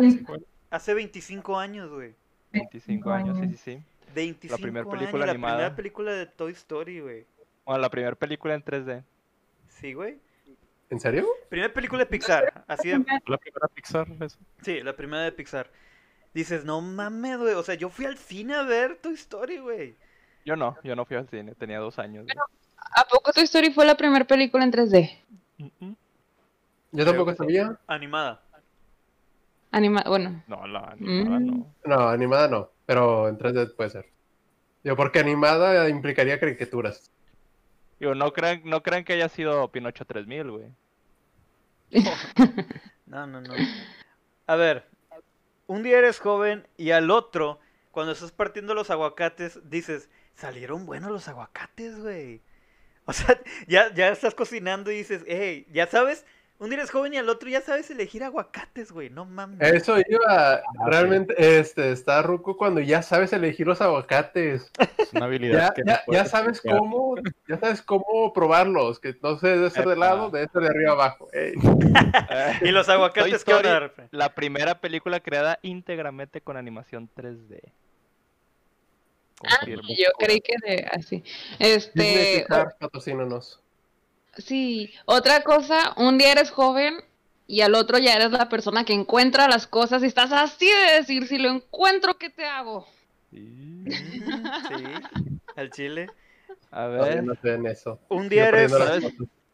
hace 0.70 0.94
25 0.94 1.58
años, 1.58 1.90
güey. 1.90 2.14
25 2.52 3.12
años, 3.12 3.38
sí, 3.40 3.48
sí, 3.52 3.58
sí. 3.58 3.84
25 4.14 4.62
primer 4.62 4.84
años, 4.84 4.94
película 4.94 5.26
la 5.26 5.32
animada. 5.32 5.54
primera 5.56 5.76
película 5.76 6.12
de 6.14 6.26
Toy 6.26 6.52
Story, 6.54 7.00
güey. 7.00 7.26
Bueno, 7.66 7.82
la 7.82 7.90
primera 7.90 8.16
película 8.16 8.54
en 8.56 8.64
3D. 8.64 9.04
Sí, 9.82 9.94
güey. 9.94 10.18
¿En 10.90 11.00
serio? 11.00 11.26
Primera 11.50 11.74
película 11.74 12.00
de 12.04 12.06
Pixar, 12.06 12.64
así 12.68 12.90
de... 12.90 13.04
¿La 13.26 13.38
primera 13.38 13.68
Pixar? 13.74 14.08
eso? 14.22 14.38
Sí, 14.62 14.82
la 14.82 14.96
primera 14.96 15.24
de 15.24 15.32
Pixar. 15.32 15.70
Dices, 16.34 16.64
no 16.66 16.82
mames, 16.82 17.38
güey, 17.38 17.54
o 17.56 17.64
sea, 17.64 17.76
yo 17.76 17.90
fui 17.90 18.06
al 18.06 18.18
cine 18.18 18.54
a 18.56 18.64
ver 18.64 18.98
Toy 18.98 19.14
Story, 19.14 19.58
güey. 19.60 19.96
Yo 20.46 20.56
no, 20.56 20.78
yo 20.84 20.96
no 20.96 21.06
fui 21.06 21.18
al 21.18 21.28
cine, 21.30 21.56
tenía 21.56 21.80
dos 21.80 21.98
años. 22.00 22.26
¿A 22.96 23.06
poco 23.06 23.32
Toy 23.32 23.44
Story 23.44 23.72
fue 23.72 23.86
la 23.86 23.96
primera 23.96 24.26
película 24.26 24.64
en 24.64 24.72
3D? 24.72 25.18
Mm, 25.58 25.92
Yo 26.92 27.06
tampoco 27.06 27.34
sabía. 27.36 27.78
Animada. 27.88 28.42
Anima 29.72 30.04
bueno, 30.06 30.44
No, 30.48 30.68
la 30.68 30.90
animada 30.90 31.40
Mm. 31.40 31.46
no. 31.48 31.74
No, 31.86 32.10
animada 32.10 32.48
no, 32.50 32.70
pero 32.86 33.30
en 33.30 33.38
3D 33.38 33.74
puede 33.76 33.90
ser. 33.90 34.06
Yo, 34.84 34.96
porque 34.98 35.20
animada 35.20 35.88
implicaría 35.88 36.40
caricaturas. 36.40 37.10
Digo, 38.02 38.16
no 38.16 38.34
crean, 38.34 38.64
no 38.66 38.82
crean 38.82 39.04
que 39.04 39.14
haya 39.14 39.30
sido 39.30 39.72
Pinocho 39.72 40.06
3000, 40.06 40.50
güey. 40.50 40.66
No, 43.06 43.28
no, 43.28 43.42
no. 43.42 43.54
A 44.48 44.56
ver, 44.56 44.88
un 45.68 45.84
día 45.84 46.00
eres 46.00 46.18
joven 46.18 46.66
y 46.78 46.92
al 46.92 47.12
otro, 47.12 47.60
cuando 47.92 48.14
estás 48.14 48.32
partiendo 48.32 48.74
los 48.74 48.90
aguacates, 48.90 49.60
dices, 49.70 50.10
salieron 50.34 50.88
buenos 50.88 51.12
los 51.12 51.28
aguacates, 51.28 52.00
güey. 52.00 52.42
O 53.06 53.14
sea, 53.14 53.40
ya, 53.68 53.94
ya 53.94 54.10
estás 54.10 54.34
cocinando 54.34 54.92
y 54.92 54.96
dices, 54.96 55.24
hey, 55.28 55.68
ya 55.72 55.86
sabes, 55.86 56.26
un 56.62 56.70
día 56.70 56.78
eres 56.78 56.92
joven 56.92 57.12
y 57.12 57.18
al 57.18 57.28
otro 57.28 57.50
ya 57.50 57.60
sabes 57.62 57.90
elegir 57.90 58.24
aguacates, 58.24 58.92
güey, 58.92 59.10
no 59.10 59.26
mames. 59.26 59.60
Eso 59.60 59.98
iba, 59.98 60.54
Ah, 60.54 60.62
realmente, 60.86 61.34
este, 61.60 61.92
está 61.92 62.22
ruco 62.22 62.56
cuando 62.56 62.80
ya 62.82 63.02
sabes 63.02 63.34
elegir 63.34 63.66
los 63.66 63.82
aguacates. 63.82 64.72
Es 65.00 65.12
una 65.12 65.26
habilidad 65.26 65.70
Ya, 65.70 65.74
que 65.74 65.82
ya, 65.84 66.04
ya 66.08 66.26
sabes 66.26 66.50
explicar. 66.58 66.78
cómo, 66.78 67.16
ya 67.48 67.58
sabes 67.58 67.82
cómo 67.82 68.32
probarlos, 68.32 69.00
que 69.00 69.16
no 69.24 69.40
se 69.40 69.48
debe 69.48 69.72
ser 69.72 69.88
de 69.88 69.96
lado, 69.96 70.30
debe 70.30 70.48
ser 70.54 70.62
de 70.62 70.68
arriba 70.70 70.92
abajo. 70.92 71.28
Ey. 71.34 71.54
Y 72.62 72.70
los 72.72 72.88
aguacates. 72.90 73.34
Story, 73.34 73.68
la 74.12 74.36
primera 74.36 74.80
película 74.80 75.20
creada 75.20 75.58
íntegramente 75.64 76.42
con 76.42 76.58
animación 76.58 77.10
3D. 77.18 77.60
Ah, 79.44 79.66
yo 79.66 80.10
creí 80.20 80.40
que 80.42 80.54
de 80.64 80.88
así. 80.92 81.24
Disney 81.58 81.74
Este, 81.74 82.40
Pixar, 82.42 82.76
patrocínanos. 82.80 83.61
Sí, 84.38 84.94
otra 85.06 85.44
cosa, 85.44 85.94
un 85.98 86.18
día 86.18 86.32
eres 86.32 86.52
joven 86.52 86.96
y 87.48 87.62
al 87.62 87.76
otro 87.76 87.98
ya 87.98 88.16
eres 88.16 88.32
la 88.32 88.50
persona 88.50 88.86
que 88.86 88.94
encuentra 88.94 89.48
las 89.48 89.68
cosas 89.68 90.04
y 90.04 90.08
estás 90.08 90.32
así 90.32 90.68
de 90.68 91.00
decir, 91.00 91.28
si 91.28 91.38
lo 91.38 91.50
encuentro, 91.50 92.18
¿qué 92.18 92.30
te 92.30 92.46
hago? 92.46 92.88
Sí, 93.32 93.76
al 95.56 95.70
chile. 95.72 96.08
A 96.72 96.88
ver, 96.88 97.24
no 97.24 97.34
estoy 97.34 97.52
en 97.52 97.68
eso. 97.68 98.00
Un 98.10 98.30
día 98.30 98.48
eres, 98.48 98.72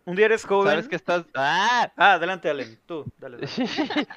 un 0.08 0.16
día 0.16 0.28
eres 0.28 0.46
joven. 0.46 0.72
¿sabes 0.72 0.88
que 0.88 0.96
estás... 0.96 1.26
¡Ah! 1.36 1.92
Ah, 1.98 2.14
adelante, 2.14 2.50
Allen. 2.50 2.80
Tú, 2.86 3.06
dale. 3.18 3.40
dale. 3.40 3.48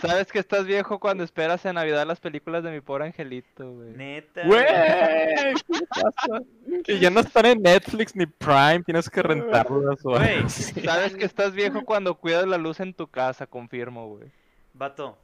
¿Sabes 0.00 0.30
que 0.30 0.38
estás 0.38 0.64
viejo 0.64 1.00
cuando 1.00 1.24
esperas 1.24 1.64
en 1.64 1.74
Navidad 1.74 2.06
las 2.06 2.20
películas 2.20 2.62
de 2.62 2.70
mi 2.70 2.80
pobre 2.80 3.06
angelito, 3.06 3.68
güey? 3.72 3.90
Neta. 3.90 4.46
Güey, 4.46 4.64
¿qué 4.64 5.86
pasa? 5.88 6.42
Que 6.84 7.00
ya 7.00 7.10
no 7.10 7.18
están 7.18 7.46
en 7.46 7.62
Netflix 7.62 8.14
ni 8.14 8.26
Prime, 8.26 8.84
tienes 8.84 9.10
que 9.10 9.22
rentarlas 9.24 9.98
o 10.06 10.10
Güey. 10.10 10.48
¿Sabes 10.48 11.16
que 11.16 11.24
estás 11.24 11.52
viejo 11.52 11.84
cuando 11.84 12.14
cuidas 12.14 12.46
la 12.46 12.56
luz 12.56 12.78
en 12.78 12.94
tu 12.94 13.08
casa? 13.08 13.48
Confirmo, 13.48 14.06
güey. 14.06 14.30
Vato, 14.72 15.18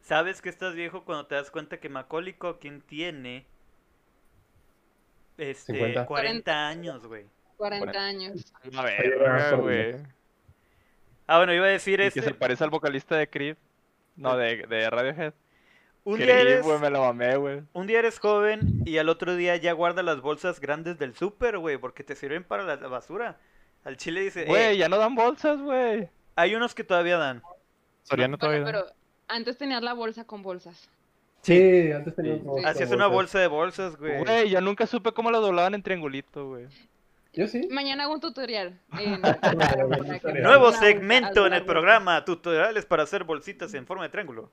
¿sabes 0.00 0.42
que 0.42 0.48
estás 0.48 0.74
viejo 0.74 1.04
cuando 1.04 1.26
te 1.26 1.36
das 1.36 1.52
cuenta 1.52 1.78
que 1.78 1.88
Macaulay 1.88 2.34
Culkin 2.34 2.80
tiene 2.80 3.46
este 5.38 5.72
50. 5.72 6.06
40 6.06 6.68
años, 6.68 7.06
güey? 7.06 7.26
40 7.68 7.98
años. 8.00 8.52
A 8.76 8.82
verga, 8.82 9.32
ver, 9.50 9.56
güey. 9.56 9.96
Ah, 11.26 11.38
bueno, 11.38 11.54
iba 11.54 11.66
a 11.66 11.70
decir 11.70 12.00
Y 12.00 12.04
este. 12.04 12.20
que 12.20 12.26
se 12.26 12.34
parece 12.34 12.64
al 12.64 12.70
vocalista 12.70 13.16
de 13.16 13.28
Creep. 13.28 13.56
No, 14.16 14.36
de, 14.36 14.66
de 14.66 14.90
Radiohead. 14.90 15.32
Un 16.04 16.18
día, 16.18 16.26
Creep, 16.26 16.38
eres, 16.40 16.62
güey, 16.64 16.78
me 16.80 16.90
lo 16.90 17.00
mamé, 17.00 17.36
güey. 17.36 17.62
un 17.72 17.86
día 17.86 18.00
eres 18.00 18.18
joven 18.18 18.82
y 18.84 18.98
al 18.98 19.08
otro 19.08 19.36
día 19.36 19.56
ya 19.56 19.72
guarda 19.72 20.02
las 20.02 20.20
bolsas 20.20 20.58
grandes 20.60 20.98
del 20.98 21.14
súper, 21.14 21.58
güey, 21.58 21.78
porque 21.78 22.02
te 22.02 22.16
sirven 22.16 22.42
para 22.42 22.64
la, 22.64 22.74
la 22.76 22.88
basura. 22.88 23.38
Al 23.84 23.96
chile 23.96 24.20
dice, 24.20 24.44
Güey, 24.44 24.74
"Eh, 24.74 24.76
ya 24.76 24.88
no 24.88 24.98
dan 24.98 25.14
bolsas, 25.14 25.60
güey. 25.60 26.08
hay 26.34 26.54
unos 26.56 26.74
que 26.74 26.82
todavía 26.84 27.18
dan. 27.18 27.40
Soriano 28.02 28.36
Bueno, 28.36 28.38
todavía. 28.38 28.64
pero 28.64 28.92
antes 29.28 29.56
tenías 29.58 29.82
la 29.82 29.92
bolsa 29.94 30.24
con 30.24 30.42
bolsas. 30.42 30.88
Sí, 31.42 31.90
antes 31.92 32.14
tenía 32.16 32.36
Sí. 32.36 32.64
Hacías 32.64 32.90
una 32.90 33.06
bolsa 33.06 33.38
de 33.38 33.46
bolsas, 33.46 33.96
güey. 33.96 34.18
Güey, 34.24 34.50
yo 34.50 34.60
nunca 34.60 34.86
supe 34.88 35.12
cómo 35.12 35.30
lo 35.30 35.40
doblaban 35.40 35.74
en 35.74 35.82
triangulito, 35.82 36.48
güey. 36.48 36.66
Yo 37.34 37.46
sí. 37.48 37.66
Mañana 37.70 38.04
hago 38.04 38.14
un 38.14 38.20
tutorial. 38.20 38.78
en- 38.98 39.20
Nuevo 39.22 40.42
Nuevo 40.42 40.72
segmento 40.72 41.46
en 41.46 41.54
el 41.54 41.64
programa, 41.64 42.24
tutoriales 42.24 42.84
para 42.84 43.04
hacer 43.04 43.24
bolsitas 43.24 43.72
en 43.74 43.86
forma 43.86 44.02
de 44.04 44.10
triángulo. 44.10 44.50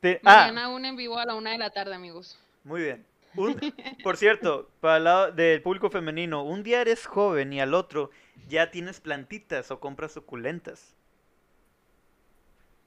Te- 0.00 0.20
ah, 0.24 0.46
Mañana 0.48 0.68
un 0.68 0.84
en 0.84 0.96
vivo 0.96 1.18
a 1.18 1.24
la 1.26 1.34
una 1.34 1.52
de 1.52 1.58
la 1.58 1.70
tarde, 1.70 1.94
amigos. 1.94 2.38
Muy 2.64 2.82
bien. 2.82 3.06
Un- 3.36 3.58
por 4.02 4.16
cierto, 4.16 4.68
para 4.80 4.96
el 4.96 5.04
lado 5.04 5.30
del 5.32 5.62
público 5.62 5.88
femenino, 5.88 6.42
un 6.42 6.62
día 6.64 6.80
eres 6.80 7.06
joven 7.06 7.52
y 7.52 7.60
al 7.60 7.74
otro 7.74 8.10
ya 8.48 8.70
tienes 8.72 9.00
plantitas 9.00 9.70
o 9.70 9.78
compras 9.78 10.12
suculentas. 10.12 10.94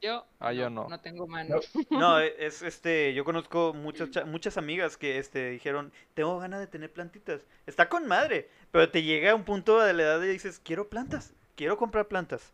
Yo, 0.02 0.26
Ah, 0.42 0.52
yo 0.52 0.70
no. 0.70 0.90
No 0.90 1.00
tengo 1.00 1.28
manos. 1.28 1.72
No, 1.90 2.20
e- 2.20 2.36
es 2.46 2.62
este, 2.62 3.14
yo 3.14 3.24
conozco 3.24 3.74
muchas 3.74 4.12
cha- 4.12 4.26
muchas 4.26 4.58
amigas 4.58 4.98
que 4.98 5.18
este 5.18 5.52
dijeron, 5.52 5.94
"Tengo 6.14 6.38
ganas 6.40 6.60
de 6.60 6.68
tener 6.68 6.92
plantitas." 6.92 7.40
Está 7.66 7.88
con 7.88 8.06
madre, 8.06 8.50
pero 8.74 8.90
te 8.90 9.04
llega 9.04 9.36
un 9.36 9.44
punto 9.44 9.80
de 9.80 9.94
la 9.94 10.02
edad 10.04 10.22
y 10.24 10.28
dices, 10.30 10.60
"Quiero 10.60 10.90
plantas, 10.90 11.34
quiero 11.56 11.78
comprar 11.78 12.08
plantas." 12.08 12.54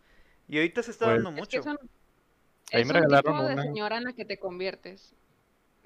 Y 0.50 0.58
ahorita 0.58 0.84
se 0.84 0.92
está 0.92 1.06
Pues, 1.06 1.24
dando 1.24 1.42
Es 1.42 1.48
que 1.48 1.58
mucho. 1.60 1.72
es 1.72 1.78
Ahí 2.74 2.82
es 2.82 2.88
me 2.88 2.94
un 2.94 3.00
regalaron 3.04 3.34
tipo 3.34 3.48
de 3.48 3.54
una. 3.54 3.64
señora 3.64 3.98
en 3.98 4.04
la 4.04 4.14
que 4.14 4.26
te 4.26 4.38
conviertes. 4.38 5.16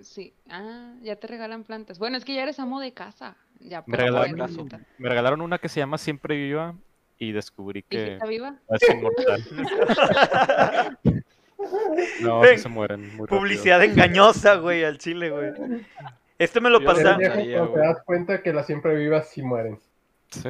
Sí. 0.01 0.33
Ah, 0.49 0.95
ya 1.01 1.15
te 1.17 1.27
regalan 1.27 1.63
plantas. 1.63 1.99
Bueno, 1.99 2.17
es 2.17 2.25
que 2.25 2.33
ya 2.33 2.41
eres 2.43 2.59
amo 2.59 2.81
de 2.81 2.93
casa. 2.93 3.37
Ya 3.59 3.81
Me 3.85 3.95
puedes 3.95 4.11
regalaron, 4.11 4.35
plantas. 4.35 4.81
me 4.97 5.07
regalaron 5.09 5.41
una 5.41 5.59
que 5.59 5.69
se 5.69 5.79
llama 5.79 5.97
Siempre 5.99 6.35
Viva 6.35 6.75
y 7.19 7.31
descubrí 7.31 7.81
¿Y 7.81 7.83
si 7.83 7.87
que 7.89 8.13
está 8.13 8.25
viva? 8.25 8.55
es 8.69 8.89
inmortal. 8.89 9.43
No, 12.21 12.41
Ven, 12.41 12.57
sí 12.57 12.63
se 12.63 12.69
mueren 12.69 13.01
muy 13.15 13.25
rápido. 13.25 13.27
Publicidad 13.39 13.81
engañosa, 13.83 14.55
güey, 14.55 14.83
al 14.83 14.97
chile, 14.97 15.29
güey. 15.29 15.51
Este 16.37 16.59
me 16.59 16.69
lo 16.69 16.81
Yo 16.81 16.91
Eres 16.91 17.03
pasa. 17.03 17.09
también. 17.11 17.31
viejo 17.31 17.39
María, 17.39 17.57
cuando 17.59 17.73
te 17.73 17.79
das 17.87 18.03
cuenta 18.03 18.41
que 18.43 18.51
las 18.53 18.65
siempre 18.65 18.95
vivas 18.95 19.29
sí 19.29 19.41
mueren. 19.43 19.79
Sí. 20.33 20.49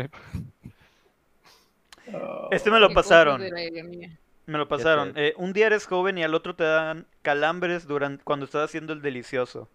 Oh. 2.14 2.50
Este 2.52 2.72
me 2.72 2.80
lo 2.80 2.94
pasaron. 2.94 3.42
Me 3.42 4.58
lo 4.58 4.68
pasaron. 4.68 5.14
Eh, 5.16 5.34
un 5.38 5.54
día 5.54 5.68
eres 5.68 5.86
joven 5.86 6.18
y 6.18 6.24
al 6.24 6.34
otro 6.34 6.56
te 6.56 6.64
dan 6.64 7.08
calambres 7.22 7.88
durante 7.88 8.24
cuando 8.24 8.46
estás 8.46 8.66
haciendo 8.66 8.94
el 8.94 9.02
delicioso. 9.02 9.70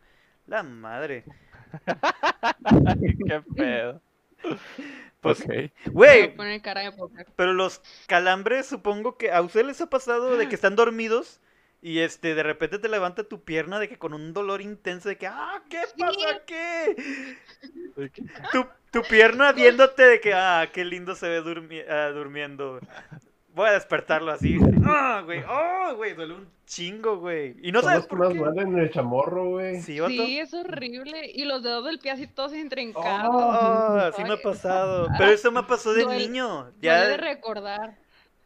La 0.46 0.62
madre. 0.62 1.24
Qué 3.26 3.42
pedo. 3.54 4.00
Pues, 5.20 5.44
güey, 5.86 6.34
pero 7.34 7.52
los 7.52 7.82
calambres 8.06 8.66
supongo 8.66 9.16
que 9.16 9.32
a 9.32 9.42
ustedes 9.42 9.66
les 9.66 9.80
ha 9.80 9.90
pasado 9.90 10.36
de 10.36 10.48
que 10.48 10.54
están 10.54 10.76
dormidos 10.76 11.40
y 11.80 12.00
este 12.00 12.34
de 12.34 12.42
repente 12.42 12.78
te 12.78 12.88
levanta 12.88 13.24
tu 13.24 13.42
pierna 13.44 13.78
de 13.78 13.88
que 13.88 13.98
con 13.98 14.12
un 14.14 14.32
dolor 14.32 14.60
intenso 14.60 15.08
de 15.08 15.16
que 15.16 15.26
ah, 15.26 15.62
¿qué 15.70 15.80
pasa 15.98 16.42
qué? 16.46 17.36
Tu, 18.52 18.66
tu 18.90 19.02
pierna 19.02 19.52
viéndote 19.52 20.02
de 20.02 20.20
que 20.20 20.34
ah, 20.34 20.68
qué 20.72 20.84
lindo 20.84 21.14
se 21.14 21.28
ve 21.28 21.42
durmi- 21.42 21.84
ah, 21.88 22.10
durmiendo. 22.10 22.80
Voy 23.54 23.68
a 23.68 23.72
despertarlo 23.72 24.30
así. 24.30 24.58
Ah, 24.90 25.22
güey. 25.24 25.42
Oh, 25.48 25.96
güey, 25.96 26.14
duele 26.14 26.34
un 26.34 26.48
chingo, 26.64 27.18
güey. 27.18 27.56
Y 27.60 27.72
no 27.72 27.82
sabes 27.82 28.06
por 28.06 28.18
más 28.18 28.54
qué. 28.54 28.60
en 28.62 28.78
el 28.78 28.90
chamorro, 28.90 29.46
güey. 29.50 29.80
Sí. 29.82 29.98
Sí, 30.06 30.38
es 30.38 30.54
horrible. 30.54 31.30
Y 31.34 31.44
los 31.44 31.62
dedos 31.62 31.84
del 31.84 31.98
pie 31.98 32.12
así 32.12 32.26
todos 32.26 32.54
intrincados. 32.54 33.30
Ah, 33.34 34.10
sí 34.16 34.22
me 34.22 34.34
ha 34.34 34.36
pasado. 34.42 35.08
Pero 35.18 35.30
eso 35.30 35.50
me 35.52 35.62
pasó 35.64 35.92
de 35.92 36.04
Duele- 36.06 36.26
niño. 36.26 36.70
Ya 36.80 37.00
Ya 37.02 37.08
de 37.08 37.16
recordar. 37.18 37.96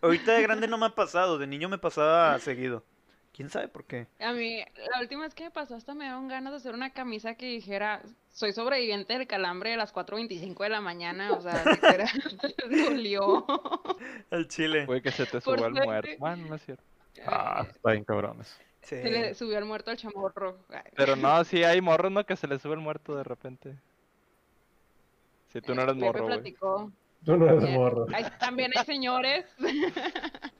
ahorita 0.01 0.33
de 0.33 0.42
grande 0.42 0.66
no 0.66 0.79
me 0.79 0.87
ha 0.87 0.95
pasado. 0.95 1.38
De 1.38 1.47
niño 1.47 1.68
me 1.68 1.79
pasaba 1.79 2.38
seguido. 2.40 2.85
¿Quién 3.33 3.49
sabe 3.49 3.68
por 3.68 3.85
qué? 3.85 4.07
A 4.21 4.33
mí, 4.33 4.59
la 4.92 5.01
última 5.01 5.23
vez 5.23 5.35
que 5.35 5.45
me 5.45 5.51
pasó, 5.51 5.75
hasta 5.75 5.95
me 5.95 6.05
dieron 6.05 6.29
ganas 6.29 6.53
de 6.53 6.57
hacer 6.59 6.75
una 6.75 6.90
camisa 6.90 7.35
que 7.35 7.47
dijera: 7.47 8.03
Soy 8.31 8.53
sobreviviente 8.53 9.14
del 9.16 9.27
calambre 9.27 9.71
de 9.71 9.79
las 9.79 9.95
4:25 9.95 10.62
de 10.64 10.68
la 10.68 10.81
mañana. 10.83 11.33
O 11.33 11.40
sea, 11.40 11.62
literal, 11.64 12.09
dolió. 12.71 13.47
Al 14.31 14.49
chile. 14.49 14.85
Güey, 14.85 15.01
que 15.01 15.11
se 15.12 15.25
te 15.25 15.40
Por 15.40 15.59
subió 15.59 15.66
el 15.68 15.73
suerte. 15.73 15.87
muerto. 15.87 16.11
Bueno, 16.18 16.47
no 16.47 16.55
es 16.57 16.62
cierto. 16.64 16.85
Ah, 17.27 17.66
está 17.71 17.92
bien 17.92 18.05
cabrones. 18.05 18.49
Sí. 18.83 18.97
Se 18.97 19.11
le 19.11 19.35
subió 19.35 19.59
el 19.59 19.64
muerto 19.64 19.90
al 19.90 19.97
chamorro. 19.97 20.59
Ay. 20.68 20.90
Pero 20.95 21.16
no, 21.16 21.42
sí 21.45 21.62
hay 21.64 21.81
morros, 21.81 22.12
¿no? 22.12 22.27
Que 22.27 22.37
se 22.37 22.47
le 22.49 22.59
sube 22.59 22.75
el 22.75 22.81
muerto 22.81 23.16
de 23.16 23.25
repente. 23.25 23.77
Si 25.53 25.61
tú 25.61 25.75
no 25.75 25.83
eres 25.83 25.95
Pepe 25.95 26.07
morro, 26.07 26.25
güey. 26.27 26.55
Tú 27.25 27.37
no 27.37 27.47
eres 27.49 27.64
Eh, 27.64 27.73
morro. 27.79 28.07
hay- 28.12 28.27
también 28.40 28.73
hay 28.77 28.85
señores. 28.85 29.47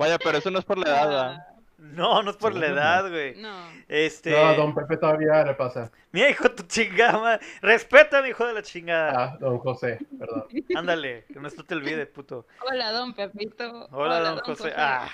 Vaya, 0.00 0.16
pero 0.18 0.38
eso 0.38 0.50
no 0.50 0.58
es 0.58 0.64
por 0.64 0.78
la 0.78 0.88
edad, 0.88 1.08
¿verdad? 1.08 1.46
No, 1.80 2.22
no 2.22 2.30
es 2.30 2.36
por 2.36 2.54
la 2.54 2.66
edad, 2.66 3.08
güey. 3.10 3.34
No. 3.36 3.56
Este. 3.88 4.30
No, 4.30 4.36
a 4.38 4.54
don 4.54 4.74
Pepe 4.74 4.98
todavía 4.98 5.42
le 5.44 5.54
pasa. 5.54 5.90
Mira, 6.12 6.28
hijo 6.28 6.44
de 6.44 6.50
tu 6.50 6.62
chingada. 6.64 7.18
madre. 7.18 7.46
Respeta, 7.62 8.20
mi 8.20 8.28
hijo 8.30 8.46
de 8.46 8.52
la 8.52 8.62
chingada. 8.62 9.12
Ah, 9.16 9.36
don 9.40 9.58
José, 9.58 9.98
perdón. 10.18 10.44
Ándale, 10.76 11.24
que 11.32 11.40
no 11.40 11.48
esto 11.48 11.64
te 11.64 11.74
olvide, 11.74 12.04
puto. 12.06 12.46
Hola, 12.68 12.92
don 12.92 13.14
Pepito. 13.14 13.88
Hola, 13.92 14.20
don 14.20 14.38
José. 14.40 14.72
Ah. 14.76 15.08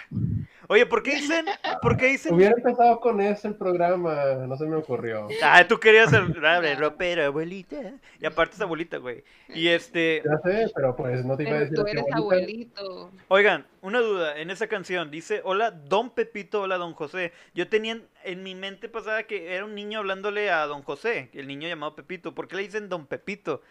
Oye, 0.69 0.85
¿por 0.85 1.03
qué 1.03 1.15
dicen? 1.17 1.47
¿Por 1.81 1.97
qué 1.97 2.07
dicen? 2.07 2.35
Hubiera 2.35 2.55
empezado 2.57 2.99
con 2.99 3.21
ese 3.21 3.47
el 3.49 3.55
programa, 3.55 4.15
no 4.49 4.57
se 4.57 4.67
me 4.67 4.75
ocurrió. 4.77 5.29
Ah, 5.43 5.65
tú 5.69 5.79
querías 5.79 6.13
el 6.13 6.35
ropero, 6.77 7.25
abuelita. 7.25 7.77
Y 8.21 8.27
aparte 8.27 8.57
es 8.57 8.61
abuelita, 8.61 8.97
güey. 8.97 9.23
Y 9.49 9.69
este, 9.69 10.23
Ya 10.25 10.39
sé, 10.39 10.71
pero 10.75 10.97
pues 10.97 11.25
no 11.25 11.37
te 11.37 11.45
iba 11.45 11.53
a 11.53 11.61
decir 11.61 11.77
tú 11.77 11.87
eres 11.87 12.05
abuelita. 12.13 12.81
abuelito. 12.81 13.13
oigan, 13.29 13.65
una 13.81 14.01
duda, 14.01 14.39
en 14.39 14.51
esa 14.51 14.67
canción 14.67 15.11
dice, 15.13 15.41
hola, 15.45 15.71
don 15.71 16.11
Pepito, 16.11 16.56
hola, 16.61 16.77
don 16.79 16.95
José. 16.95 17.33
Yo 17.55 17.69
tenía 17.69 18.01
en, 18.25 18.43
mi 18.43 18.55
mente 18.55 18.89
pasada 18.89 19.25
que 19.25 19.55
era 19.55 19.65
un 19.65 19.75
niño 19.75 19.99
hablándole 20.01 20.51
a 20.51 20.67
don 20.67 20.83
José, 20.83 21.31
el 21.33 21.47
niño 21.47 21.69
llamado 21.69 21.95
Pepito. 21.95 22.35
¿Por 22.35 22.49
qué 22.49 22.57
le 22.57 22.63
dicen 22.63 22.89
don 22.89 23.07
Pepito? 23.07 23.63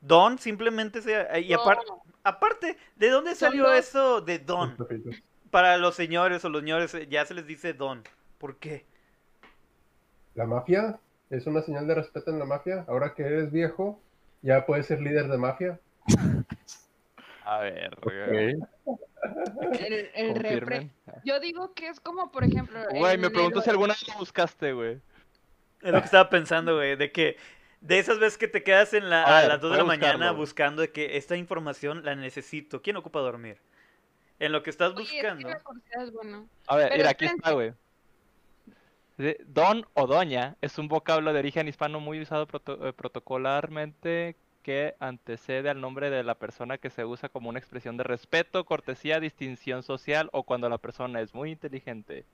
Don 0.00 0.38
simplemente 0.38 1.00
se... 1.02 1.12
Y 1.40 1.52
apar- 1.52 1.78
No, 1.86 2.02
aparte, 2.24 2.76
¿de 2.96 3.10
dónde 3.10 3.34
salió 3.34 3.72
eso 3.72 4.20
de 4.20 4.38
don? 4.38 4.76
Para 5.50 5.76
los 5.78 5.94
señores 5.94 6.44
o 6.44 6.48
los 6.48 6.62
señores 6.62 6.94
eh, 6.94 7.06
ya 7.08 7.24
se 7.24 7.34
les 7.34 7.46
dice 7.46 7.72
don. 7.74 8.02
¿Por 8.38 8.56
qué? 8.56 8.84
La 10.34 10.46
mafia 10.46 10.98
es 11.30 11.46
una 11.46 11.62
señal 11.62 11.86
de 11.86 11.94
respeto 11.94 12.30
en 12.30 12.38
la 12.38 12.44
mafia. 12.44 12.84
Ahora 12.88 13.14
que 13.14 13.22
eres 13.22 13.52
viejo, 13.52 14.00
ya 14.42 14.66
puedes 14.66 14.86
ser 14.86 15.00
líder 15.00 15.28
de 15.28 15.38
mafia. 15.38 15.80
A 17.44 17.58
ver, 17.58 17.96
Ok. 18.02 18.12
El, 19.78 20.10
el. 20.14 20.90
Yo 21.24 21.40
digo 21.40 21.72
que 21.74 21.88
es 21.88 22.00
como, 22.00 22.30
por 22.30 22.44
ejemplo. 22.44 22.80
Güey, 22.90 23.18
me 23.18 23.30
pregunto 23.30 23.60
si 23.60 23.70
alguna 23.70 23.94
vez 23.94 24.06
lo 24.08 24.14
buscaste, 24.18 24.72
güey. 24.72 25.00
Es 25.82 25.92
lo 25.92 25.98
que 25.98 26.04
estaba 26.04 26.28
pensando, 26.30 26.76
güey, 26.76 26.96
de 26.96 27.10
que 27.12 27.36
de 27.80 27.98
esas 27.98 28.18
veces 28.18 28.38
que 28.38 28.46
te 28.48 28.62
quedas 28.62 28.94
en 28.94 29.10
la, 29.10 29.24
A 29.24 29.38
a, 29.38 29.40
ver, 29.40 29.48
las 29.48 29.60
2 29.60 29.72
de 29.72 29.76
la 29.78 29.82
buscarlo, 29.84 30.06
mañana 30.18 30.32
buscando 30.32 30.82
de 30.82 30.92
que 30.92 31.16
esta 31.16 31.36
información 31.36 32.04
la 32.04 32.14
necesito. 32.14 32.82
¿Quién 32.82 32.96
ocupa 32.96 33.18
dormir? 33.20 33.58
En 34.38 34.52
lo 34.52 34.62
que 34.62 34.70
estás 34.70 34.92
Oye, 34.94 35.02
es 35.04 35.10
que 35.10 35.16
buscando. 35.16 35.48
es 36.00 36.12
bueno. 36.12 36.48
A 36.66 36.76
ver, 36.76 36.88
Pero 36.88 36.98
mira, 36.98 37.10
aquí 37.10 37.24
está, 37.26 37.52
güey. 37.52 37.72
Don 39.46 39.86
o 39.94 40.06
doña 40.06 40.56
es 40.60 40.78
un 40.78 40.88
vocablo 40.88 41.32
de 41.32 41.38
origen 41.38 41.68
hispano 41.68 42.00
muy 42.00 42.20
usado 42.20 42.46
proto- 42.46 42.88
eh, 42.88 42.92
protocolarmente 42.92 44.36
que 44.62 44.94
antecede 45.00 45.68
al 45.70 45.80
nombre 45.80 46.10
de 46.10 46.22
la 46.24 46.36
persona 46.38 46.78
que 46.78 46.90
se 46.90 47.04
usa 47.04 47.28
como 47.28 47.48
una 47.50 47.58
expresión 47.58 47.96
de 47.96 48.04
respeto, 48.04 48.64
cortesía, 48.64 49.20
distinción 49.20 49.82
social 49.82 50.28
o 50.32 50.44
cuando 50.44 50.68
la 50.68 50.78
persona 50.78 51.20
es 51.20 51.34
muy 51.34 51.50
inteligente. 51.52 52.26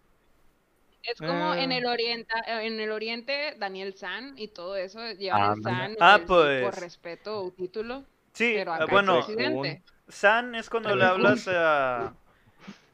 Es 1.02 1.22
como 1.22 1.54
en 1.54 1.72
Ah. 1.72 1.76
el 1.76 1.86
oriente, 1.86 2.34
en 2.46 2.80
el 2.80 2.90
oriente 2.92 3.54
Daniel 3.58 3.94
San 3.94 4.34
y 4.38 4.48
todo 4.48 4.76
eso 4.76 5.00
llevan 5.12 5.48
el. 5.48 5.56
San 5.56 5.96
Ah, 6.00 6.20
pues. 6.26 6.62
por 6.64 6.78
respeto 6.80 7.42
o 7.44 7.50
título, 7.52 8.04
Sí, 8.32 8.54
pero 8.54 8.72
ah, 8.72 8.78
acá 8.78 8.96
es 8.96 9.02
bueno, 9.02 9.14
presidente. 9.14 9.82
San 10.08 10.54
es 10.54 10.70
cuando 10.70 10.94
le 10.96 11.04
hablas 11.04 11.48
a 11.48 12.14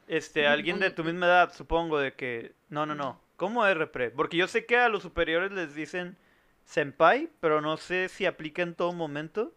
este 0.07 0.47
a 0.47 0.53
alguien 0.53 0.79
de 0.79 0.91
tu 0.91 1.03
misma 1.03 1.27
edad, 1.27 1.53
supongo, 1.53 1.99
de 1.99 2.13
que 2.13 2.55
no, 2.69 2.85
no, 2.85 2.95
no. 2.95 3.21
¿Cómo 3.37 3.65
es 3.67 3.75
repre? 3.77 4.11
Porque 4.11 4.37
yo 4.37 4.47
sé 4.47 4.65
que 4.65 4.77
a 4.77 4.89
los 4.89 5.03
superiores 5.03 5.51
les 5.51 5.75
dicen 5.75 6.17
senpai, 6.65 7.29
pero 7.39 7.61
no 7.61 7.77
sé 7.77 8.09
si 8.09 8.25
aplica 8.25 8.61
en 8.61 8.75
todo 8.75 8.91
momento. 8.91 9.53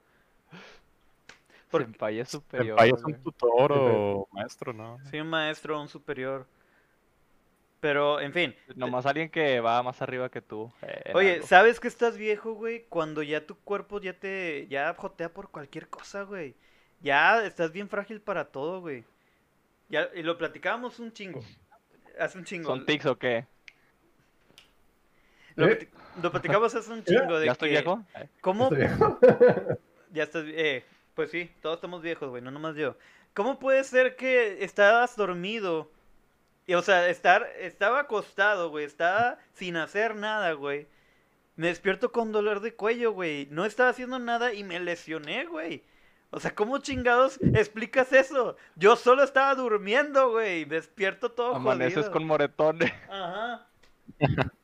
Porque- 1.70 1.86
Senpai 1.86 2.20
es 2.20 2.28
superior. 2.30 2.78
Senpai 2.78 2.90
es 2.90 3.04
un 3.04 3.22
tutor 3.22 3.72
o 3.72 4.28
maestro, 4.32 4.72
¿no? 4.72 4.98
Sí, 5.11 5.18
un 5.20 5.28
maestro, 5.28 5.80
un 5.80 5.88
superior. 5.88 6.46
Pero, 7.80 8.20
en 8.20 8.32
fin. 8.32 8.56
Nomás 8.74 9.06
alguien 9.06 9.28
que 9.30 9.61
va 9.61 9.82
más 9.82 10.02
arriba 10.02 10.28
que 10.30 10.40
tú. 10.42 10.72
eh, 10.82 11.12
Oye, 11.14 11.34
algo. 11.34 11.46
¿sabes 11.46 11.78
que 11.78 11.86
estás 11.88 12.16
viejo, 12.16 12.54
güey? 12.54 12.84
Cuando 12.88 13.22
ya 13.22 13.46
tu 13.46 13.54
cuerpo 13.56 14.00
ya 14.00 14.14
te, 14.14 14.66
ya 14.68 14.94
jotea 14.94 15.32
por 15.32 15.50
cualquier 15.50 15.88
cosa, 15.88 16.22
güey. 16.22 16.54
Ya 17.00 17.44
estás 17.44 17.70
bien 17.70 17.88
frágil 17.88 18.20
para 18.20 18.46
todo, 18.46 18.80
güey. 18.80 19.04
Ya, 19.88 20.09
y 20.14 20.22
lo 20.24 20.36
platicábamos 20.36 20.98
un 20.98 21.12
chingo. 21.12 21.40
Hace 22.18 22.38
un 22.38 22.44
chingo. 22.44 22.66
¿Son 22.68 22.84
tics 22.84 23.06
o 23.06 23.16
qué? 23.16 23.46
Lo, 25.54 25.66
¿Eh? 25.68 25.88
Lo 26.22 26.30
platicamos 26.30 26.74
hace 26.74 26.92
un 26.92 27.04
chingo 27.04 27.38
de 27.38 27.46
¿Ya 27.46 27.52
estoy 27.52 27.68
que- 27.70 27.74
viejo? 27.76 28.04
¿Cómo? 28.40 28.64
Estoy 28.64 28.78
viejo. 28.78 29.18
Ya 30.10 30.22
estás, 30.22 30.44
eh, 30.48 30.84
pues 31.14 31.30
sí, 31.30 31.50
todos 31.60 31.76
estamos 31.76 32.00
viejos, 32.00 32.30
güey, 32.30 32.42
no 32.42 32.50
nomás 32.50 32.74
yo. 32.76 32.96
¿Cómo 33.34 33.58
puede 33.58 33.84
ser 33.84 34.16
que 34.16 34.64
estabas 34.64 35.16
dormido? 35.16 35.90
Y, 36.66 36.74
o 36.74 36.82
sea, 36.82 37.08
estar, 37.10 37.46
estaba 37.58 38.00
acostado, 38.00 38.70
güey, 38.70 38.86
estaba 38.86 39.38
sin 39.52 39.76
hacer 39.76 40.16
nada, 40.16 40.52
güey. 40.52 40.86
Me 41.56 41.66
despierto 41.66 42.10
con 42.10 42.32
dolor 42.32 42.60
de 42.60 42.74
cuello, 42.74 43.12
güey. 43.12 43.48
No 43.50 43.66
estaba 43.66 43.90
haciendo 43.90 44.18
nada 44.18 44.54
y 44.54 44.64
me 44.64 44.80
lesioné, 44.80 45.44
güey. 45.44 45.84
O 46.30 46.40
sea, 46.40 46.54
¿cómo 46.54 46.78
chingados 46.78 47.38
explicas 47.54 48.12
eso? 48.12 48.56
Yo 48.76 48.96
solo 48.96 49.22
estaba 49.24 49.54
durmiendo, 49.54 50.30
güey. 50.30 50.64
Despierto 50.64 51.32
todo 51.32 51.54
Amaneces 51.56 51.94
jodido. 51.96 52.12
con 52.12 52.24
moretones. 52.26 52.92
Ajá. 53.10 53.66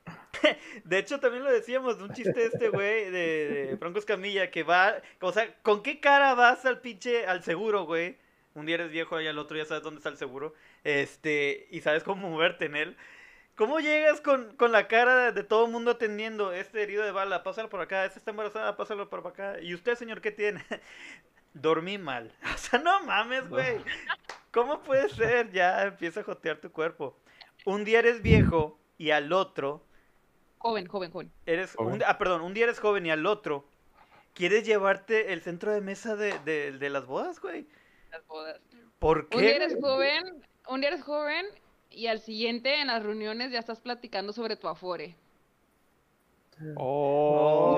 De 0.84 0.98
hecho, 0.98 1.20
también 1.20 1.44
lo 1.44 1.52
decíamos, 1.52 2.00
un 2.00 2.12
chiste 2.12 2.46
este 2.46 2.68
güey 2.68 3.10
de, 3.10 3.68
de 3.70 3.76
Franco 3.78 3.98
Escamilla, 3.98 4.50
que 4.50 4.62
va, 4.62 4.94
o 5.20 5.32
sea, 5.32 5.54
¿con 5.62 5.82
qué 5.82 6.00
cara 6.00 6.34
vas 6.34 6.64
al 6.64 6.80
pinche, 6.80 7.26
al 7.26 7.42
seguro, 7.42 7.84
güey? 7.84 8.16
Un 8.54 8.66
día 8.66 8.76
eres 8.76 8.90
viejo 8.90 9.20
y 9.20 9.26
al 9.26 9.38
otro 9.38 9.56
ya 9.56 9.64
sabes 9.64 9.82
dónde 9.82 9.98
está 9.98 10.10
el 10.10 10.16
seguro, 10.16 10.54
este, 10.84 11.66
y 11.70 11.80
sabes 11.80 12.04
cómo 12.04 12.30
moverte 12.30 12.66
en 12.66 12.76
él. 12.76 12.96
¿Cómo 13.56 13.78
llegas 13.78 14.20
con, 14.20 14.56
con 14.56 14.72
la 14.72 14.88
cara 14.88 15.26
de, 15.26 15.32
de 15.32 15.44
todo 15.44 15.66
el 15.66 15.72
mundo 15.72 15.92
atendiendo? 15.92 16.52
Este 16.52 16.82
herido 16.82 17.04
de 17.04 17.12
bala, 17.12 17.44
pásalo 17.44 17.68
por 17.68 17.80
acá, 17.80 18.04
este 18.04 18.18
está 18.18 18.32
embarazada, 18.32 18.76
pásalo 18.76 19.08
por 19.08 19.24
acá. 19.26 19.60
¿Y 19.60 19.74
usted, 19.74 19.94
señor, 19.94 20.20
qué 20.20 20.32
tiene? 20.32 20.64
Dormí 21.54 21.98
mal. 21.98 22.32
O 22.54 22.58
sea, 22.58 22.80
no 22.80 23.04
mames, 23.04 23.48
güey. 23.48 23.78
¿Cómo 24.50 24.82
puede 24.82 25.08
ser? 25.08 25.52
Ya 25.52 25.84
empieza 25.84 26.20
a 26.20 26.24
jotear 26.24 26.58
tu 26.60 26.72
cuerpo. 26.72 27.16
Un 27.64 27.84
día 27.84 28.00
eres 28.00 28.22
viejo 28.22 28.78
y 28.98 29.10
al 29.10 29.32
otro 29.32 29.84
Joven, 30.64 30.86
joven, 30.86 31.10
joven. 31.10 31.30
eres 31.44 31.74
un, 31.76 32.02
ah, 32.06 32.16
perdón, 32.16 32.40
un 32.40 32.54
día 32.54 32.64
eres 32.64 32.80
joven 32.80 33.04
y 33.04 33.10
al 33.10 33.26
otro 33.26 33.66
quieres 34.32 34.64
llevarte 34.64 35.34
el 35.34 35.42
centro 35.42 35.70
de 35.72 35.82
mesa 35.82 36.16
de, 36.16 36.38
de, 36.38 36.72
de 36.72 36.88
las 36.88 37.04
bodas, 37.04 37.38
güey. 37.38 37.66
Las 38.10 38.26
bodas. 38.26 38.58
¿Por 38.98 39.28
Un 39.30 39.40
día 39.42 39.50
qué? 39.50 39.56
eres 39.56 39.76
joven, 39.78 40.24
un 40.66 40.80
día 40.80 40.88
eres 40.88 41.02
joven 41.02 41.44
y 41.90 42.06
al 42.06 42.18
siguiente 42.20 42.80
en 42.80 42.86
las 42.86 43.02
reuniones 43.02 43.52
ya 43.52 43.58
estás 43.58 43.80
platicando 43.80 44.32
sobre 44.32 44.56
tu 44.56 44.66
afore. 44.66 45.14
Oh, 46.76 47.76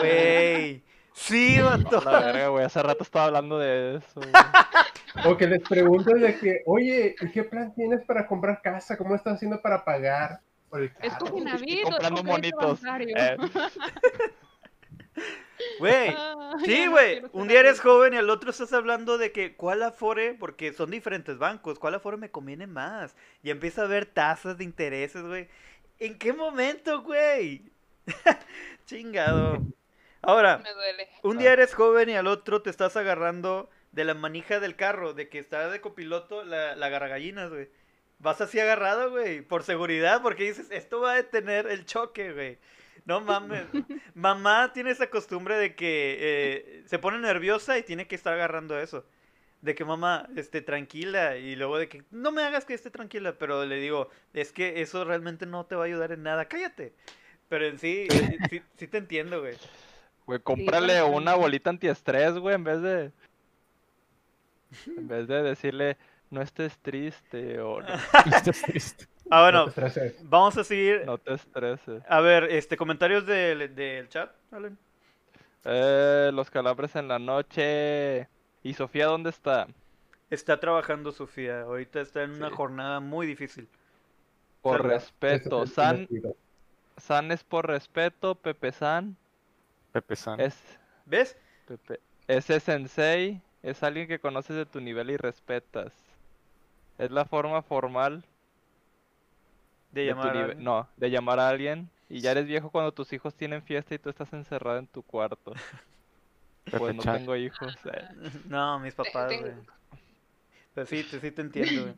güey. 0.00 0.82
Sí, 1.14 1.58
vato. 1.60 2.02
La 2.02 2.20
verga, 2.20 2.48
güey. 2.48 2.64
Hace 2.66 2.82
rato 2.82 3.04
estaba 3.04 3.24
hablando 3.24 3.58
de 3.58 3.96
eso. 3.96 4.20
O 5.24 5.36
que 5.36 5.46
les 5.48 5.66
preguntas 5.66 6.20
de 6.20 6.38
que, 6.38 6.62
oye, 6.66 7.16
¿y 7.20 7.30
qué 7.32 7.42
plan 7.42 7.74
tienes 7.74 8.04
para 8.04 8.26
comprar 8.26 8.60
casa? 8.62 8.96
¿Cómo 8.96 9.14
estás 9.16 9.34
haciendo 9.36 9.60
para 9.60 9.82
pagar 9.84 10.42
por 10.68 10.80
el 10.82 10.92
Es 11.02 11.12
carro? 11.12 11.26
como 11.26 11.36
una 11.36 11.56
vida. 11.56 11.82
comprando 11.82 12.24
monitos. 12.24 12.80
Eh, 12.84 13.36
Güey. 15.80 16.14
Sí, 16.64 16.86
güey. 16.86 17.22
Un 17.32 17.48
día 17.48 17.60
eres 17.60 17.80
joven 17.80 18.14
y 18.14 18.16
al 18.16 18.30
otro 18.30 18.50
estás 18.50 18.72
hablando 18.72 19.18
de 19.18 19.32
que 19.32 19.56
cuál 19.56 19.82
afore, 19.82 20.34
porque 20.34 20.72
son 20.72 20.90
diferentes 20.90 21.38
bancos, 21.38 21.78
cuál 21.78 21.94
afore 21.94 22.16
me 22.16 22.30
conviene 22.30 22.66
más. 22.66 23.16
Y 23.42 23.50
empieza 23.50 23.82
a 23.82 23.86
ver 23.86 24.06
tasas 24.06 24.58
de 24.58 24.64
intereses, 24.64 25.22
güey. 25.22 25.48
¿En 25.98 26.16
qué 26.18 26.32
momento, 26.32 27.02
güey? 27.02 27.72
Chingado. 28.86 29.58
Ahora, 30.22 30.58
Me 30.58 30.72
duele. 30.74 31.08
un 31.22 31.38
día 31.38 31.52
eres 31.52 31.74
joven 31.74 32.08
y 32.08 32.14
al 32.14 32.26
otro 32.26 32.62
te 32.62 32.70
estás 32.70 32.96
agarrando 32.96 33.68
de 33.92 34.04
la 34.04 34.14
manija 34.14 34.60
del 34.60 34.76
carro, 34.76 35.12
de 35.14 35.28
que 35.28 35.38
está 35.38 35.68
de 35.70 35.80
copiloto 35.80 36.44
la, 36.44 36.76
la 36.76 36.88
gallinas, 36.88 37.50
güey. 37.50 37.68
Vas 38.20 38.40
así 38.40 38.58
agarrado, 38.58 39.10
güey, 39.10 39.42
por 39.42 39.62
seguridad, 39.62 40.22
porque 40.22 40.44
dices, 40.44 40.70
esto 40.70 41.00
va 41.00 41.12
a 41.12 41.16
detener 41.16 41.66
el 41.68 41.84
choque, 41.84 42.32
güey. 42.32 42.58
No 43.04 43.20
mames. 43.20 43.64
Mamá 44.14 44.72
tiene 44.72 44.90
esa 44.90 45.08
costumbre 45.08 45.56
de 45.56 45.74
que 45.74 46.16
eh, 46.20 46.82
se 46.86 46.98
pone 46.98 47.18
nerviosa 47.18 47.78
y 47.78 47.82
tiene 47.82 48.06
que 48.06 48.14
estar 48.16 48.34
agarrando 48.34 48.78
eso. 48.78 49.04
De 49.60 49.74
que 49.74 49.84
mamá 49.84 50.28
esté 50.36 50.62
tranquila 50.62 51.36
y 51.36 51.56
luego 51.56 51.78
de 51.78 51.88
que 51.88 52.04
no 52.12 52.30
me 52.30 52.42
hagas 52.42 52.64
que 52.64 52.74
esté 52.74 52.90
tranquila, 52.90 53.34
pero 53.38 53.66
le 53.66 53.80
digo, 53.80 54.08
es 54.32 54.52
que 54.52 54.82
eso 54.82 55.04
realmente 55.04 55.46
no 55.46 55.66
te 55.66 55.74
va 55.74 55.82
a 55.82 55.86
ayudar 55.86 56.12
en 56.12 56.22
nada, 56.22 56.44
cállate. 56.44 56.94
Pero 57.48 57.66
en 57.66 57.78
sí, 57.78 58.06
sí, 58.50 58.62
sí 58.76 58.86
te 58.86 58.98
entiendo, 58.98 59.40
güey. 59.40 59.56
Güey, 60.26 60.40
cómprale 60.40 61.02
una 61.02 61.34
bolita 61.34 61.70
antiestrés, 61.70 62.34
güey, 62.34 62.54
en 62.54 62.64
vez 62.64 62.82
de. 62.82 63.12
En 64.86 65.08
vez 65.08 65.26
de 65.26 65.42
decirle, 65.42 65.96
no 66.30 66.42
estés 66.42 66.78
triste 66.78 67.60
o 67.60 67.80
no, 67.82 67.88
Estás 68.26 68.62
triste. 68.66 69.06
Ah, 69.30 69.42
bueno, 69.42 69.66
No 69.66 69.72
te 69.72 69.86
estreses. 69.86 70.16
vamos 70.22 70.56
a 70.56 70.64
seguir. 70.64 71.02
no 71.04 71.18
te 71.18 71.34
estreses. 71.34 72.02
A 72.08 72.20
ver, 72.20 72.44
este, 72.44 72.76
comentarios 72.76 73.26
del, 73.26 73.74
del 73.74 74.08
chat, 74.08 74.30
Alan. 74.50 74.78
Eh, 75.64 76.30
los 76.32 76.50
calambres 76.50 76.96
en 76.96 77.08
la 77.08 77.18
noche. 77.18 78.28
¿Y 78.62 78.74
Sofía 78.74 79.06
dónde 79.06 79.30
está? 79.30 79.66
Está 80.30 80.58
trabajando 80.60 81.12
Sofía, 81.12 81.62
ahorita 81.62 82.00
está 82.00 82.22
en 82.22 82.32
una 82.32 82.50
jornada 82.50 83.00
muy 83.00 83.26
difícil. 83.26 83.68
Por 84.62 84.86
respeto. 84.86 85.62
Es 85.64 85.72
San. 85.74 86.08
San 86.96 87.30
es 87.32 87.44
por 87.44 87.66
respeto. 87.66 88.34
Pepe 88.34 88.72
San 88.72 89.16
Pepe 89.92 90.16
San. 90.16 90.40
es. 90.40 90.56
¿Ves? 91.06 91.36
Pepe, 91.66 92.00
ese 92.26 92.60
sensei 92.60 93.40
es 93.62 93.82
alguien 93.82 94.08
que 94.08 94.18
conoces 94.18 94.56
de 94.56 94.66
tu 94.66 94.80
nivel 94.80 95.10
y 95.10 95.16
respetas. 95.16 95.92
Es 96.98 97.10
la 97.10 97.24
forma 97.24 97.62
formal 97.62 98.24
De 99.92 100.04
llamar 100.06 100.36
a 100.36 100.40
alguien. 100.44 100.64
No, 100.64 100.88
de 100.96 101.10
llamar 101.10 101.40
a 101.40 101.48
alguien. 101.48 101.88
Y 102.10 102.20
ya 102.20 102.30
eres 102.32 102.46
viejo 102.46 102.70
cuando 102.70 102.92
tus 102.92 103.12
hijos 103.12 103.34
tienen 103.34 103.62
fiesta 103.62 103.94
y 103.94 103.98
tú 103.98 104.08
estás 104.10 104.32
encerrado 104.32 104.78
en 104.78 104.86
tu 104.86 105.02
cuarto. 105.02 105.52
Pues 106.76 106.94
no 106.94 107.02
tengo 107.02 107.34
hijos. 107.34 107.74
eh. 107.86 108.08
No, 108.46 108.78
mis 108.80 108.94
papás, 108.94 109.32
güey. 109.40 109.54
Pues 110.74 110.88
sí, 110.90 111.02
te, 111.02 111.18
sí 111.18 111.30
te 111.30 111.40
entiendo, 111.40 111.82
güey. 111.82 111.94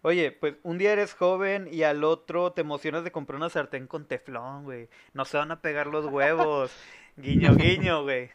Oye, 0.00 0.32
pues 0.32 0.54
un 0.62 0.78
día 0.78 0.92
eres 0.92 1.12
joven 1.14 1.68
y 1.70 1.82
al 1.82 2.02
otro 2.04 2.52
te 2.52 2.62
emocionas 2.62 3.04
de 3.04 3.12
comprar 3.12 3.36
una 3.36 3.50
sartén 3.50 3.86
con 3.86 4.06
teflón, 4.06 4.64
güey. 4.64 4.88
No 5.12 5.26
se 5.26 5.36
van 5.36 5.50
a 5.50 5.60
pegar 5.60 5.88
los 5.88 6.06
huevos. 6.06 6.72
Guiño, 7.18 7.54
guiño, 7.54 8.02
güey. 8.02 8.30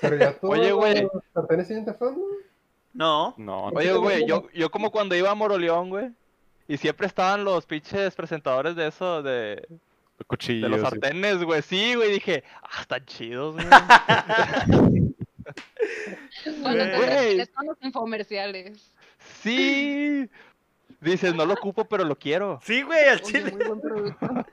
Pero 0.00 0.16
ya 0.16 0.38
todos 0.38 0.58
Oye, 0.58 0.72
güey. 0.72 1.02
los 1.02 1.22
sartenes 1.32 1.66
tienen 1.68 1.84
teflón, 1.84 2.14
¿no? 2.18 2.26
No. 2.94 3.34
No, 3.38 3.64
Oye, 3.68 3.92
güey, 3.94 4.26
yo, 4.26 4.48
yo 4.52 4.70
como 4.70 4.90
cuando 4.90 5.14
iba 5.16 5.30
a 5.30 5.34
Moroleón, 5.34 5.88
güey. 5.90 6.10
Y 6.68 6.76
siempre 6.76 7.06
estaban 7.06 7.44
los 7.44 7.66
pinches 7.66 8.14
presentadores 8.14 8.76
de 8.76 8.86
eso, 8.88 9.22
de, 9.22 9.66
de 10.18 10.24
cuchillos. 10.26 10.70
los 10.70 10.80
y- 10.80 10.82
sartenes, 10.82 11.42
güey. 11.42 11.62
Sí, 11.62 11.94
güey, 11.94 12.12
dije, 12.12 12.44
ah, 12.62 12.82
están 12.82 13.04
chidos, 13.06 13.54
güey. 13.54 13.66
Cuando 16.62 16.84
te 16.84 17.46
con 17.54 17.66
los 17.66 17.76
infomerciales. 17.82 18.94
Sí. 19.42 20.28
Dices, 21.00 21.34
no 21.34 21.44
lo 21.46 21.54
ocupo, 21.54 21.84
pero 21.86 22.04
lo 22.04 22.16
quiero. 22.16 22.60
Sí, 22.62 22.82
güey, 22.82 23.04
al 23.08 23.16
Oye, 23.18 23.24
chile. 23.24 23.52
muy 23.52 23.64
buen 23.66 23.80
producto. 23.80 24.28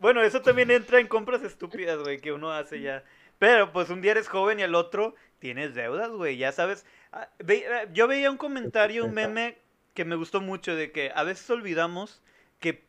Bueno, 0.00 0.20
eso 0.20 0.42
también 0.42 0.70
entra 0.70 1.00
en 1.00 1.06
compras 1.08 1.42
estúpidas, 1.42 1.98
güey, 2.00 2.18
que 2.20 2.30
uno 2.30 2.52
hace 2.52 2.78
ya. 2.82 3.02
Pero 3.38 3.72
pues 3.72 3.90
un 3.90 4.00
día 4.00 4.12
eres 4.12 4.28
joven 4.28 4.60
y 4.60 4.62
al 4.62 4.74
otro 4.74 5.14
tienes 5.38 5.74
deudas, 5.74 6.10
güey, 6.10 6.36
ya 6.36 6.52
sabes. 6.52 6.86
Ah, 7.12 7.28
ah, 7.40 7.84
Yo 7.92 8.08
veía 8.08 8.30
un 8.30 8.36
comentario, 8.36 9.04
un 9.04 9.14
meme 9.14 9.58
que 9.94 10.04
me 10.04 10.16
gustó 10.16 10.40
mucho 10.40 10.74
de 10.74 10.92
que 10.92 11.12
a 11.14 11.22
veces 11.22 11.48
olvidamos 11.50 12.22
que 12.60 12.84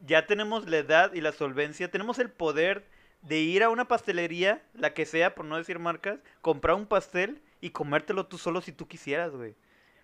ya 0.00 0.26
tenemos 0.26 0.68
la 0.68 0.78
edad 0.78 1.12
y 1.12 1.20
la 1.20 1.32
solvencia, 1.32 1.90
tenemos 1.90 2.18
el 2.18 2.30
poder 2.30 2.84
de 3.22 3.38
ir 3.38 3.62
a 3.62 3.68
una 3.68 3.86
pastelería, 3.86 4.62
la 4.74 4.94
que 4.94 5.04
sea, 5.06 5.34
por 5.34 5.44
no 5.44 5.56
decir 5.56 5.78
marcas, 5.78 6.18
comprar 6.40 6.76
un 6.76 6.86
pastel 6.86 7.42
y 7.60 7.70
comértelo 7.70 8.26
tú 8.26 8.38
solo 8.38 8.60
si 8.60 8.72
tú 8.72 8.88
quisieras, 8.88 9.32
güey. 9.32 9.54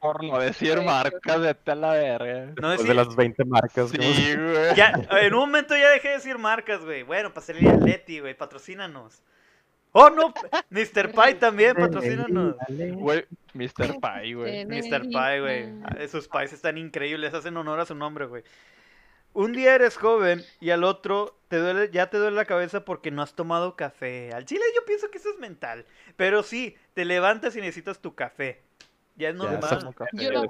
Por 0.01 0.23
no 0.23 0.39
decir 0.39 0.81
marcas, 0.83 1.41
vete 1.41 1.71
a 1.71 1.75
la 1.75 1.93
verga. 1.95 2.53
No 2.61 2.71
decir, 2.71 2.87
de 2.87 2.95
las 2.95 3.17
20 3.17 3.45
marcas. 3.47 3.91
Sí, 3.91 3.97
güey. 3.99 4.75
ya, 4.77 4.93
en 5.11 5.35
un 5.35 5.41
momento 5.41 5.77
ya 5.77 5.89
dejé 5.91 6.09
de 6.09 6.15
decir 6.15 6.39
marcas, 6.39 6.85
güey. 6.85 7.03
Bueno, 7.03 7.33
pastelería 7.33 7.75
Leti, 7.77 8.21
güey, 8.21 8.37
patrocínanos. 8.37 9.23
Oh, 9.99 10.11
no, 10.11 10.35
Mr. 10.69 11.11
Pie 11.11 11.37
también, 11.37 11.75
patrocínanos. 11.75 12.55
Güey, 12.69 13.25
Mr. 13.55 13.99
Pie, 13.99 14.35
güey. 14.35 14.67
Mr. 14.67 15.09
Pie, 15.09 15.41
güey. 15.41 15.73
Ah, 15.85 15.97
Esos 15.99 16.29
pies 16.29 16.53
están 16.53 16.77
increíbles, 16.77 17.33
hacen 17.33 17.57
honor 17.57 17.81
a 17.81 17.87
su 17.87 17.95
nombre, 17.95 18.27
güey. 18.27 18.43
Un 19.33 19.53
día 19.53 19.75
eres 19.75 19.97
joven 19.97 20.45
y 20.61 20.69
al 20.69 20.85
otro 20.85 21.39
te 21.49 21.57
duele, 21.57 21.91
ya 21.91 22.11
te 22.11 22.19
duele 22.19 22.37
la 22.37 22.45
cabeza 22.45 22.85
porque 22.85 23.11
no 23.11 23.23
has 23.23 23.35
tomado 23.35 23.75
café. 23.75 24.33
Al 24.35 24.45
chile 24.45 24.61
yo 24.75 24.85
pienso 24.85 25.11
que 25.11 25.17
eso 25.17 25.31
es 25.31 25.39
mental. 25.39 25.87
Pero 26.17 26.43
sí, 26.43 26.77
te 26.93 27.07
levantas 27.07 27.57
y 27.57 27.61
necesitas 27.61 27.99
tu 27.99 28.15
café. 28.15 28.61
Ya 29.17 29.31
es 29.31 29.35
normal. 29.35 29.95
Yo 30.13 30.31
güey. 30.31 30.49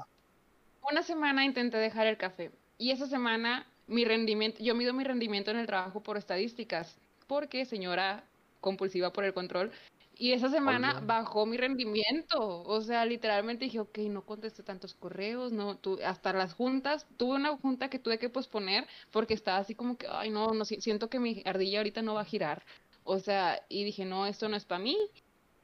una 0.91 1.05
semana 1.05 1.45
intenté 1.45 1.77
dejar 1.77 2.09
el 2.09 2.17
café 2.17 2.51
y 2.79 2.91
esa 2.91 3.07
semana 3.07 3.65
mi 3.87 4.05
rendimiento, 4.05 4.59
yo 4.61 4.75
mido 4.75 4.93
mi 4.93 5.05
rendimiento 5.05 5.53
en 5.53 5.59
el 5.59 5.67
trabajo 5.67 6.03
por 6.03 6.17
estadísticas, 6.17 6.99
porque 7.29 7.65
señora 7.65 8.25
compulsiva 8.69 9.13
por 9.13 9.25
el 9.25 9.35
control, 9.35 9.71
y 10.19 10.33
esa 10.33 10.49
semana 10.51 10.99
bajó 11.03 11.45
mi 11.47 11.57
rendimiento, 11.59 12.39
o 12.65 12.81
sea, 12.81 13.05
literalmente 13.05 13.67
dije, 13.67 13.81
ok, 13.81 13.99
no 14.11 14.25
contesté 14.25 14.63
tantos 14.63 14.95
correos, 14.95 15.53
no, 15.53 15.79
tu- 15.79 16.01
hasta 16.05 16.33
las 16.33 16.55
juntas, 16.55 17.07
tuve 17.19 17.37
una 17.37 17.57
junta 17.59 17.91
que 17.91 17.99
tuve 17.99 18.19
que 18.19 18.31
posponer 18.31 18.87
porque 19.11 19.35
estaba 19.35 19.59
así 19.59 19.75
como 19.75 19.97
que, 19.99 20.07
ay, 20.11 20.31
no, 20.31 20.49
no, 20.55 20.65
si- 20.65 20.81
siento 20.81 21.09
que 21.11 21.21
mi 21.21 21.43
ardilla 21.45 21.79
ahorita 21.81 22.03
no 22.03 22.15
va 22.15 22.23
a 22.23 22.25
girar, 22.33 22.65
o 23.05 23.19
sea, 23.19 23.63
y 23.69 23.85
dije, 23.85 24.05
no, 24.05 24.27
esto 24.27 24.49
no 24.49 24.57
es 24.57 24.65
para 24.65 24.81
mí, 24.83 24.97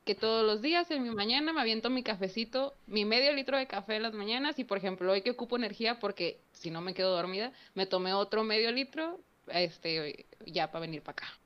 que 0.04 0.14
todos 0.14 0.44
los 0.44 0.62
días 0.62 0.90
en 0.90 1.02
mi 1.02 1.10
mañana 1.10 1.52
me 1.52 1.60
aviento 1.60 1.90
mi 1.90 2.02
cafecito, 2.02 2.74
mi 2.86 3.04
medio 3.04 3.32
litro 3.32 3.56
de 3.56 3.66
café 3.66 3.96
en 3.96 4.02
las 4.02 4.14
mañanas 4.14 4.58
y 4.58 4.64
por 4.64 4.78
ejemplo 4.78 5.12
hoy 5.12 5.22
que 5.22 5.30
ocupo 5.30 5.56
energía 5.56 5.98
porque 6.00 6.40
si 6.52 6.70
no 6.70 6.80
me 6.80 6.94
quedo 6.94 7.14
dormida, 7.16 7.52
me 7.74 7.86
tomé 7.86 8.12
otro 8.14 8.42
medio 8.44 8.72
litro 8.72 9.20
este 9.48 10.26
ya 10.46 10.70
para 10.72 10.80
venir 10.82 11.02
para 11.02 11.12
acá. 11.12 11.41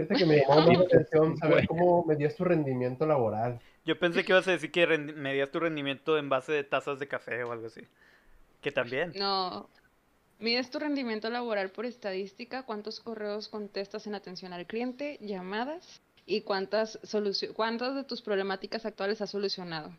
Fíjate 0.00 0.14
que 0.14 0.26
me 0.26 0.36
llamó 0.38 0.72
la 0.72 0.84
atención 0.84 1.36
saber 1.36 1.66
cómo 1.66 2.04
medías 2.04 2.34
tu 2.34 2.44
rendimiento 2.44 3.04
laboral. 3.06 3.60
Yo 3.84 3.98
pensé 3.98 4.24
que 4.24 4.32
ibas 4.32 4.48
a 4.48 4.52
decir 4.52 4.70
que 4.72 4.86
medías 4.86 5.50
tu 5.50 5.60
rendimiento 5.60 6.16
en 6.16 6.28
base 6.28 6.52
de 6.52 6.64
tazas 6.64 6.98
de 6.98 7.08
café 7.08 7.44
o 7.44 7.52
algo 7.52 7.66
así. 7.66 7.82
Que 8.62 8.72
también. 8.72 9.12
No. 9.18 9.68
Mides 10.38 10.70
tu 10.70 10.78
rendimiento 10.78 11.28
laboral 11.28 11.70
por 11.70 11.84
estadística, 11.84 12.62
cuántos 12.62 13.00
correos 13.00 13.48
contestas 13.48 14.06
en 14.06 14.14
atención 14.14 14.54
al 14.54 14.66
cliente, 14.66 15.18
llamadas 15.20 16.00
y 16.24 16.42
cuántas 16.42 16.98
solucio- 17.02 17.52
cuántas 17.52 17.94
de 17.94 18.04
tus 18.04 18.22
problemáticas 18.22 18.86
actuales 18.86 19.20
has 19.20 19.30
solucionado. 19.30 19.92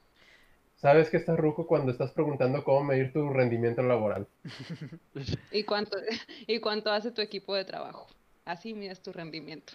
Sabes 0.77 1.11
que 1.11 1.17
estás 1.17 1.37
ruco 1.37 1.67
cuando 1.67 1.91
estás 1.91 2.11
preguntando 2.11 2.63
cómo 2.63 2.83
medir 2.83 3.13
tu 3.13 3.29
rendimiento 3.29 3.83
laboral. 3.83 4.25
Y 5.51 5.63
cuánto 5.63 5.97
y 6.47 6.59
cuánto 6.59 6.91
hace 6.91 7.11
tu 7.11 7.21
equipo 7.21 7.53
de 7.55 7.65
trabajo. 7.65 8.07
Así 8.45 8.73
mides 8.73 9.01
tu 9.01 9.11
rendimiento. 9.13 9.73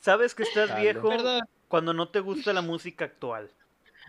¿Sabes 0.00 0.34
que 0.34 0.42
estás 0.44 0.78
viejo 0.80 1.08
Perdón. 1.08 1.42
cuando 1.68 1.92
no 1.92 2.08
te 2.08 2.20
gusta 2.20 2.52
la 2.52 2.62
música 2.62 3.04
actual? 3.06 3.50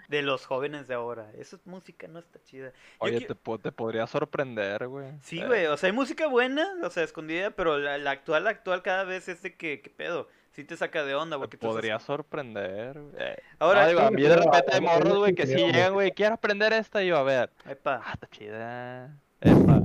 De 0.07 0.21
los 0.23 0.45
jóvenes 0.45 0.87
de 0.87 0.93
ahora. 0.95 1.29
Esa 1.37 1.57
música 1.65 2.07
no 2.07 2.19
está 2.19 2.41
chida. 2.43 2.71
Oye, 2.99 3.21
te, 3.21 3.35
po- 3.35 3.59
te 3.59 3.71
podría 3.71 4.07
sorprender, 4.07 4.87
güey. 4.87 5.11
Sí, 5.21 5.39
Eh, 5.39 5.45
güey, 5.45 5.65
o 5.67 5.77
sea, 5.77 5.87
hay 5.87 5.93
música 5.95 6.27
buena, 6.27 6.67
o 6.83 6.89
sea, 6.89 7.03
escondida, 7.03 7.51
pero 7.51 7.77
la, 7.77 7.97
la 7.97 8.11
actual, 8.11 8.45
la 8.45 8.49
actual 8.51 8.81
cada 8.81 9.03
vez 9.03 9.27
es 9.27 9.41
de 9.43 9.55
que, 9.55 9.81
¿qué 9.81 9.89
pedo? 9.89 10.27
Sí 10.53 10.63
te 10.63 10.75
saca 10.77 11.03
de 11.03 11.13
onda, 11.15 11.35
Te 11.35 11.39
porque 11.41 11.57
tú 11.57 11.67
estás- 11.67 11.75
podría 11.75 11.99
sorprender. 11.99 12.99
güey. 12.99 13.13
Eh, 13.19 13.35
Ahora, 13.59 13.83
no, 13.83 13.87
digo, 13.89 13.99
a 14.01 14.11
mí 14.11 14.21
de 14.23 14.35
repente 14.35 14.73
hay 14.73 14.81
morros, 14.81 15.17
güey, 15.17 15.35
que 15.35 15.45
sí 15.45 15.55
llegan, 15.55 15.93
güey, 15.93 16.11
quiero 16.11 16.35
aprender 16.35 16.73
esta 16.73 17.03
y 17.03 17.07
yo, 17.07 17.17
a 17.17 17.23
ver. 17.23 17.51
epa. 17.67 18.01
Ah, 18.03 18.11
está 18.13 18.27
chida. 18.27 19.15
Epa. 19.41 19.81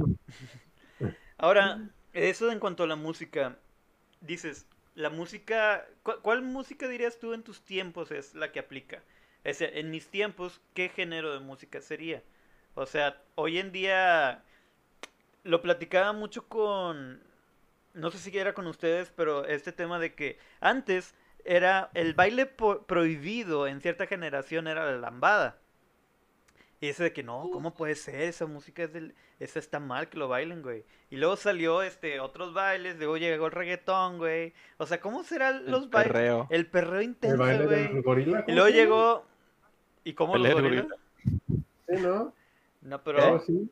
Ahora, 1.39 1.81
eso 2.15 2.51
en 2.51 2.61
cuanto 2.61 2.85
a 2.85 2.87
la 2.87 2.97
música, 2.97 3.57
dices, 4.27 4.66
la 4.95 5.11
música, 5.11 5.87
¿cu- 6.03 6.20
¿cuál 6.22 6.43
música 6.43 6.89
dirías 6.89 7.18
tú 7.18 7.35
en 7.35 7.43
tus 7.43 7.62
tiempos 7.64 8.11
es 8.11 8.35
la 8.35 8.53
que 8.53 8.61
aplica? 8.61 9.03
Es 9.45 9.59
decir, 9.59 9.77
en 9.79 9.91
mis 9.91 10.09
tiempos, 10.11 10.61
¿qué 10.75 10.89
género 10.89 11.33
de 11.33 11.41
música 11.41 11.81
sería? 11.81 12.22
O 12.75 12.87
sea, 12.87 13.22
hoy 13.37 13.59
en 13.59 13.72
día 13.72 14.45
lo 15.43 15.61
platicaba 15.62 16.12
mucho 16.12 16.49
con, 16.49 17.22
no 17.95 18.11
sé 18.12 18.18
si 18.18 18.37
era 18.39 18.55
con 18.55 18.66
ustedes, 18.68 19.12
pero 19.16 19.47
este 19.47 19.72
tema 19.72 19.99
de 19.99 20.14
que 20.14 20.39
antes 20.61 21.14
era 21.45 21.91
el 21.95 22.14
baile 22.14 22.47
prohibido 22.47 23.68
en 23.68 23.81
cierta 23.83 24.07
generación 24.07 24.68
era 24.68 24.87
la 24.87 24.99
lambada. 24.99 25.59
Y 26.85 26.89
ese 26.91 27.05
de 27.05 27.12
que 27.14 27.22
no, 27.22 27.49
¿cómo 27.51 27.72
puede 27.72 27.95
ser? 27.95 28.20
Esa 28.20 28.45
música 28.45 28.82
es 28.82 28.93
del, 28.93 29.14
esa 29.41 29.59
está 29.59 29.80
mal 29.80 30.11
que 30.11 30.18
lo 30.18 30.28
bailen, 30.28 30.61
güey. 30.61 30.85
Y 31.09 31.16
luego 31.16 31.37
salió 31.37 31.80
este 31.82 32.20
otros 32.20 32.53
bailes, 32.53 32.99
luego 32.99 33.16
llegó 33.16 33.47
el 33.47 33.53
reggaetón, 33.53 34.18
güey. 34.18 34.53
O 34.76 34.85
sea, 34.85 35.01
¿cómo 35.01 35.24
serán 35.24 35.64
El 35.64 35.70
los 35.70 35.89
bailes? 35.89 36.12
perreo. 36.12 36.47
El 36.51 36.66
perreo 36.66 36.99
El 37.01 37.05
intenso, 37.07 37.39
baile 37.39 37.64
güey. 37.64 37.89
del 37.89 38.03
gorila. 38.03 38.41
Y 38.41 38.43
¿cómo 38.43 38.55
luego 38.55 38.68
llegó 38.68 39.24
¿Y 40.05 40.12
cómo 40.12 40.37
los 40.37 40.43
Pelea 40.43 40.57
de 40.57 40.62
gorilas? 40.62 40.99
Sí, 41.89 42.03
¿no? 42.03 42.35
No, 42.82 43.03
pero 43.03 43.37
así. 43.37 43.70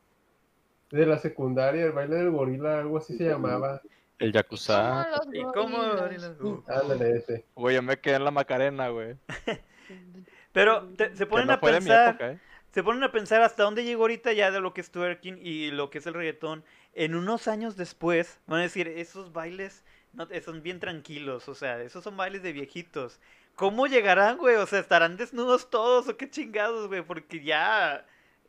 De 0.89 1.05
la 1.05 1.19
secundaria, 1.19 1.85
el 1.85 1.91
baile 1.91 2.15
del 2.15 2.31
gorila, 2.31 2.79
algo 2.79 2.97
así 2.97 3.15
se 3.15 3.25
llamaba. 3.29 3.79
El 4.17 4.31
Yakuza. 4.33 5.07
¿Cómo 5.53 5.77
los 5.83 5.97
¿Y 6.15 6.39
cómo. 6.39 6.63
Ándale, 6.67 7.17
ese. 7.17 7.45
Güey, 7.53 7.75
yo 7.75 7.83
me 7.83 7.99
quedé 7.99 8.15
en 8.15 8.23
la 8.25 8.31
Macarena, 8.31 8.87
güey. 8.89 9.17
Pero 10.51 10.87
te- 10.95 11.09
se 11.11 11.17
Que 11.17 11.25
ponen 11.27 11.47
no 11.47 11.53
a 11.53 11.57
fue 11.59 11.71
de 11.73 11.79
mi 11.79 11.85
pensar, 11.85 12.09
época, 12.09 12.31
¿eh? 12.31 12.39
Se 12.73 12.81
ponen 12.81 13.03
a 13.03 13.11
pensar 13.11 13.43
hasta 13.43 13.63
dónde 13.63 13.83
llegó 13.83 14.03
ahorita 14.03 14.33
ya 14.33 14.49
de 14.49 14.59
lo 14.59 14.73
que 14.73 14.81
es 14.81 14.89
twerking 14.89 15.37
y 15.39 15.69
lo 15.69 15.91
que 15.91 15.99
es 15.99 16.07
el 16.07 16.15
reggaetón. 16.15 16.63
En 16.93 17.13
unos 17.13 17.47
años 17.47 17.77
después, 17.77 18.39
van 18.47 18.61
a 18.61 18.63
decir, 18.63 18.87
esos 18.87 19.31
bailes 19.31 19.83
no, 20.13 20.27
eh, 20.31 20.41
son 20.41 20.63
bien 20.63 20.79
tranquilos, 20.79 21.47
o 21.47 21.53
sea, 21.53 21.79
esos 21.81 22.03
son 22.03 22.17
bailes 22.17 22.41
de 22.41 22.51
viejitos. 22.51 23.19
¿Cómo 23.55 23.85
llegarán, 23.85 24.37
güey? 24.37 24.55
O 24.55 24.65
sea, 24.65 24.79
¿estarán 24.79 25.17
desnudos 25.17 25.69
todos 25.69 26.07
o 26.07 26.17
qué 26.17 26.27
chingados, 26.27 26.87
güey? 26.87 27.03
Porque 27.03 27.43
ya 27.43 28.07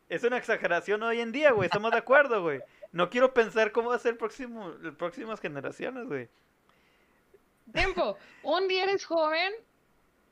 es 0.09 0.25
una 0.25 0.39
exageración 0.39 1.03
hoy 1.03 1.21
en 1.21 1.31
día, 1.31 1.53
güey, 1.53 1.67
estamos 1.67 1.91
de 1.91 1.99
acuerdo, 1.99 2.43
güey. 2.43 2.61
No 2.93 3.11
quiero 3.11 3.35
pensar 3.35 3.73
cómo 3.73 3.91
va 3.91 3.97
a 3.97 3.99
ser 3.99 4.13
el 4.13 4.19
próximo, 4.19 4.71
las 4.81 4.95
próximas 4.95 5.39
generaciones, 5.39 6.07
güey. 6.07 6.31
Tiempo. 7.75 8.17
Un 8.43 8.69
día 8.69 8.85
eres 8.85 9.05
joven, 9.05 9.53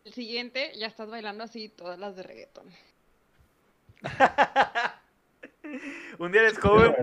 el 0.07 0.15
siguiente 0.15 0.73
ya 0.79 0.87
estás 0.87 1.11
bailando 1.11 1.45
así 1.45 1.69
todas 1.69 1.99
las 1.99 2.17
de 2.17 2.23
reggaetón. 2.23 2.73
Un 6.19 6.33
día 6.33 6.43
eres 6.43 6.59
joven 6.59 6.95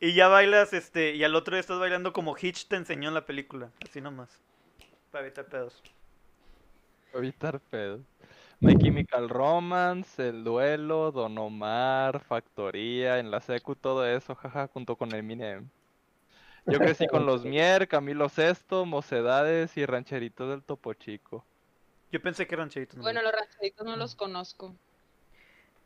y 0.00 0.14
ya 0.14 0.28
bailas, 0.28 0.72
este, 0.72 1.14
y 1.14 1.24
al 1.24 1.34
otro 1.34 1.54
día 1.54 1.60
estás 1.60 1.78
bailando 1.78 2.12
como 2.12 2.36
Hitch 2.36 2.68
te 2.68 2.76
enseñó 2.76 3.08
en 3.08 3.14
la 3.14 3.26
película, 3.26 3.70
así 3.84 4.00
nomás. 4.00 4.40
Para 5.10 5.26
evitar 5.26 5.46
pedos. 5.46 5.82
Evitar 7.12 7.60
pedo. 7.60 8.00
My 8.60 8.76
Chemical 8.76 9.28
Romance, 9.28 10.28
El 10.28 10.42
Duelo, 10.42 11.12
Don 11.12 11.38
Omar, 11.38 12.20
Factoría, 12.24 13.18
En 13.18 13.30
la 13.30 13.40
Secu, 13.40 13.76
todo 13.76 14.04
eso, 14.06 14.34
jaja, 14.34 14.68
junto 14.68 14.96
con 14.96 15.14
Eminem. 15.14 15.68
Yo 16.66 16.78
crecí 16.78 17.06
con 17.06 17.24
los 17.24 17.44
Mier, 17.46 17.86
Camilo 17.86 18.28
Sesto, 18.28 18.84
Mocedades 18.84 19.76
y 19.76 19.86
Rancheritos 19.86 20.50
del 20.50 20.62
Topo 20.62 20.92
Chico. 20.94 21.44
Yo 22.10 22.20
pensé 22.20 22.46
que 22.46 22.54
eran 22.54 22.68
chiditos. 22.68 22.98
Bueno, 22.98 23.22
los 23.22 23.32
rancheritos 23.32 23.86
no 23.86 23.96
los 23.96 24.16
conozco. 24.16 24.74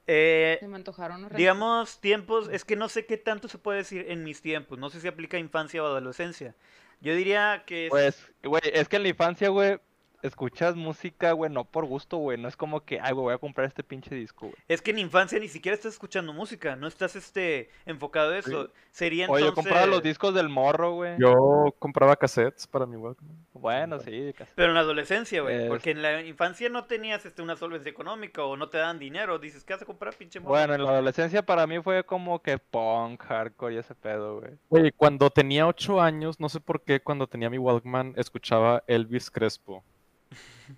Eh, 0.06 0.56
Se 0.60 0.68
me 0.68 0.76
antojaron 0.76 1.22
los 1.22 1.32
digamos, 1.32 2.00
tiempos, 2.00 2.48
es 2.50 2.64
que 2.64 2.74
no 2.76 2.88
sé 2.88 3.06
qué 3.06 3.16
tanto 3.16 3.48
se 3.48 3.58
puede 3.58 3.78
decir 3.78 4.06
en 4.08 4.24
mis 4.24 4.42
tiempos. 4.42 4.78
No 4.78 4.90
sé 4.90 5.00
si 5.00 5.08
aplica 5.08 5.36
a 5.36 5.40
infancia 5.40 5.82
o 5.82 5.86
adolescencia. 5.86 6.54
Yo 7.00 7.14
diría 7.14 7.64
que 7.66 7.86
es- 7.86 7.90
Pues, 7.90 8.32
güey, 8.42 8.62
es 8.72 8.88
que 8.88 8.96
en 8.96 9.02
la 9.04 9.08
infancia, 9.10 9.48
güey, 9.48 9.78
escuchas 10.22 10.76
música, 10.76 11.32
güey, 11.32 11.50
no 11.50 11.64
por 11.64 11.84
gusto, 11.86 12.16
güey. 12.16 12.38
No 12.38 12.48
es 12.48 12.56
como 12.56 12.84
que, 12.84 12.98
ay, 13.00 13.12
güey, 13.12 13.24
voy 13.24 13.34
a 13.34 13.38
comprar 13.38 13.66
este 13.66 13.82
pinche 13.82 14.14
disco, 14.14 14.46
güey. 14.46 14.56
es 14.68 14.80
que 14.80 14.92
en 14.92 14.98
infancia 14.98 15.38
ni 15.38 15.48
siquiera 15.48 15.74
estás 15.74 15.92
escuchando 15.94 16.32
música, 16.32 16.76
no 16.76 16.86
estás 16.86 17.16
este 17.16 17.70
enfocado 17.86 18.32
a 18.32 18.38
eso. 18.38 18.70
Sería 18.90 19.26
Oye, 19.30 19.42
yo 19.42 19.48
entonces 19.48 19.70
compraba 19.70 19.86
los 19.86 20.02
discos 20.02 20.34
del 20.34 20.48
morro, 20.48 20.92
güey. 20.92 21.16
Yo 21.18 21.74
compraba 21.78 22.16
cassettes 22.16 22.66
para 22.66 22.84
mi 22.86 22.96
Walkman. 22.96 23.36
Bueno, 23.54 23.98
sí. 24.00 24.34
Pero 24.54 24.68
en 24.68 24.74
la 24.74 24.80
adolescencia, 24.80 25.40
güey, 25.42 25.62
Es- 25.62 25.68
porque 25.68 25.92
en 25.92 26.02
la 26.02 26.22
infancia 26.22 26.68
no 26.68 26.84
tenías 26.84 27.24
este 27.24 27.42
una 27.42 27.56
solvencia 27.56 27.90
económica 27.90 28.44
o 28.44 28.56
no 28.56 28.68
te 28.68 28.78
dan 28.78 28.98
dinero, 28.98 29.38
dices, 29.38 29.64
¿qué 29.64 29.72
vas 29.74 29.82
a 29.82 29.86
comprar, 29.86 30.14
pinche 30.14 30.40
morro?" 30.40 30.52
Bueno, 30.54 30.74
en 30.74 30.84
la 30.84 30.90
adolescencia 30.90 31.42
para 31.42 31.66
mí 31.66 31.80
fue 31.80 32.04
como 32.04 32.42
que 32.42 32.58
punk, 32.58 33.22
hardcore 33.22 33.74
y 33.74 33.78
ese 33.78 33.94
pedo, 33.94 34.40
güey. 34.40 34.52
Oye, 34.68 34.92
cuando 34.92 35.30
tenía 35.30 35.66
8 35.66 36.00
años, 36.00 36.38
no 36.40 36.48
sé 36.48 36.60
por 36.60 36.82
qué, 36.82 37.00
cuando 37.00 37.26
tenía 37.26 37.48
mi 37.50 37.58
Walkman, 37.58 38.14
escuchaba 38.16 38.82
Elvis 38.86 39.30
Crespo. 39.30 39.82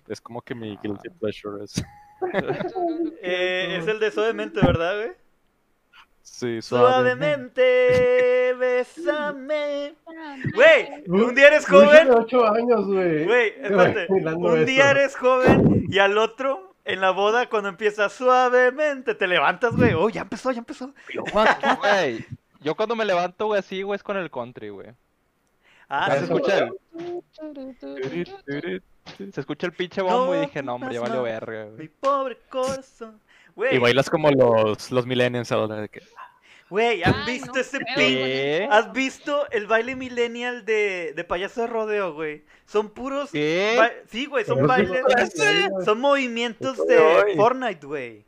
Es 0.07 0.21
como 0.21 0.41
que 0.41 0.55
mi 0.55 0.77
guilty 0.77 1.09
pleasure 1.09 1.63
es. 1.63 1.83
Eh, 3.21 3.77
es 3.77 3.87
el 3.87 3.99
de 3.99 4.09
Sodemente, 4.09 4.61
¿verdad, 4.61 4.95
güey? 4.95 5.11
Sí, 6.21 6.61
Suavemente, 6.61 8.53
bésame. 8.57 9.95
Güey, 10.53 11.03
un 11.07 11.35
día 11.35 11.47
eres 11.47 11.67
joven. 11.67 12.09
8 12.09 12.45
años, 12.53 12.87
güey. 12.87 13.25
Güey, 13.25 13.53
espérate. 13.61 14.07
Un 14.09 14.65
día 14.65 14.91
eres 14.91 15.15
joven 15.15 15.85
y 15.87 15.99
al 15.99 16.17
otro, 16.17 16.75
en 16.83 17.01
la 17.01 17.11
boda, 17.11 17.47
cuando 17.47 17.69
empieza 17.69 18.09
suavemente, 18.09 19.13
te 19.13 19.27
levantas, 19.27 19.75
güey. 19.75 19.93
Oh, 19.93 20.09
ya 20.09 20.21
empezó, 20.21 20.51
ya 20.51 20.59
empezó. 20.59 20.93
Güey, 21.79 22.25
yo 22.61 22.75
cuando 22.75 22.95
me 22.95 23.05
levanto, 23.05 23.45
güey, 23.45 23.59
así, 23.59 23.83
güey, 23.83 23.97
es 23.97 24.03
con 24.03 24.17
el 24.17 24.31
country, 24.31 24.69
güey. 24.69 24.87
Ah, 25.87 26.17
se 26.17 26.23
escucha 26.23 26.69
se 29.31 29.39
escucha 29.39 29.67
el 29.67 29.73
pinche 29.73 30.01
bombo 30.01 30.35
y 30.35 30.39
dije, 30.41 30.61
no, 30.63 30.75
hombre, 30.75 30.97
valió 30.99 31.23
verga, 31.23 31.65
Mi 31.65 31.75
güey. 31.75 31.87
pobre 31.87 32.37
corazón. 32.49 33.19
Y 33.71 33.77
bailas 33.77 34.09
como 34.09 34.29
los, 34.31 34.91
los 34.91 35.05
millennials 35.05 35.51
ahora 35.51 35.75
de 35.77 35.87
que... 35.89 36.01
güey, 36.69 37.03
¿has 37.03 37.15
Ay, 37.15 37.33
visto 37.33 37.51
no 37.53 37.59
ese 37.61 37.79
pin? 37.95 38.71
¿Has 38.71 38.91
visto 38.91 39.49
el 39.51 39.65
baile 39.67 39.95
millennial 39.95 40.65
de, 40.65 41.13
de 41.15 41.23
payaso 41.23 41.61
de 41.61 41.67
rodeo, 41.67 42.13
güey? 42.13 42.43
Son 42.65 42.89
puros... 42.89 43.31
¿Qué? 43.31 43.75
ba- 43.77 43.91
Sí, 44.09 44.25
güey, 44.25 44.43
son 44.43 44.67
bailes... 44.67 45.01
Son 45.85 46.01
movimientos 46.01 46.85
de 46.85 47.33
Fortnite, 47.37 47.85
güey. 47.87 48.25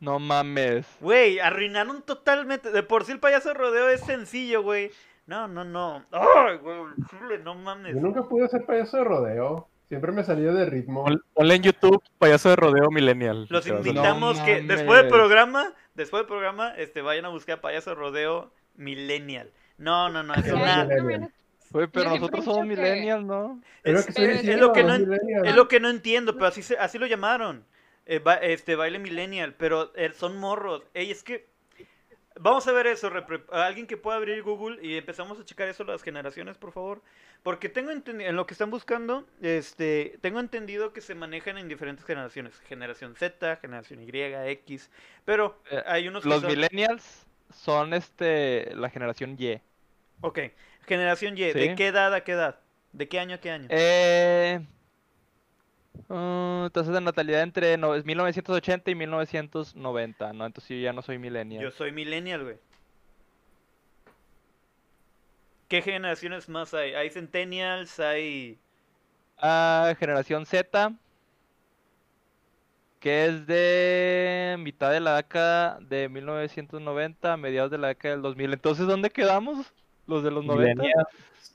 No 0.00 0.18
mames. 0.18 0.86
Güey, 1.00 1.40
arruinaron 1.40 2.02
totalmente. 2.02 2.70
De 2.70 2.82
por 2.84 3.04
sí 3.04 3.12
el 3.12 3.18
payaso 3.18 3.48
de 3.48 3.54
rodeo 3.54 3.88
es 3.88 4.00
sencillo, 4.02 4.62
güey. 4.62 4.92
No, 5.28 5.46
no, 5.46 5.62
no. 5.62 6.04
Ay, 6.10 6.56
güey, 6.56 6.78
chile, 7.10 7.38
no 7.44 7.54
mames. 7.54 7.94
Yo 7.94 8.00
nunca 8.00 8.22
pude 8.24 8.48
ser 8.48 8.64
payaso 8.66 8.96
de 8.96 9.04
rodeo. 9.04 9.68
Siempre 9.88 10.10
me 10.10 10.24
salía 10.24 10.50
de 10.52 10.66
ritmo. 10.66 11.04
Pon- 11.04 11.22
Ponle 11.34 11.54
en 11.54 11.62
YouTube 11.62 12.02
payaso 12.18 12.48
de 12.50 12.56
rodeo 12.56 12.90
millennial. 12.90 13.46
Los 13.48 13.66
No 13.66 13.76
invitamos 13.76 14.40
que 14.40 14.62
después 14.62 14.98
del 15.02 15.08
programa, 15.08 15.72
después 15.94 16.20
del 16.22 16.26
programa, 16.26 16.74
este, 16.76 17.00
vayan 17.02 17.26
a 17.26 17.28
buscar 17.28 17.60
payaso 17.60 17.90
de 17.90 17.96
rodeo 17.96 18.50
millennial. 18.74 19.50
No, 19.78 20.08
no, 20.08 20.22
no, 20.22 20.34
es 20.34 20.50
una... 20.52 20.88
Güey, 21.70 21.86
pero 21.88 22.10
nosotros 22.10 22.44
somos 22.44 22.60
que- 22.62 22.66
millennials, 22.76 23.24
¿no? 23.24 23.60
Es 23.84 24.06
que 24.06 24.24
es- 24.32 24.44
es 24.48 24.58
lo 24.58 24.72
que 24.72 24.82
no, 24.82 24.94
es 24.94 25.54
lo 25.54 25.68
que 25.68 25.80
no 25.80 25.90
entiendo, 25.90 26.32
pero 26.34 26.46
así, 26.46 26.62
se- 26.62 26.78
así 26.78 26.98
lo 26.98 27.06
llamaron. 27.06 27.64
Eh, 28.06 28.18
ba- 28.20 28.36
este 28.36 28.74
baile 28.74 28.98
millennial, 28.98 29.54
pero 29.58 29.92
eh, 29.94 30.10
son 30.14 30.38
morros. 30.38 30.82
Ey, 30.94 31.10
es 31.10 31.22
que 31.22 31.46
vamos 32.40 32.66
a 32.66 32.72
ver 32.72 32.86
eso, 32.86 33.10
alguien 33.52 33.86
que 33.86 33.96
pueda 33.96 34.16
abrir 34.16 34.42
Google 34.42 34.78
y 34.86 34.96
empezamos 34.96 35.38
a 35.38 35.44
checar 35.44 35.68
eso 35.68 35.84
las 35.84 36.02
generaciones, 36.02 36.56
por 36.56 36.72
favor, 36.72 37.02
porque 37.42 37.68
tengo 37.68 37.90
entendido 37.90 38.28
en 38.30 38.36
lo 38.36 38.46
que 38.46 38.54
están 38.54 38.70
buscando, 38.70 39.26
este, 39.42 40.18
tengo 40.20 40.40
entendido 40.40 40.92
que 40.92 41.00
se 41.00 41.14
manejan 41.14 41.58
en 41.58 41.68
diferentes 41.68 42.04
generaciones, 42.04 42.58
generación 42.60 43.14
Z, 43.16 43.56
generación 43.56 44.02
Y, 44.02 44.10
X, 44.12 44.90
pero 45.24 45.60
Eh, 45.70 45.82
hay 45.86 46.08
unos 46.08 46.22
que 46.22 46.28
Los 46.30 46.40
son- 46.40 46.50
millennials 46.50 47.26
son 47.54 47.94
este 47.94 48.74
la 48.74 48.90
generación 48.90 49.36
Y. 49.38 49.60
Ok, 50.20 50.38
generación 50.86 51.36
Y, 51.38 51.52
¿de 51.52 51.74
qué 51.76 51.86
edad 51.88 52.12
a 52.14 52.22
qué 52.24 52.32
edad? 52.32 52.60
¿De 52.92 53.08
qué 53.08 53.20
año 53.20 53.34
a 53.36 53.38
qué 53.38 53.50
año? 53.50 53.68
Eh, 53.70 54.60
uh, 56.08 56.70
tasas 56.70 56.94
de 56.94 57.00
natalidad 57.00 57.42
entre 57.42 57.76
no, 57.76 57.94
es 57.94 58.04
1980 58.04 58.90
y 58.90 58.94
1990, 58.94 60.32
¿no? 60.32 60.46
Entonces 60.46 60.70
yo 60.70 60.82
ya 60.82 60.92
no 60.92 61.02
soy 61.02 61.18
millennial. 61.18 61.62
Yo 61.62 61.70
soy 61.70 61.92
millennial, 61.92 62.44
güey. 62.44 62.56
¿Qué 65.68 65.82
generaciones 65.82 66.48
más 66.48 66.72
hay? 66.72 66.94
Hay 66.94 67.10
centennials, 67.10 68.00
hay... 68.00 68.58
Ah, 69.36 69.94
generación 69.98 70.46
Z, 70.46 70.92
que 73.00 73.26
es 73.26 73.46
de 73.46 74.56
mitad 74.58 74.90
de 74.90 75.00
la 75.00 75.16
década 75.16 75.78
de 75.80 76.08
1990 76.08 77.32
a 77.32 77.36
mediados 77.36 77.70
de 77.70 77.78
la 77.78 77.88
década 77.88 78.14
del 78.14 78.22
2000. 78.22 78.54
Entonces, 78.54 78.86
¿dónde 78.86 79.10
quedamos? 79.10 79.72
Los 80.08 80.24
de 80.24 80.30
los 80.32 80.44
90. 80.44 80.82
Millennials. 80.82 81.08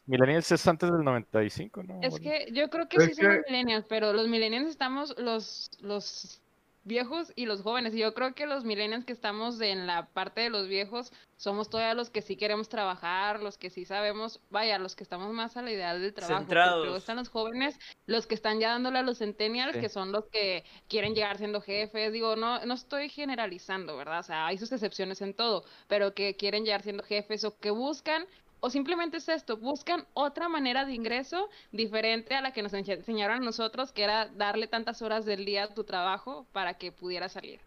Millennials 0.06 0.52
es 0.52 0.68
antes 0.68 0.92
del 0.92 1.04
95, 1.04 1.84
¿no? 1.84 2.00
Es 2.02 2.20
que 2.20 2.48
yo 2.54 2.70
creo 2.70 2.88
que 2.88 2.98
Es 2.98 3.06
sí 3.06 3.14
somos 3.16 3.38
que- 3.46 3.52
millennials, 3.52 3.86
pero 3.90 4.14
los 4.14 4.28
millennials 4.28 4.70
estamos 4.70 5.14
los, 5.18 5.70
los 5.82 6.40
viejos 6.84 7.32
y 7.36 7.46
los 7.46 7.62
jóvenes. 7.62 7.94
Y 7.96 8.00
yo 8.00 8.14
creo 8.14 8.34
que 8.34 8.46
los 8.46 8.64
millennials 8.66 9.06
que 9.06 9.14
estamos 9.14 9.60
en 9.62 9.88
la 9.88 10.08
parte 10.08 10.42
de 10.42 10.50
los 10.50 10.68
viejos 10.68 11.12
somos 11.38 11.70
todavía 11.70 11.94
los 11.94 12.10
que 12.10 12.22
sí 12.22 12.36
queremos 12.36 12.70
trabajar, 12.70 13.42
los 13.42 13.58
que 13.58 13.70
sí 13.70 13.86
sabemos, 13.86 14.40
vaya, 14.50 14.78
los 14.80 14.96
que 14.96 15.04
estamos 15.04 15.32
más 15.34 15.58
a 15.58 15.62
la 15.62 15.72
ideal 15.72 16.02
del 16.02 16.14
trabajo. 16.14 16.40
Centrados. 16.40 16.84
Luego 16.84 16.98
están 16.98 17.18
los 17.18 17.30
jóvenes, 17.30 17.80
los 18.06 18.28
que 18.28 18.36
están 18.36 18.60
ya 18.60 18.70
dándole 18.70 19.00
a 19.00 19.04
los 19.04 19.20
centennials, 19.20 19.74
Sí. 19.74 19.80
que 19.82 19.90
son 19.90 20.12
los 20.12 20.26
que 20.26 20.64
quieren 20.88 21.16
llegar 21.16 21.38
siendo 21.38 21.62
jefes. 21.62 22.12
Digo, 22.14 22.36
no, 22.36 22.66
no 22.66 22.74
estoy 22.74 23.10
generalizando, 23.10 23.98
¿verdad? 23.98 24.20
O 24.20 24.24
sea, 24.24 24.46
hay 24.48 24.58
sus 24.58 24.72
excepciones 24.72 25.22
en 25.22 25.34
todo, 25.34 25.64
pero 25.88 26.14
que 26.14 26.36
quieren 26.36 26.64
llegar 26.66 26.82
siendo 26.84 27.04
jefes 27.04 27.44
o 27.44 27.58
que 27.60 27.72
buscan 27.72 28.26
o 28.66 28.70
simplemente 28.70 29.18
es 29.18 29.28
esto, 29.28 29.58
buscan 29.58 30.06
otra 30.14 30.48
manera 30.48 30.86
de 30.86 30.94
ingreso 30.94 31.50
diferente 31.74 32.34
a 32.34 32.42
la 32.42 32.54
que 32.54 32.64
nos 32.64 32.72
ense- 32.74 32.94
enseñaron 32.96 33.38
a 33.42 33.46
nosotros, 33.46 33.92
que 33.92 34.04
era 34.04 34.28
darle 34.30 34.68
tantas 34.68 35.02
horas 35.02 35.26
del 35.26 35.44
día 35.44 35.66
a 35.66 35.74
tu 35.74 35.84
trabajo 35.84 36.48
para 36.54 36.76
que 36.76 36.94
pudiera 36.94 37.28
salir. 37.28 37.60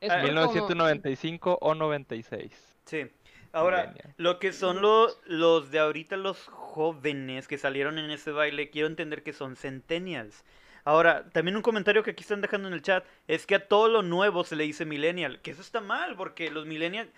Es 0.00 0.10
Ah, 0.10 0.20
por 0.20 0.28
como- 0.28 0.30
1995 0.52 1.58
o 1.60 1.74
96. 1.74 2.52
Sí. 2.84 3.06
Ahora, 3.52 3.94
lo 4.18 4.38
que 4.38 4.52
son 4.52 4.82
los, 4.82 5.18
los 5.24 5.70
de 5.70 5.78
ahorita, 5.80 6.16
los 6.16 6.46
jóvenes 6.46 7.48
que 7.48 7.58
salieron 7.58 7.98
en 7.98 8.10
ese 8.10 8.30
baile, 8.30 8.70
quiero 8.70 8.86
entender 8.86 9.22
que 9.22 9.32
son 9.32 9.56
centennials. 9.56 10.44
Ahora, 10.84 11.28
también 11.30 11.56
un 11.56 11.62
comentario 11.62 12.04
que 12.04 12.12
aquí 12.12 12.22
están 12.22 12.40
dejando 12.42 12.68
en 12.68 12.74
el 12.74 12.82
chat 12.82 13.04
es 13.26 13.46
que 13.46 13.56
a 13.56 13.66
todo 13.66 13.88
lo 13.88 14.02
nuevo 14.02 14.44
se 14.44 14.54
le 14.54 14.62
dice 14.64 14.84
millennial, 14.84 15.40
que 15.40 15.50
eso 15.50 15.60
está 15.62 15.80
mal, 15.80 16.14
porque 16.16 16.50
los 16.50 16.66
millennials, 16.66 17.10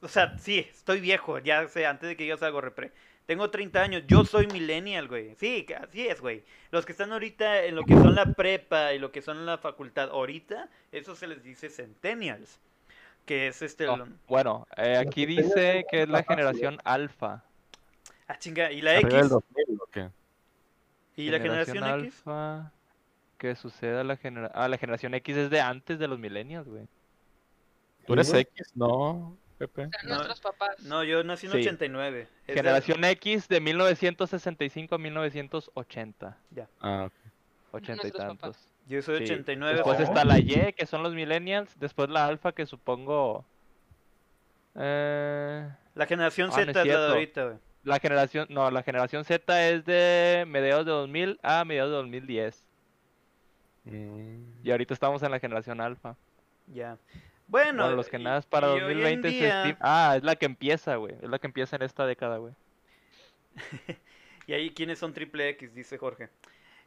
o 0.00 0.08
sea, 0.08 0.38
sí, 0.38 0.58
estoy 0.58 1.00
viejo, 1.00 1.38
ya 1.38 1.66
sé, 1.68 1.86
antes 1.86 2.08
de 2.08 2.16
que 2.16 2.24
digas 2.24 2.42
algo, 2.42 2.60
repre. 2.60 2.92
Tengo 3.26 3.50
30 3.50 3.82
años, 3.82 4.02
yo 4.06 4.24
soy 4.24 4.46
millennial, 4.46 5.08
güey. 5.08 5.34
Sí, 5.34 5.66
así 5.80 6.06
es, 6.06 6.20
güey. 6.20 6.44
Los 6.70 6.86
que 6.86 6.92
están 6.92 7.12
ahorita 7.12 7.64
en 7.64 7.74
lo 7.74 7.82
que 7.82 7.94
son 7.94 8.14
la 8.14 8.26
prepa 8.34 8.92
y 8.94 9.00
lo 9.00 9.10
que 9.10 9.20
son 9.20 9.44
la 9.44 9.58
facultad 9.58 10.10
ahorita, 10.10 10.68
eso 10.92 11.16
se 11.16 11.26
les 11.26 11.42
dice 11.42 11.68
centennials. 11.68 12.60
Que 13.24 13.48
es 13.48 13.62
este... 13.62 13.86
No, 13.86 13.96
lo- 13.96 14.08
bueno, 14.28 14.68
eh, 14.76 14.96
aquí 14.96 15.26
dice 15.26 15.84
que 15.90 16.02
es 16.02 16.08
la 16.08 16.22
generación 16.22 16.78
alfa. 16.84 17.42
Ah, 18.28 18.38
chinga, 18.38 18.70
¿y 18.70 18.80
la 18.80 18.92
Arriba 18.92 19.18
X? 19.18 19.28
2000, 19.30 19.78
¿o 19.80 19.86
qué? 19.86 20.08
¿Y 21.16 21.30
la 21.30 21.40
generación 21.40 21.78
X? 21.78 21.88
alfa. 21.88 22.72
Que 23.38 23.56
suceda 23.56 24.04
la 24.04 24.16
generación. 24.16 24.52
Ah, 24.60 24.68
la 24.68 24.78
generación 24.78 25.14
X 25.14 25.36
es 25.36 25.50
de 25.50 25.60
antes 25.60 25.98
de 25.98 26.06
los 26.06 26.18
millennials, 26.20 26.68
güey. 26.68 26.86
Tú 28.06 28.12
eres. 28.12 28.32
X, 28.32 28.70
¿no, 28.76 29.36
Pepe? 29.58 29.86
o 29.86 29.90
sea, 30.00 30.08
nuestros 30.16 30.40
papás. 30.40 30.78
No, 30.84 31.02
yo 31.04 31.22
nací 31.24 31.46
en 31.46 31.52
Sí. 31.52 31.58
89. 31.60 32.22
Es 32.42 32.46
de- 32.48 32.54
Generación 32.54 33.04
X 33.04 33.48
de 33.48 33.60
1965 33.60 34.94
a 34.94 34.98
1980. 34.98 36.36
Ah, 36.80 37.04
ok. 37.06 37.12
Ochenta 37.72 38.06
y 38.06 38.10
Nuestros 38.10 38.24
papás. 38.24 38.38
tantos. 38.40 38.68
Yo 38.86 39.02
soy 39.02 39.18
Sí. 39.18 39.24
89. 39.24 39.74
Después 39.76 39.98
o- 39.98 40.02
está 40.02 40.24
la 40.24 40.38
Y, 40.38 40.72
que 40.74 40.86
son 40.86 41.02
los 41.02 41.14
millennials. 41.14 41.78
Después 41.80 42.08
la 42.10 42.26
alfa, 42.26 42.52
que 42.52 42.66
supongo. 42.66 43.44
Eh, 44.74 45.68
La 45.94 46.06
generación 46.06 46.50
Ah, 46.52 46.56
no 46.58 46.64
Z 46.66 46.70
es 46.70 46.76
es 46.86 46.92
la 46.92 47.00
de 47.00 47.12
ahorita, 47.12 47.44
güey. 47.44 47.56
la 47.84 47.98
generación. 47.98 48.46
No, 48.50 48.70
la 48.70 48.82
generación 48.82 49.24
Z 49.24 49.68
es 49.70 49.84
de 49.86 50.44
mediados 50.46 50.84
de 50.84 50.92
2000 50.92 51.40
a 51.42 51.64
mediados 51.64 51.90
de 51.90 51.96
2010. 51.96 52.62
Mm. 53.84 54.42
Y 54.64 54.70
ahorita 54.70 54.92
estamos 54.92 55.22
en 55.22 55.30
la 55.30 55.38
generación 55.40 55.80
alfa. 55.80 56.16
Ya. 56.66 56.98
Bueno, 57.48 57.84
Bueno, 57.84 57.96
los 57.96 58.08
que 58.08 58.18
nada 58.18 58.40
para 58.42 58.72
hoy 58.72 58.78
en 58.78 58.84
2020 58.86 59.28
se 59.28 59.34
día- 59.34 59.62
estima- 59.64 59.78
Ah, 59.80 60.14
es 60.16 60.24
la 60.24 60.36
que 60.36 60.46
empieza, 60.46 60.96
güey. 60.96 61.14
Es 61.22 61.28
la 61.28 61.38
que 61.38 61.46
empieza 61.46 61.76
en 61.76 61.82
esta 61.82 62.06
década, 62.06 62.38
güey. 62.38 62.54
Y 64.48 64.52
ahí, 64.52 64.70
¿quiénes 64.70 65.00
son 65.00 65.12
triple 65.12 65.48
X? 65.50 65.74
Dice 65.74 65.98
Jorge. 65.98 66.28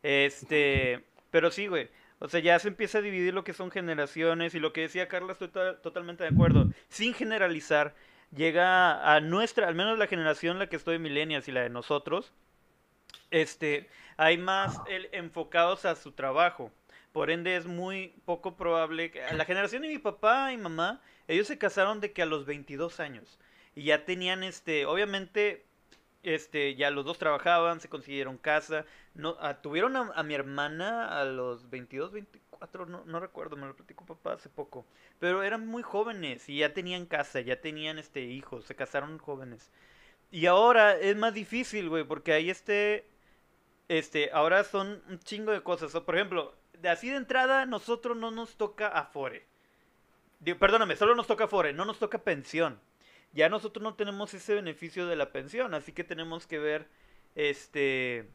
Este, 0.01 1.03
pero 1.31 1.51
sí, 1.51 1.67
güey. 1.67 1.89
O 2.19 2.27
sea, 2.29 2.39
ya 2.39 2.57
se 2.59 2.67
empieza 2.69 2.97
a 2.97 3.01
dividir 3.01 3.33
lo 3.33 3.43
que 3.43 3.53
son 3.53 3.71
generaciones 3.71 4.55
y 4.55 4.59
lo 4.59 4.71
que 4.73 4.81
decía 4.81 5.07
Carla, 5.07 5.33
estoy 5.33 5.49
to- 5.49 5.75
totalmente 5.77 6.23
de 6.23 6.29
acuerdo. 6.29 6.67
Sin 6.89 7.13
generalizar, 7.13 7.95
llega 8.35 9.13
a 9.13 9.19
nuestra, 9.21 9.67
al 9.67 9.75
menos 9.75 9.97
la 9.97 10.07
generación, 10.07 10.59
la 10.59 10.67
que 10.67 10.75
estoy 10.75 10.99
millennials 10.99 11.47
y 11.47 11.51
la 11.53 11.61
de 11.61 11.69
nosotros, 11.69 12.31
este, 13.31 13.89
hay 14.17 14.37
más 14.37 14.79
el, 14.89 15.09
enfocados 15.13 15.85
a 15.85 15.95
su 15.95 16.11
trabajo. 16.11 16.71
Por 17.11 17.31
ende, 17.31 17.55
es 17.55 17.65
muy 17.65 18.13
poco 18.25 18.55
probable 18.55 19.11
que... 19.11 19.21
La 19.33 19.45
generación 19.45 19.81
de 19.81 19.87
mi 19.87 19.97
papá 19.97 20.53
y 20.53 20.57
mamá, 20.57 21.01
ellos 21.27 21.47
se 21.47 21.57
casaron 21.57 21.99
de 22.01 22.13
que 22.13 22.21
a 22.21 22.25
los 22.25 22.45
22 22.45 22.99
años. 22.99 23.39
Y 23.75 23.83
ya 23.83 24.05
tenían, 24.05 24.43
este, 24.43 24.85
obviamente, 24.85 25.65
este, 26.23 26.75
ya 26.75 26.91
los 26.91 27.05
dos 27.05 27.17
trabajaban, 27.17 27.79
se 27.79 27.89
consiguieron 27.89 28.37
casa. 28.37 28.85
No, 29.15 29.37
ah, 29.39 29.61
tuvieron 29.61 29.95
a, 29.95 30.11
a 30.13 30.23
mi 30.23 30.33
hermana 30.33 31.19
a 31.19 31.25
los 31.25 31.69
22, 31.69 32.11
24, 32.11 32.85
no, 32.85 33.03
no 33.05 33.19
recuerdo, 33.19 33.55
me 33.55 33.67
lo 33.67 33.75
platicó 33.75 34.05
papá 34.05 34.33
hace 34.33 34.49
poco. 34.49 34.85
Pero 35.19 35.43
eran 35.43 35.67
muy 35.67 35.83
jóvenes 35.83 36.47
y 36.49 36.59
ya 36.59 36.73
tenían 36.73 37.05
casa, 37.05 37.41
ya 37.41 37.59
tenían, 37.61 37.97
este, 37.99 38.21
hijos, 38.21 38.65
se 38.65 38.75
casaron 38.75 39.17
jóvenes. 39.17 39.71
Y 40.31 40.45
ahora 40.45 40.95
es 40.97 41.15
más 41.15 41.33
difícil, 41.33 41.89
güey, 41.89 42.03
porque 42.03 42.33
ahí 42.33 42.49
este, 42.49 43.07
este, 43.87 44.31
ahora 44.31 44.63
son 44.63 45.01
un 45.09 45.19
chingo 45.19 45.51
de 45.51 45.63
cosas. 45.63 45.93
O, 45.95 46.05
por 46.05 46.15
ejemplo, 46.15 46.53
de 46.81 46.89
así 46.89 47.09
de 47.09 47.17
entrada, 47.17 47.65
nosotros 47.65 48.17
no 48.17 48.31
nos 48.31 48.55
toca 48.55 48.87
Afore. 48.87 49.45
Perdóname, 50.59 50.95
solo 50.95 51.15
nos 51.15 51.27
toca 51.27 51.45
Afore, 51.45 51.73
no 51.73 51.85
nos 51.85 51.99
toca 51.99 52.19
pensión. 52.19 52.79
Ya 53.33 53.49
nosotros 53.49 53.83
no 53.83 53.95
tenemos 53.95 54.33
ese 54.33 54.55
beneficio 54.55 55.05
de 55.07 55.15
la 55.15 55.31
pensión, 55.31 55.73
así 55.73 55.91
que 55.91 56.03
tenemos 56.03 56.47
que 56.47 56.57
ver, 56.57 56.87
este, 57.35 58.27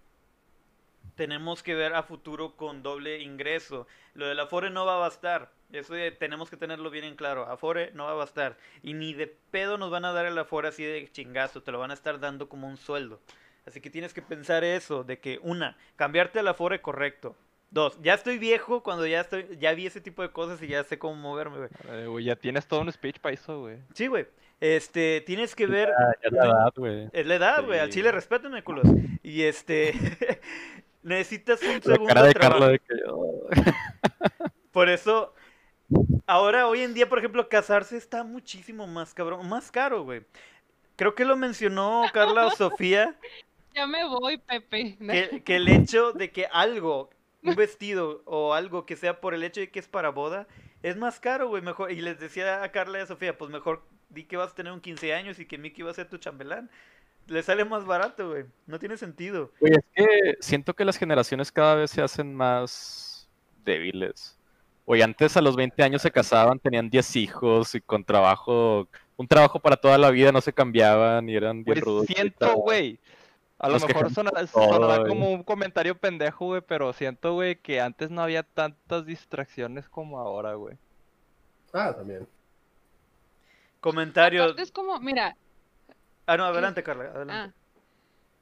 tenemos 1.16 1.62
que 1.62 1.74
ver 1.74 1.94
a 1.94 2.02
futuro 2.02 2.56
con 2.56 2.82
doble 2.82 3.20
ingreso. 3.20 3.86
Lo 4.14 4.26
del 4.26 4.40
Afore 4.40 4.70
no 4.70 4.86
va 4.86 4.96
a 4.96 4.98
bastar. 4.98 5.52
Eso 5.72 5.94
tenemos 6.18 6.50
que 6.50 6.56
tenerlo 6.56 6.90
bien 6.90 7.04
en 7.04 7.16
claro. 7.16 7.46
Afore 7.50 7.90
no 7.92 8.04
va 8.04 8.12
a 8.12 8.14
bastar. 8.14 8.56
Y 8.82 8.94
ni 8.94 9.14
de 9.14 9.26
pedo 9.26 9.78
nos 9.78 9.90
van 9.90 10.04
a 10.04 10.12
dar 10.12 10.26
el 10.26 10.38
Afore 10.38 10.68
así 10.68 10.84
de 10.84 11.10
chingazo. 11.10 11.62
Te 11.62 11.72
lo 11.72 11.78
van 11.78 11.90
a 11.90 11.94
estar 11.94 12.20
dando 12.20 12.48
como 12.48 12.68
un 12.68 12.76
sueldo. 12.76 13.20
Así 13.66 13.80
que 13.80 13.90
tienes 13.90 14.12
que 14.12 14.22
pensar 14.22 14.62
eso, 14.62 15.04
de 15.04 15.18
que 15.18 15.40
una, 15.42 15.76
cambiarte 15.96 16.38
al 16.38 16.48
Afore 16.48 16.82
correcto. 16.82 17.36
Dos, 17.74 18.00
ya 18.00 18.14
estoy 18.14 18.38
viejo 18.38 18.84
cuando 18.84 19.04
ya 19.04 19.22
estoy, 19.22 19.58
ya 19.58 19.74
vi 19.74 19.84
ese 19.84 20.00
tipo 20.00 20.22
de 20.22 20.30
cosas 20.30 20.62
y 20.62 20.68
ya 20.68 20.84
sé 20.84 20.96
cómo 20.96 21.16
moverme, 21.16 21.56
güey. 21.56 21.70
Eh, 21.88 22.06
güey, 22.06 22.24
ya 22.24 22.36
tienes 22.36 22.68
todo 22.68 22.82
un 22.82 22.92
speech 22.92 23.18
para 23.18 23.34
eso, 23.34 23.62
güey. 23.62 23.78
Sí, 23.94 24.06
güey. 24.06 24.28
Este, 24.60 25.22
tienes 25.26 25.56
que 25.56 25.66
ver. 25.66 25.88
Ya, 25.88 26.30
ya 26.30 26.36
la 26.36 26.44
edad, 26.44 26.72
güey. 26.76 27.08
Es 27.12 27.26
la 27.26 27.34
edad, 27.34 27.64
güey. 27.64 27.80
Al 27.80 27.90
chile, 27.90 28.12
respétenme, 28.12 28.62
culos. 28.62 28.86
Y 29.24 29.42
este. 29.42 29.92
necesitas 31.02 31.60
un 31.62 31.74
La 31.74 31.80
segundo 31.80 32.06
cara 32.06 32.22
de 32.22 32.72
de 32.72 32.78
que. 32.78 32.94
oh. 33.08 33.48
Por 34.70 34.88
eso. 34.88 35.34
Ahora, 36.26 36.68
hoy 36.68 36.82
en 36.82 36.94
día, 36.94 37.08
por 37.08 37.18
ejemplo, 37.18 37.48
casarse 37.48 37.96
está 37.96 38.22
muchísimo 38.22 38.86
más 38.86 39.12
cabrón. 39.14 39.48
Más 39.48 39.72
caro, 39.72 40.04
güey. 40.04 40.22
Creo 40.94 41.16
que 41.16 41.24
lo 41.24 41.36
mencionó 41.36 42.04
Carla 42.12 42.46
o 42.46 42.50
Sofía. 42.56 43.16
Ya 43.74 43.88
me 43.88 44.04
voy, 44.04 44.38
Pepe. 44.38 44.96
que, 44.96 45.42
que 45.44 45.56
el 45.56 45.66
hecho 45.66 46.12
de 46.12 46.30
que 46.30 46.46
algo, 46.46 47.10
un 47.44 47.54
vestido 47.54 48.22
o 48.24 48.54
algo 48.54 48.86
que 48.86 48.96
sea 48.96 49.20
por 49.20 49.34
el 49.34 49.42
hecho 49.44 49.60
de 49.60 49.70
que 49.70 49.78
es 49.78 49.88
para 49.88 50.08
boda, 50.10 50.46
es 50.82 50.96
más 50.96 51.20
caro, 51.20 51.48
güey, 51.48 51.62
mejor. 51.62 51.92
Y 51.92 52.00
les 52.00 52.18
decía 52.18 52.62
a 52.62 52.72
Carla 52.72 52.98
y 52.98 53.02
a 53.02 53.06
Sofía, 53.06 53.38
pues 53.38 53.50
mejor 53.50 53.82
di 54.08 54.24
que 54.24 54.36
vas 54.36 54.52
a 54.52 54.54
tener 54.54 54.72
un 54.72 54.80
15 54.80 55.14
años 55.14 55.38
y 55.38 55.46
que 55.46 55.58
Mickey 55.58 55.82
va 55.84 55.90
a 55.90 55.94
ser 55.94 56.08
tu 56.08 56.18
chambelán. 56.18 56.70
Le 57.26 57.42
sale 57.42 57.64
más 57.64 57.84
barato, 57.86 58.30
güey. 58.30 58.44
No 58.66 58.78
tiene 58.78 58.96
sentido. 58.96 59.50
Güey, 59.60 59.72
es 59.74 59.84
que 59.94 60.36
siento 60.40 60.74
que 60.74 60.84
las 60.84 60.96
generaciones 60.98 61.50
cada 61.50 61.74
vez 61.74 61.90
se 61.90 62.02
hacen 62.02 62.34
más 62.34 63.28
débiles. 63.64 64.38
Güey, 64.86 65.00
antes 65.00 65.36
a 65.36 65.40
los 65.40 65.56
20 65.56 65.82
años 65.82 66.02
se 66.02 66.10
casaban, 66.10 66.58
tenían 66.58 66.90
10 66.90 67.16
hijos 67.16 67.74
y 67.74 67.80
con 67.80 68.04
trabajo, 68.04 68.86
un 69.16 69.26
trabajo 69.26 69.58
para 69.58 69.76
toda 69.76 69.96
la 69.96 70.10
vida, 70.10 70.32
no 70.32 70.42
se 70.42 70.52
cambiaban 70.52 71.26
y 71.30 71.36
eran 71.36 71.64
bien 71.64 71.78
Güey, 71.78 71.80
rudos. 71.80 72.06
siento, 72.06 72.52
güey. 72.56 72.98
A 73.58 73.68
lo 73.68 73.74
mejor 73.74 73.88
quejamos 73.88 74.12
sonará, 74.12 75.06
como 75.06 75.30
un 75.30 75.42
comentario 75.42 75.96
pendejo, 75.96 76.46
güey, 76.46 76.60
pero 76.60 76.92
siento, 76.92 77.34
güey, 77.34 77.56
que 77.56 77.80
antes 77.80 78.10
no 78.10 78.22
había 78.22 78.42
tantas 78.42 79.06
distracciones 79.06 79.88
como 79.88 80.18
ahora, 80.18 80.54
güey. 80.54 80.76
Ah, 81.72 81.94
también. 81.94 82.28
Comentarios. 83.80 84.44
Aparte 84.44 84.62
es 84.62 84.72
como, 84.72 84.98
mira, 85.00 85.36
Ah, 86.26 86.36
no, 86.36 86.44
adelante, 86.44 86.82
Carla, 86.82 87.04
adelante. 87.04 87.32
Ah. 87.34 87.52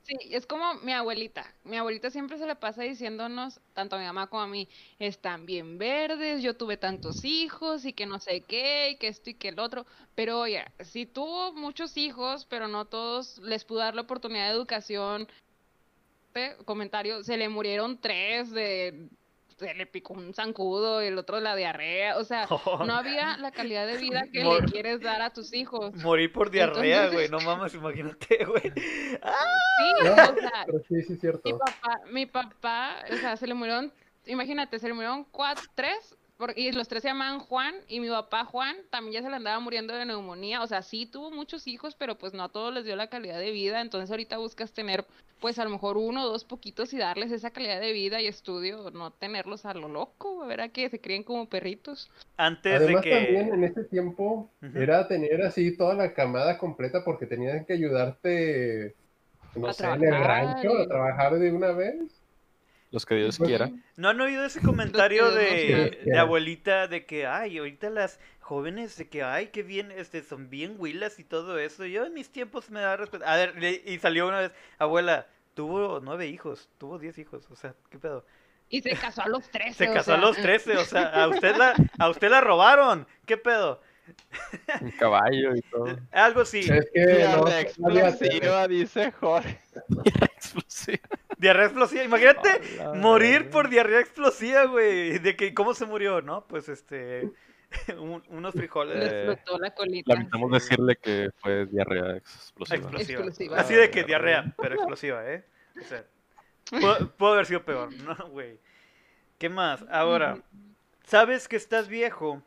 Sí, 0.05 0.16
es 0.32 0.46
como 0.46 0.74
mi 0.74 0.92
abuelita. 0.92 1.57
Mi 1.62 1.76
abuelita 1.76 2.11
siempre 2.11 2.36
se 2.36 2.46
le 2.46 2.57
pasa 2.57 2.82
diciéndonos, 2.82 3.61
tanto 3.72 3.94
a 3.94 3.98
mi 4.00 4.05
mamá 4.05 4.28
como 4.28 4.42
a 4.42 4.48
mí, 4.48 4.68
están 4.98 5.46
bien 5.46 5.78
verdes, 5.78 6.42
yo 6.42 6.57
tuve 6.57 6.76
tantos 6.76 7.24
hijos 7.24 7.84
y 7.84 7.92
que 7.92 8.05
no 8.07 8.18
sé 8.18 8.44
qué, 8.44 8.90
y 8.90 8.98
que 8.98 9.07
esto 9.09 9.30
y 9.30 9.34
que 9.34 9.48
el 9.50 9.61
otro. 9.61 9.86
Pero 10.16 10.40
oye, 10.40 10.64
si 10.80 11.07
tuvo 11.07 11.53
muchos 11.53 11.96
hijos, 11.96 12.46
pero 12.46 12.66
no 12.66 12.86
todos 12.88 13.38
les 13.38 13.64
pudo 13.64 13.78
dar 13.78 13.94
la 13.94 14.03
oportunidad 14.03 14.48
de 14.48 14.55
educación, 14.55 15.28
comentario, 16.64 17.22
se 17.24 17.36
le 17.36 17.48
murieron 17.48 18.00
tres 18.00 18.50
de... 18.50 19.09
Se 19.63 19.75
le 19.75 19.87
picó 19.87 20.15
un 20.15 20.35
zancudo, 20.35 21.01
el 21.01 21.17
otro 21.17 21.39
la 21.41 21.55
diarrea, 21.55 22.17
o 22.19 22.25
sea, 22.25 22.47
no 22.87 22.95
había 22.95 23.37
la 23.39 23.53
calidad 23.53 23.87
de 23.87 23.97
vida 23.97 24.25
que 24.33 24.43
Mor- 24.43 24.63
le 24.65 24.73
quieres 24.73 25.01
dar 25.01 25.23
a 25.23 25.31
tus 25.33 25.55
hijos. 25.55 25.95
Morir 26.03 26.33
por 26.33 26.51
diarrea, 26.51 27.05
Entonces- 27.07 27.13
güey. 27.13 27.29
No 27.29 27.39
mames, 27.47 27.75
imagínate, 27.75 28.45
güey. 28.45 28.73
Ah, 29.23 29.33
Sí, 29.79 30.05
No, 30.05 30.13
o 30.13 30.17
sea, 30.17 30.53
pero 30.67 30.79
sí, 30.81 30.85
sí 30.89 30.99
es 31.01 31.11
Mi 31.11 31.17
cierto. 31.17 31.59
papá, 31.59 32.01
mi 32.11 32.27
papá, 32.27 32.97
o 33.13 33.17
sea, 33.17 33.37
se 33.37 33.47
le 33.47 33.55
murieron, 33.55 33.93
imagínate, 34.27 34.79
se 34.79 34.89
le 34.89 34.95
murieron 34.95 35.25
cuatro, 35.31 35.65
tres, 35.75 36.17
por- 36.43 36.59
y 36.59 36.72
los 36.72 36.88
tres 36.88 37.03
se 37.03 37.09
llamaban 37.09 37.38
Juan, 37.38 37.72
y 37.86 38.01
mi 38.01 38.09
papá 38.09 38.45
Juan 38.45 38.74
también 38.90 39.12
ya 39.12 39.22
se 39.22 39.30
le 39.30 39.36
andaba 39.36 39.61
muriendo 39.61 39.95
de 39.95 40.05
neumonía, 40.05 40.61
o 40.61 40.66
sea, 40.66 40.82
sí 40.82 41.07
tuvo 41.07 41.30
muchos 41.30 41.68
hijos, 41.68 41.95
pero 41.95 42.18
pues 42.18 42.34
no 42.34 42.43
a 42.43 42.49
todos 42.49 42.74
les 42.74 42.84
dio 42.84 42.97
la 42.97 43.07
calidad 43.07 43.38
de 43.38 43.53
vida, 43.53 43.80
entonces 43.80 44.11
ahorita 44.11 44.38
buscas 44.38 44.72
tener, 44.72 45.05
pues 45.40 45.61
a 45.61 45.64
lo 45.64 45.70
mejor 45.70 45.97
uno 45.99 46.24
o 46.24 46.28
dos 46.28 46.43
poquitos 46.43 46.93
y 46.95 46.99
darles 46.99 47.30
esa 47.30 47.51
calidad 47.53 47.78
de 47.80 47.93
vida 47.93 48.20
y 48.20 48.26
estudio, 48.26 48.90
no 48.90 49.12
tenerlos 49.12 49.64
a 49.66 49.74
lo 49.74 49.86
loco, 49.86 50.43
a 50.43 50.49
ver 50.49 50.62
a 50.62 50.68
que 50.70 50.90
se 50.90 51.01
críen 51.01 51.22
como 51.22 51.49
perritos. 51.49 52.11
Antes 52.36 52.72
de 52.72 52.86
Además, 52.86 53.05
que. 53.05 53.11
también 53.11 53.55
en 53.55 53.62
ese 53.62 53.84
tiempo 53.84 54.51
era 54.74 55.07
tener 55.07 55.43
así 55.43 55.76
toda 55.76 55.95
la 55.95 56.12
camada 56.12 56.59
completa 56.59 57.05
porque 57.05 57.26
tenían 57.26 57.64
que 57.64 57.74
ayudarte, 57.74 58.97
no 59.55 59.68
A 59.68 59.72
sé, 59.74 59.84
en 59.84 60.03
el 60.03 60.24
rancho, 60.24 60.76
a 60.76 60.88
trabajar 60.88 61.38
de 61.38 61.53
una 61.53 61.70
vez. 61.70 62.22
Los 62.93 63.05
que 63.07 63.16
Dios 63.16 63.38
Pues- 63.38 63.49
quiera. 63.49 63.70
¿No 63.97 64.11
han 64.11 64.20
oído 64.20 64.45
ese 64.45 64.61
comentario 65.11 65.30
de, 65.32 65.99
abuelita 66.16 66.86
de 66.86 67.05
que, 67.07 67.26
ay, 67.26 67.59
ahorita 67.59 67.90
las 67.90 68.20
jóvenes 68.40 68.97
de 68.97 69.09
que, 69.09 69.22
ay, 69.24 69.49
qué 69.49 69.62
bien, 69.62 69.90
este, 69.90 70.22
son 70.22 70.49
bien 70.51 70.76
huilas 70.78 71.18
y 71.18 71.24
todo 71.24 71.59
eso? 71.59 71.84
Yo 71.86 72.05
en 72.07 72.14
mis 72.14 72.30
tiempos 72.30 72.70
me 72.70 72.80
da 72.80 72.97
respeto. 72.97 73.24
A 73.26 73.36
ver, 73.36 73.57
le- 73.61 73.82
y 73.84 73.99
salió 73.99 74.28
una 74.28 74.40
vez, 74.40 74.53
abuela, 74.78 75.26
tuvo 75.55 76.01
nueve 76.01 76.26
hijos, 76.28 76.68
tuvo 76.78 76.99
diez 76.99 77.18
hijos, 77.18 77.47
o 77.51 77.57
sea, 77.57 77.74
¿qué 77.90 77.99
pedo? 77.99 78.24
Y 78.68 78.80
se 78.80 78.90
casó 78.97 79.22
a 79.22 79.28
los 79.28 79.51
13. 79.51 79.74
Se 79.84 79.90
o 79.90 79.95
casó 79.95 80.14
a 80.14 80.16
los 80.16 80.34
trece, 80.36 80.76
o 80.78 80.84
sea, 80.86 81.09
a 81.09 81.28
usted 81.28 81.57
la, 81.57 81.74
a 81.99 82.09
usted 82.09 82.30
la 82.30 82.40
robaron, 82.40 83.07
¿qué 83.26 83.36
pedo? 83.36 83.82
Un 84.80 84.90
caballo 84.92 85.55
y 85.55 85.62
todo. 85.62 85.96
Algo 86.12 86.40
así, 86.42 86.61
Es 86.61 86.90
que 86.92 87.00
Diarrea 87.07 87.36
no, 87.36 87.48
explosiva, 87.48 88.68
dice 88.68 89.12
Jorge. 89.12 89.61
Diarrea 91.38 91.64
explosiva, 91.66 92.05
imagínate 92.05 92.48
A 92.80 92.84
la 92.88 92.94
morir 92.94 93.50
por 93.50 93.68
diarrea 93.68 94.00
explosiva, 94.00 94.64
güey, 94.66 95.18
de 95.18 95.36
que, 95.36 95.55
¿cómo 95.55 95.74
se 95.74 95.86
murió? 95.86 96.20
No, 96.22 96.46
pues, 96.46 96.68
este, 96.68 97.30
un- 97.98 98.22
unos 98.28 98.55
frijoles. 98.55 98.96
Le 98.96 99.05
Eh, 99.07 99.32
explotó 99.32 99.59
la 99.59 99.70
colita. 99.74 100.12
Lamentamos 100.14 100.53
decirle 100.53 100.96
que 100.96 101.30
fue 101.38 101.66
diarrea 101.66 102.16
explosiva. 102.16 102.76
Explosiva. 102.78 103.20
Explosiva. 103.20 103.57
Así 103.59 103.74
de 103.74 103.90
que 103.90 104.05
diarrea, 104.05 104.55
pero 104.61 104.74
explosiva, 104.76 105.24
¿eh? 105.30 105.44
O 105.80 105.84
sea, 105.84 106.05
pudo, 106.70 107.11
pudo 107.16 107.32
haber 107.32 107.46
sido 107.46 107.64
peor, 107.64 107.90
¿no, 108.05 108.14
güey? 108.28 108.59
¿Qué 109.38 109.48
más? 109.48 109.84
Ahora, 109.90 110.38
sabes 111.05 111.48
que 111.48 111.57
estás 111.57 111.88
viejo 111.88 112.42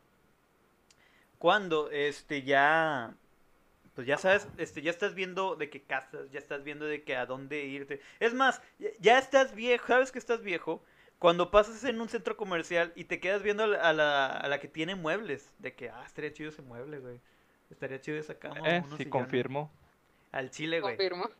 cuando, 1.45 1.91
este, 1.91 2.41
ya, 2.41 3.13
pues 3.93 4.07
ya 4.07 4.17
sabes, 4.17 4.47
este, 4.57 4.81
ya 4.81 4.89
estás 4.89 5.13
viendo 5.13 5.55
de 5.55 5.69
qué 5.69 5.79
casas, 5.79 6.31
ya 6.31 6.39
estás 6.39 6.63
viendo 6.63 6.85
de 6.85 7.03
que 7.03 7.15
a 7.15 7.27
dónde 7.27 7.65
irte. 7.65 8.01
Es 8.19 8.33
más, 8.33 8.63
ya, 8.99 9.19
estás 9.19 9.53
viejo, 9.53 9.85
sabes 9.85 10.11
que 10.11 10.17
estás 10.17 10.41
viejo 10.41 10.83
cuando 11.19 11.51
pasas 11.51 11.83
en 11.83 12.01
un 12.01 12.09
centro 12.09 12.35
comercial 12.35 12.93
y 12.95 13.03
te 13.03 13.19
quedas 13.19 13.43
viendo 13.43 13.65
a 13.65 13.67
la, 13.67 13.77
a 13.77 13.93
la, 13.93 14.25
a 14.25 14.47
la 14.47 14.59
que 14.59 14.67
tiene 14.67 14.95
muebles, 14.95 15.53
de 15.59 15.75
que, 15.75 15.91
ah, 15.91 16.01
estaría 16.03 16.33
chido 16.33 16.49
ese 16.49 16.63
mueble, 16.63 16.97
güey. 16.97 17.19
Estaría 17.69 18.01
chido 18.01 18.17
esa 18.17 18.39
cama. 18.39 18.67
Eh, 18.67 18.79
unos 18.79 18.97
sí, 18.97 19.03
sillones". 19.03 19.11
confirmo. 19.11 19.71
Al 20.31 20.49
chile, 20.49 20.81
güey. 20.81 20.97
Confirmo. 20.97 21.25
Cuando 21.25 21.39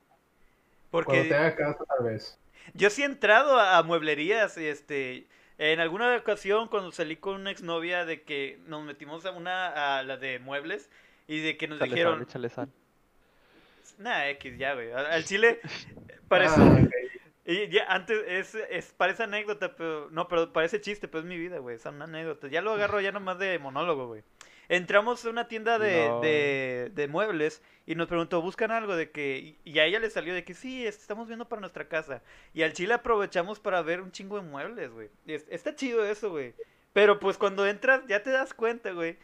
Porque 0.91 1.23
te 1.23 1.33
haga 1.33 1.55
caso, 1.55 1.83
tal 1.83 2.05
vez. 2.05 2.37
yo 2.75 2.91
sí 2.91 3.01
he 3.01 3.05
entrado 3.05 3.57
a, 3.59 3.79
a 3.79 3.81
mueblerías, 3.81 4.55
este, 4.59 5.25
en 5.57 5.79
alguna 5.79 6.15
ocasión 6.15 6.67
cuando 6.67 6.91
salí 6.91 7.15
con 7.15 7.35
una 7.35 7.51
exnovia 7.51 8.05
de 8.05 8.23
que 8.23 8.59
nos 8.67 8.83
metimos 8.83 9.25
a 9.25 9.31
una, 9.31 9.99
a 9.99 10.03
la 10.03 10.17
de 10.17 10.39
muebles, 10.39 10.89
y 11.27 11.39
de 11.39 11.57
que 11.57 11.67
nos 11.67 11.79
sal, 11.79 11.89
dijeron, 11.89 12.21
échale 12.21 12.49
sal. 12.49 12.69
nah, 13.97 14.27
X, 14.29 14.57
ya, 14.57 14.73
güey, 14.73 14.91
al 14.91 15.23
chile, 15.25 15.59
parece, 16.27 16.59
Ah, 16.59 16.87
y 17.47 17.67
ya, 17.69 17.85
antes, 17.87 18.23
es, 18.27 18.55
es, 18.55 18.93
parece 18.97 19.23
anécdota, 19.23 19.75
pero, 19.75 20.09
no, 20.09 20.27
pero 20.27 20.51
parece 20.51 20.81
chiste, 20.81 21.07
pero 21.07 21.19
es 21.19 21.25
mi 21.25 21.37
vida, 21.37 21.59
güey, 21.59 21.75
es 21.75 21.85
una 21.85 22.05
anécdota, 22.05 22.47
ya 22.47 22.61
lo 22.61 22.73
agarro 22.73 23.01
ya 23.01 23.11
nomás 23.11 23.37
de 23.37 23.59
monólogo, 23.59 24.07
güey. 24.07 24.23
Entramos 24.69 25.23
a 25.25 25.29
una 25.29 25.47
tienda 25.47 25.77
de, 25.79 26.07
No. 26.07 26.21
de, 26.21 26.91
de 26.93 27.07
muebles 27.07 27.61
y 27.85 27.95
nos 27.95 28.07
preguntó, 28.07 28.41
¿buscan 28.41 28.71
algo? 28.71 28.95
de 28.95 29.11
que 29.11 29.55
Y 29.63 29.79
a 29.79 29.85
ella 29.85 29.99
le 29.99 30.09
salió 30.09 30.33
de 30.33 30.43
que 30.43 30.53
sí, 30.53 30.85
es- 30.85 30.97
estamos 30.99 31.27
viendo 31.27 31.47
para 31.47 31.59
nuestra 31.59 31.87
casa. 31.87 32.21
Y 32.53 32.63
al 32.63 32.73
chile 32.73 32.93
aprovechamos 32.93 33.59
para 33.59 33.81
ver 33.81 34.01
un 34.01 34.11
chingo 34.11 34.37
de 34.41 34.47
muebles, 34.47 34.91
güey. 34.91 35.09
Está 35.27 35.75
chido 35.75 36.05
eso, 36.05 36.29
güey. 36.29 36.53
Pero 36.93 37.19
pues 37.19 37.37
cuando 37.37 37.65
entras 37.67 38.01
ya 38.07 38.23
te 38.23 38.29
das 38.31 38.53
cuenta, 38.53 38.91
güey, 38.91 39.17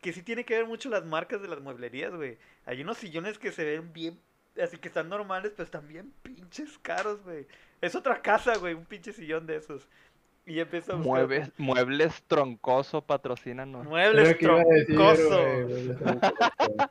que 0.00 0.12
sí 0.12 0.22
tiene 0.22 0.44
que 0.44 0.54
ver 0.54 0.66
mucho 0.66 0.88
las 0.88 1.04
marcas 1.04 1.42
de 1.42 1.48
las 1.48 1.60
mueblerías, 1.60 2.14
güey. 2.14 2.38
Hay 2.64 2.80
unos 2.82 2.98
sillones 2.98 3.38
que 3.38 3.50
se 3.52 3.64
ven 3.64 3.92
bien, 3.92 4.20
así 4.62 4.76
que 4.78 4.88
están 4.88 5.08
normales, 5.08 5.52
pero 5.56 5.64
están 5.64 5.88
bien 5.88 6.12
pinches 6.22 6.78
caros, 6.78 7.22
güey. 7.24 7.46
Es 7.80 7.94
otra 7.94 8.22
casa, 8.22 8.56
güey, 8.56 8.74
un 8.74 8.84
pinche 8.86 9.12
sillón 9.12 9.46
de 9.46 9.56
esos. 9.56 9.88
Y 10.48 10.60
empieza 10.60 10.92
a 10.92 10.96
buscar 10.96 11.12
Muebles, 11.12 11.50
muebles 11.58 12.22
troncoso, 12.28 13.02
patrocínanos. 13.02 13.84
muebles 13.86 14.38
troncoso. 14.38 14.64
güey, 15.42 15.64
muebles 15.64 15.98
troncoso. 15.98 16.90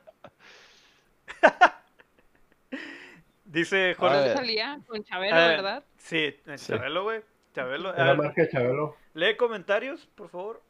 Dice 3.44 3.94
Jorge. 3.94 4.16
ver. 4.18 4.36
salía 4.36 4.80
con 4.86 5.02
Chabelo, 5.04 5.36
¿verdad? 5.36 5.84
Sí. 5.98 6.36
Chabelo, 6.56 7.04
güey. 7.04 7.22
Chabelo. 7.54 7.92
De 7.92 8.00
A 8.02 8.04
la 8.04 8.10
ver, 8.12 8.18
marca 8.18 8.42
de 8.42 8.48
Chabelo. 8.50 8.96
lee 9.14 9.36
comentarios, 9.36 10.06
por 10.14 10.28
favor. 10.28 10.62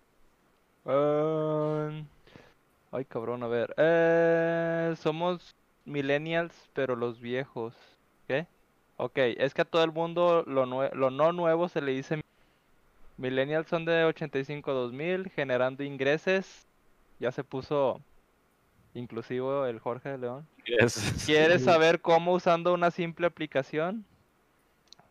Um, 0.85 2.07
Ay, 2.93 3.05
cabrón, 3.07 3.43
a 3.43 3.49
ver. 3.49 3.75
Eh, 3.77 4.95
somos 5.01 5.57
millennials, 5.85 6.55
pero 6.75 6.95
los 6.95 7.21
viejos. 7.21 7.75
¿Qué? 8.29 8.47
Ok, 8.99 9.17
es 9.17 9.53
que 9.55 9.63
a 9.63 9.65
todo 9.65 9.83
el 9.83 9.91
mundo 9.93 10.45
lo, 10.47 10.65
nue- 10.67 10.93
lo 10.93 11.11
no 11.11 11.33
nuevo 11.33 11.69
se 11.69 11.81
le 11.83 11.93
dice 11.93 12.23
millennials 13.17 13.69
son 13.69 13.85
de 13.85 14.05
85 14.05 14.71
a 14.71 14.75
2000, 14.75 15.31
generando 15.31 15.83
ingresos. 15.83 16.67
Ya 17.19 17.33
se 17.33 17.45
puso 17.45 18.03
inclusivo 18.95 19.67
el 19.67 19.79
Jorge 19.79 20.11
de 20.11 20.19
León. 20.19 20.47
Es- 20.67 21.25
¿Quieres 21.25 21.65
saber 21.65 22.01
cómo 22.01 22.33
usando 22.33 22.75
una 22.75 22.91
simple 22.91 23.27
aplicación? 23.27 24.05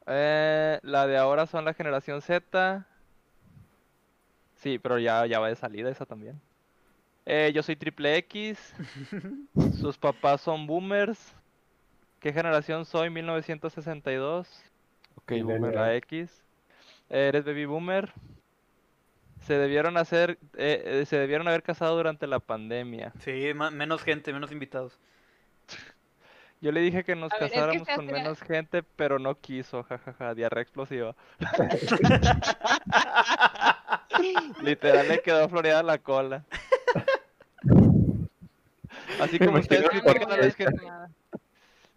Eh, 0.08 0.80
la 0.84 1.08
de 1.08 1.18
ahora 1.18 1.48
son 1.48 1.66
la 1.66 1.74
generación 1.74 2.22
Z. 2.22 2.86
Sí, 4.58 4.80
pero 4.80 5.00
ya, 5.00 5.26
ya 5.26 5.40
va 5.40 5.50
de 5.50 5.56
salida 5.56 5.90
esa 5.90 6.06
también. 6.06 6.40
Eh, 7.26 7.52
yo 7.56 7.64
soy 7.64 7.76
triple 7.76 8.18
X. 8.18 8.74
Sus 9.82 9.98
papás 9.98 10.42
son 10.42 10.68
boomers. 10.68 11.34
¿Qué 12.20 12.32
generación 12.32 12.86
soy? 12.86 13.10
1962. 13.10 14.48
Ok, 15.16 15.32
boomer. 15.44 15.74
La 15.74 15.96
X. 15.96 16.45
¿Eres 17.10 17.46
baby 17.46 17.66
boomer? 17.66 18.12
Se 19.42 19.54
debieron 19.58 19.98
hacer, 19.98 20.40
eh, 20.58 21.02
eh, 21.02 21.06
se 21.06 21.18
debieron 21.18 21.48
haber 21.48 21.62
casado 21.62 21.96
durante 21.96 22.26
la 22.26 22.40
pandemia. 22.40 23.14
Sí, 23.20 23.52
menos 23.54 24.02
gente, 24.04 24.34
menos 24.34 24.52
invitados. 24.52 24.98
Yo 26.62 26.72
le 26.72 26.80
dije 26.80 27.04
que 27.04 27.16
nos 27.16 27.32
es 27.34 27.38
que 27.38 27.46
casáramos 27.50 27.88
con 27.88 28.06
hace- 28.06 28.12
menos 28.14 28.42
gente, 28.42 28.82
pero 28.82 29.20
no 29.20 29.36
quiso, 29.40 29.84
jajaja, 29.84 30.34
diarrea 30.34 30.64
explosiva. 30.64 31.16
Literal 34.64 35.08
le 35.08 35.22
quedó 35.22 35.48
floreada 35.50 35.84
la 35.84 35.98
cola. 36.00 36.44
Así 39.20 39.38
como 39.40 39.60
ustedes 39.60 39.90
critican 39.90 40.24
a 40.24 40.28
por 40.28 40.38
las 40.40 40.56
qué. 40.56 40.66
gen- 40.66 40.76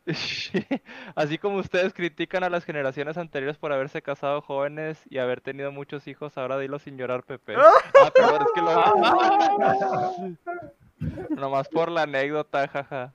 Así 1.14 1.38
como 1.38 1.56
ustedes 1.58 1.92
critican 1.92 2.42
a 2.44 2.50
las 2.50 2.64
generaciones 2.64 3.16
anteriores 3.18 3.58
por 3.58 3.72
haberse 3.72 4.02
casado 4.02 4.40
jóvenes 4.40 5.00
y 5.10 5.18
haber 5.18 5.40
tenido 5.40 5.70
muchos 5.72 6.06
hijos, 6.08 6.36
ahora 6.38 6.58
dilo 6.58 6.78
sin 6.78 6.96
llorar, 6.96 7.22
Pepe. 7.24 7.54
Ah, 8.00 8.10
perdón, 8.14 8.42
es 8.42 8.48
que 8.54 8.60
lo... 8.60 10.38
Nomás 11.40 11.68
por 11.68 11.90
la 11.90 12.02
anécdota, 12.02 12.66
jaja. 12.68 13.12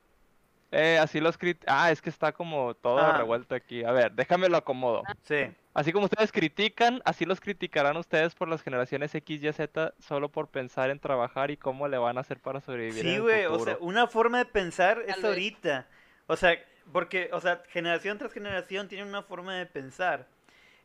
Eh, 0.72 0.98
así 1.00 1.20
los 1.20 1.38
crit... 1.38 1.64
Ah, 1.68 1.92
es 1.92 2.02
que 2.02 2.10
está 2.10 2.32
como 2.32 2.74
todo 2.74 2.98
Ah. 3.00 3.18
revuelto 3.18 3.54
aquí. 3.56 3.84
A 3.84 3.92
ver, 3.92 4.12
déjame 4.14 4.50
lo 4.50 4.58
acomodo. 4.58 5.04
Sí. 5.24 5.46
Así 5.76 5.92
como 5.92 6.06
ustedes 6.06 6.32
critican, 6.32 7.02
así 7.06 7.26
los 7.26 7.40
criticarán 7.42 7.98
ustedes 7.98 8.36
por 8.36 8.48
las 8.48 8.62
generaciones 8.62 9.14
X, 9.16 9.44
Y, 9.44 9.52
Z 9.54 9.94
solo 10.00 10.30
por 10.30 10.48
pensar 10.50 10.90
en 10.90 11.00
trabajar 11.00 11.52
y 11.52 11.58
cómo 11.58 11.88
le 11.88 11.98
van 11.98 12.18
a 12.18 12.22
hacer 12.22 12.40
para 12.40 12.62
sobrevivir 12.62 13.02
Sí, 13.04 13.18
güey, 13.20 13.46
o 13.46 13.60
sea, 13.60 13.78
una 13.80 14.08
forma 14.08 14.38
de 14.40 14.46
pensar 14.46 15.04
es 15.08 15.24
ahorita. 15.24 15.88
O 16.28 16.36
sea, 16.36 16.56
porque, 16.92 17.30
o 17.32 17.40
sea, 17.40 17.64
generación 17.70 18.18
tras 18.18 18.34
generación 18.34 18.88
tiene 18.88 19.04
una 19.04 19.24
forma 19.24 19.56
de 19.56 19.66
pensar. 19.66 20.28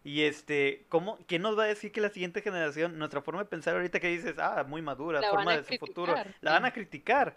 Y 0.05 0.23
este, 0.23 0.85
¿cómo, 0.89 1.19
¿quién 1.27 1.43
nos 1.43 1.59
va 1.59 1.65
a 1.65 1.67
decir 1.67 1.93
que 1.93 2.01
la 2.01 2.09
siguiente 2.09 2.41
generación, 2.41 2.99
nuestra 2.99 3.21
forma 3.21 3.43
de 3.43 3.49
pensar 3.49 3.75
ahorita 3.75 4.01
que 4.01 4.09
dices, 4.09 4.37
ah, 4.39 4.65
muy 4.67 4.81
madura, 4.81 5.21
La 5.21 5.31
forma 5.31 5.57
de 5.57 5.65
su 5.65 5.77
futuro, 5.77 6.15
la 6.41 6.53
van 6.53 6.65
a 6.65 6.73
criticar? 6.73 7.37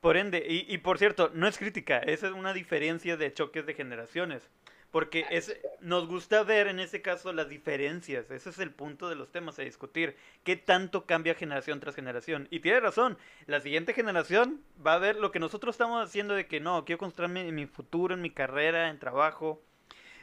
Por 0.00 0.16
ende, 0.16 0.44
y, 0.46 0.72
y 0.72 0.78
por 0.78 0.98
cierto, 0.98 1.30
no 1.32 1.48
es 1.48 1.58
crítica, 1.58 1.98
esa 1.98 2.26
es 2.26 2.32
una 2.32 2.52
diferencia 2.52 3.16
de 3.16 3.32
choques 3.32 3.64
de 3.66 3.74
generaciones. 3.74 4.50
Porque 4.90 5.26
es, 5.30 5.54
nos 5.80 6.06
gusta 6.06 6.42
ver 6.42 6.68
en 6.68 6.80
ese 6.80 7.02
caso 7.02 7.32
las 7.32 7.48
diferencias. 7.48 8.30
Ese 8.30 8.50
es 8.50 8.58
el 8.58 8.70
punto 8.70 9.08
de 9.08 9.16
los 9.16 9.30
temas 9.30 9.58
a 9.58 9.62
discutir. 9.62 10.16
¿Qué 10.44 10.56
tanto 10.56 11.06
cambia 11.06 11.34
generación 11.34 11.80
tras 11.80 11.94
generación? 11.94 12.48
Y 12.50 12.60
tiene 12.60 12.80
razón, 12.80 13.18
la 13.46 13.60
siguiente 13.60 13.92
generación 13.92 14.62
va 14.84 14.94
a 14.94 14.98
ver 14.98 15.16
lo 15.16 15.32
que 15.32 15.40
nosotros 15.40 15.74
estamos 15.74 16.02
haciendo 16.02 16.34
de 16.34 16.46
que 16.46 16.60
no, 16.60 16.84
quiero 16.84 16.98
construirme 16.98 17.46
en 17.48 17.54
mi 17.54 17.66
futuro, 17.66 18.14
en 18.14 18.22
mi 18.22 18.30
carrera, 18.30 18.88
en 18.88 18.98
trabajo. 18.98 19.60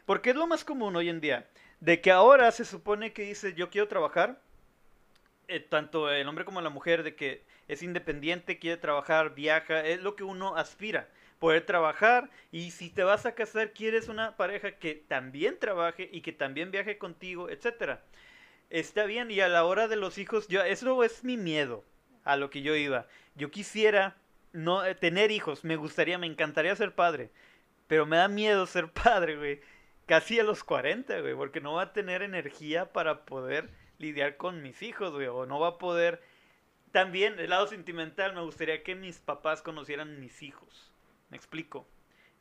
Porque 0.05 0.31
es 0.31 0.35
lo 0.35 0.47
más 0.47 0.63
común 0.63 0.95
hoy 0.95 1.09
en 1.09 1.21
día. 1.21 1.47
De 1.79 2.01
que 2.01 2.11
ahora 2.11 2.51
se 2.51 2.65
supone 2.65 3.13
que 3.13 3.23
dice 3.23 3.53
yo 3.53 3.69
quiero 3.69 3.87
trabajar. 3.87 4.39
eh, 5.47 5.59
tanto 5.59 6.09
el 6.11 6.27
hombre 6.27 6.45
como 6.45 6.61
la 6.61 6.69
mujer, 6.69 7.03
de 7.03 7.15
que 7.15 7.43
es 7.67 7.83
independiente, 7.83 8.59
quiere 8.59 8.77
trabajar, 8.77 9.35
viaja, 9.35 9.81
es 9.85 10.01
lo 10.01 10.15
que 10.15 10.23
uno 10.23 10.55
aspira 10.55 11.07
poder 11.43 11.65
trabajar 11.65 12.29
y 12.53 12.71
si 12.71 12.89
te 12.89 13.03
vas 13.03 13.25
a 13.25 13.35
casar 13.35 13.73
quieres 13.73 14.07
una 14.07 14.37
pareja 14.37 14.77
que 14.79 14.95
también 14.95 15.59
trabaje 15.59 16.09
y 16.09 16.21
que 16.21 16.31
también 16.31 16.71
viaje 16.71 16.97
contigo, 16.97 17.49
etcétera. 17.49 18.01
Está 18.69 19.03
bien 19.03 19.29
y 19.29 19.41
a 19.41 19.49
la 19.49 19.65
hora 19.65 19.89
de 19.89 19.97
los 19.97 20.17
hijos, 20.19 20.47
yo 20.47 20.63
eso 20.63 21.03
es 21.03 21.25
mi 21.25 21.35
miedo 21.35 21.83
a 22.23 22.37
lo 22.37 22.49
que 22.49 22.61
yo 22.61 22.77
iba. 22.77 23.07
Yo 23.35 23.51
quisiera 23.51 24.15
no 24.53 24.85
eh, 24.85 24.95
tener 24.95 25.31
hijos, 25.31 25.65
me 25.65 25.75
gustaría, 25.75 26.17
me 26.17 26.27
encantaría 26.27 26.73
ser 26.77 26.95
padre, 26.95 27.29
pero 27.87 28.05
me 28.05 28.15
da 28.15 28.29
miedo 28.29 28.65
ser 28.65 28.89
padre, 28.93 29.35
güey. 29.35 29.59
Casi 30.05 30.39
a 30.39 30.45
los 30.45 30.63
40, 30.63 31.19
güey, 31.19 31.35
porque 31.35 31.59
no 31.59 31.73
va 31.73 31.81
a 31.81 31.91
tener 31.93 32.21
energía 32.21 32.93
para 32.93 33.25
poder 33.25 33.69
lidiar 33.97 34.37
con 34.37 34.61
mis 34.61 34.81
hijos, 34.81 35.11
güey, 35.11 35.27
o 35.27 35.45
no 35.45 35.59
va 35.59 35.67
a 35.67 35.77
poder 35.77 36.23
también, 36.93 37.37
el 37.37 37.49
lado 37.49 37.67
sentimental, 37.67 38.33
me 38.33 38.43
gustaría 38.43 38.81
que 38.81 38.95
mis 38.95 39.19
papás 39.19 39.61
conocieran 39.61 40.21
mis 40.21 40.41
hijos. 40.41 40.92
Me 41.33 41.37
explico. 41.37 41.87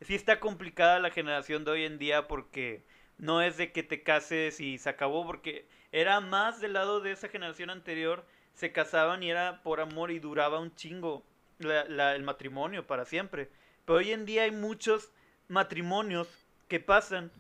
Sí 0.03 0.15
está 0.15 0.39
complicada 0.39 0.99
la 1.01 1.11
generación 1.11 1.65
de 1.65 1.71
hoy 1.71 1.85
en 1.87 1.97
día 1.99 2.29
porque 2.29 2.85
no 3.17 3.41
es 3.41 3.57
de 3.57 3.73
que 3.73 3.83
te 3.83 4.03
cases 4.03 4.61
y 4.61 4.77
se 4.77 4.91
acabó, 4.91 5.25
porque 5.25 5.67
era 5.93 6.21
más 6.21 6.61
del 6.61 6.75
lado 6.75 7.01
de 7.01 7.13
esa 7.13 7.29
generación 7.29 7.71
anterior, 7.71 8.23
se 8.53 8.71
casaban 8.71 9.23
y 9.23 9.31
era 9.31 9.63
por 9.63 9.81
amor 9.81 10.11
y 10.11 10.19
duraba 10.19 10.61
un 10.61 10.75
chingo 10.75 11.23
la- 11.59 11.85
la- 11.87 12.15
el 12.15 12.23
matrimonio 12.23 12.87
para 12.87 13.07
siempre. 13.07 13.49
Pero 13.87 14.01
hoy 14.01 14.11
en 14.13 14.27
día 14.27 14.43
hay 14.43 14.51
muchos 14.51 15.11
matrimonios 15.49 16.29
que 16.69 16.79
pasan. 16.79 17.31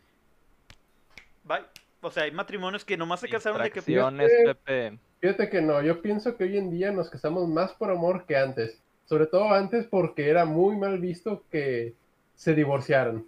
Bye. 1.45 1.65
O 2.01 2.11
sea, 2.11 2.23
hay 2.23 2.31
matrimonios 2.33 2.83
que 2.87 2.97
nomás 2.97 3.21
se 3.21 3.27
casaron 3.33 3.59
de 3.65 3.71
que... 3.71 3.83
Fíjate- 3.83 4.55
Pepe. 4.65 4.99
Fíjate 5.21 5.51
que 5.51 5.61
no, 5.61 5.83
yo 5.83 6.01
pienso 6.01 6.35
que 6.39 6.45
hoy 6.45 6.57
en 6.57 6.71
día 6.71 6.91
nos 6.93 7.11
casamos 7.11 7.47
más 7.47 7.73
por 7.75 7.91
amor 7.91 8.25
que 8.25 8.37
antes. 8.39 8.82
Sobre 9.05 9.27
todo 9.27 9.51
antes 9.53 9.87
porque 9.87 10.29
era 10.29 10.45
muy 10.45 10.77
mal 10.77 10.99
visto 10.99 11.45
que 11.51 11.95
se 12.35 12.55
divorciaran. 12.55 13.25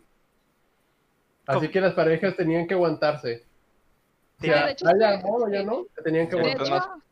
Así 1.46 1.58
¿Cómo? 1.60 1.70
que 1.70 1.80
las 1.80 1.94
parejas 1.94 2.36
tenían 2.36 2.66
que 2.66 2.74
aguantarse. 2.74 3.44
O 4.40 4.44
sea, 4.44 4.70
hecho, 4.70 4.86
ya 5.50 5.62
no, 5.62 5.86
se 5.94 6.02
tenían 6.02 6.28
que 6.28 6.36
De 6.36 6.42
De 6.42 6.52
aguantar. 6.52 6.78
hecho, 6.78 7.02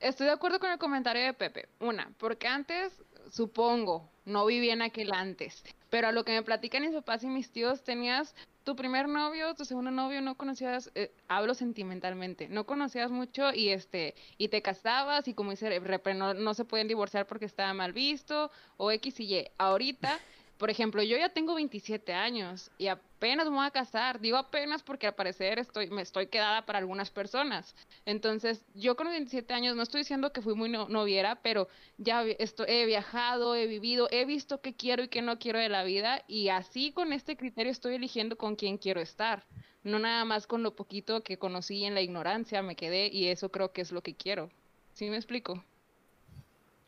estoy 0.00 0.26
de 0.26 0.32
acuerdo 0.32 0.58
con 0.60 0.70
el 0.70 0.78
comentario 0.78 1.24
de 1.24 1.34
Pepe. 1.34 1.68
Una, 1.80 2.10
porque 2.18 2.46
antes, 2.46 2.92
supongo, 3.30 4.08
no 4.24 4.46
viví 4.46 4.70
en 4.70 4.82
aquel 4.82 5.12
antes, 5.12 5.64
pero 5.96 6.08
a 6.08 6.12
lo 6.12 6.26
que 6.26 6.32
me 6.32 6.42
platican 6.42 6.82
mis 6.82 6.92
papás 6.92 7.24
y 7.24 7.26
mis 7.26 7.50
tíos, 7.50 7.82
tenías 7.82 8.34
tu 8.64 8.76
primer 8.76 9.08
novio, 9.08 9.54
tu 9.54 9.64
segundo 9.64 9.90
novio, 9.90 10.20
no 10.20 10.34
conocías, 10.34 10.90
eh, 10.94 11.10
hablo 11.26 11.54
sentimentalmente, 11.54 12.48
no 12.50 12.66
conocías 12.66 13.10
mucho 13.10 13.50
y 13.54 13.70
este, 13.70 14.14
y 14.36 14.48
te 14.48 14.60
casabas 14.60 15.26
y 15.26 15.32
como 15.32 15.52
dice 15.52 15.80
no, 16.14 16.34
no 16.34 16.52
se 16.52 16.66
pueden 16.66 16.86
divorciar 16.86 17.26
porque 17.26 17.46
estaba 17.46 17.72
mal 17.72 17.94
visto 17.94 18.50
o 18.76 18.90
X 18.90 19.20
y 19.20 19.36
Y. 19.36 19.48
Ahorita, 19.56 20.18
por 20.58 20.70
ejemplo, 20.70 21.02
yo 21.02 21.16
ya 21.18 21.28
tengo 21.28 21.54
27 21.54 22.14
años 22.14 22.70
y 22.78 22.86
apenas 22.86 23.46
me 23.50 23.56
voy 23.56 23.66
a 23.66 23.70
casar. 23.70 24.20
Digo 24.20 24.38
apenas 24.38 24.82
porque 24.82 25.06
al 25.06 25.14
parecer 25.14 25.58
estoy, 25.58 25.90
me 25.90 26.00
estoy 26.02 26.28
quedada 26.28 26.64
para 26.64 26.78
algunas 26.78 27.10
personas. 27.10 27.74
Entonces, 28.06 28.64
yo 28.74 28.96
con 28.96 29.08
27 29.08 29.52
años, 29.52 29.76
no 29.76 29.82
estoy 29.82 30.00
diciendo 30.00 30.32
que 30.32 30.40
fui 30.40 30.54
muy 30.54 30.68
no- 30.70 30.88
noviera, 30.88 31.36
pero 31.42 31.68
ya 31.98 32.22
vi- 32.22 32.36
esto- 32.38 32.64
he 32.66 32.86
viajado, 32.86 33.54
he 33.54 33.66
vivido, 33.66 34.08
he 34.10 34.24
visto 34.24 34.60
qué 34.62 34.74
quiero 34.74 35.02
y 35.02 35.08
qué 35.08 35.20
no 35.20 35.38
quiero 35.38 35.58
de 35.58 35.68
la 35.68 35.84
vida 35.84 36.22
y 36.26 36.48
así 36.48 36.90
con 36.92 37.12
este 37.12 37.36
criterio 37.36 37.70
estoy 37.70 37.96
eligiendo 37.96 38.36
con 38.36 38.56
quién 38.56 38.78
quiero 38.78 39.00
estar. 39.00 39.44
No 39.84 39.98
nada 39.98 40.24
más 40.24 40.46
con 40.46 40.62
lo 40.62 40.74
poquito 40.74 41.22
que 41.22 41.36
conocí 41.38 41.84
en 41.84 41.94
la 41.94 42.00
ignorancia 42.00 42.62
me 42.62 42.76
quedé 42.76 43.08
y 43.08 43.28
eso 43.28 43.50
creo 43.50 43.72
que 43.72 43.82
es 43.82 43.92
lo 43.92 44.02
que 44.02 44.14
quiero. 44.14 44.50
¿Sí 44.94 45.08
me 45.10 45.16
explico? 45.16 45.62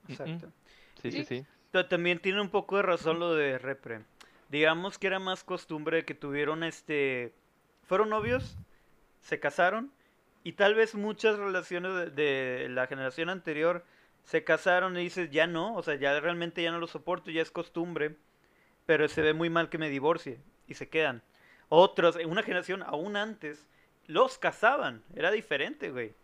Exacto. 0.08 0.50
Sí, 1.02 1.10
sí, 1.12 1.24
Sí. 1.24 1.24
sí. 1.24 1.46
Pero 1.70 1.86
también 1.86 2.18
tiene 2.18 2.40
un 2.40 2.50
poco 2.50 2.76
de 2.76 2.82
razón 2.82 3.18
lo 3.18 3.34
de 3.34 3.58
Repre. 3.58 4.02
Digamos 4.48 4.98
que 4.98 5.06
era 5.06 5.18
más 5.18 5.44
costumbre 5.44 6.04
que 6.04 6.14
tuvieron 6.14 6.62
este. 6.62 7.34
Fueron 7.84 8.10
novios, 8.10 8.56
se 9.20 9.40
casaron, 9.40 9.92
y 10.44 10.52
tal 10.52 10.74
vez 10.74 10.94
muchas 10.94 11.38
relaciones 11.38 11.94
de, 11.94 12.10
de 12.10 12.68
la 12.68 12.86
generación 12.86 13.28
anterior 13.28 13.84
se 14.24 14.44
casaron 14.44 14.94
y 14.98 15.04
dices, 15.04 15.30
ya 15.30 15.46
no, 15.46 15.74
o 15.74 15.82
sea, 15.82 15.94
ya 15.94 16.20
realmente 16.20 16.62
ya 16.62 16.70
no 16.70 16.78
lo 16.78 16.86
soporto, 16.86 17.30
ya 17.30 17.40
es 17.40 17.50
costumbre, 17.50 18.16
pero 18.84 19.08
se 19.08 19.22
ve 19.22 19.32
muy 19.32 19.48
mal 19.48 19.70
que 19.70 19.78
me 19.78 19.88
divorcie, 19.88 20.38
y 20.66 20.74
se 20.74 20.90
quedan. 20.90 21.22
Otros, 21.70 22.16
en 22.16 22.30
una 22.30 22.42
generación 22.42 22.82
aún 22.82 23.16
antes, 23.16 23.66
los 24.06 24.36
casaban, 24.36 25.02
era 25.14 25.30
diferente, 25.30 25.90
güey. 25.90 26.14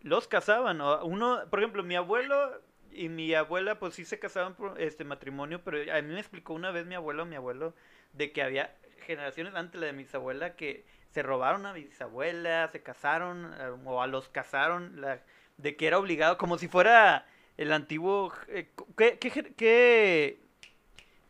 Los 0.00 0.28
casaban, 0.28 0.80
o 0.80 1.04
uno, 1.04 1.42
por 1.50 1.58
ejemplo, 1.58 1.82
mi 1.82 1.94
abuelo 1.94 2.60
y 2.96 3.08
mi 3.08 3.34
abuela 3.34 3.78
pues 3.78 3.94
sí 3.94 4.04
se 4.04 4.18
casaban 4.18 4.54
por 4.54 4.80
este 4.80 5.04
matrimonio, 5.04 5.62
pero 5.64 5.78
a 5.92 6.02
mí 6.02 6.12
me 6.14 6.20
explicó 6.20 6.54
una 6.54 6.70
vez 6.70 6.86
mi 6.86 6.94
abuelo 6.94 7.26
mi 7.26 7.36
abuelo 7.36 7.74
de 8.12 8.32
que 8.32 8.42
había 8.42 8.74
generaciones 9.06 9.54
antes 9.54 9.80
la 9.80 9.86
de 9.88 9.92
mi 9.92 10.02
bisabuela 10.04 10.56
que 10.56 10.84
se 11.10 11.22
robaron 11.22 11.66
a 11.66 11.72
mi 11.72 11.84
bisabuela, 11.84 12.68
se 12.68 12.82
casaron 12.82 13.52
eh, 13.58 13.70
o 13.84 14.02
a 14.02 14.06
los 14.06 14.28
casaron, 14.28 15.00
la, 15.00 15.20
de 15.56 15.76
que 15.76 15.86
era 15.86 15.98
obligado, 15.98 16.36
como 16.38 16.58
si 16.58 16.68
fuera 16.68 17.26
el 17.56 17.72
antiguo... 17.72 18.32
eh, 18.48 18.68
¿qué, 18.96 19.18
qué, 19.18 20.38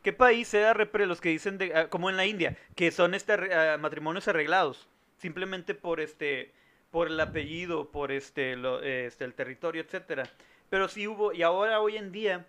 qué, 0.03 0.13
país 0.13 0.53
era 0.55 0.73
repre 0.75 1.07
los 1.07 1.21
que 1.21 1.29
dicen, 1.31 1.59
de, 1.59 1.75
ah, 1.75 1.89
como 1.91 2.11
en 2.11 2.17
la 2.17 2.27
India, 2.27 2.57
que 2.75 2.91
son 2.91 3.15
este, 3.15 3.33
ah, 3.55 3.77
matrimonios 3.79 4.29
arreglados? 4.29 4.89
Simplemente 5.19 5.75
por 5.75 6.01
este 6.01 6.53
por 6.91 7.09
el 7.09 7.21
apellido, 7.21 7.91
por 7.91 8.11
este, 8.13 8.57
lo- 8.57 8.81
este 8.83 9.25
el 9.25 9.35
territorio, 9.35 9.83
etcétera. 9.83 10.23
Pero 10.71 10.89
sí 10.89 11.07
hubo, 11.09 11.33
y 11.33 11.43
ahora 11.43 11.81
hoy 11.81 11.97
en 11.97 12.13
día, 12.13 12.47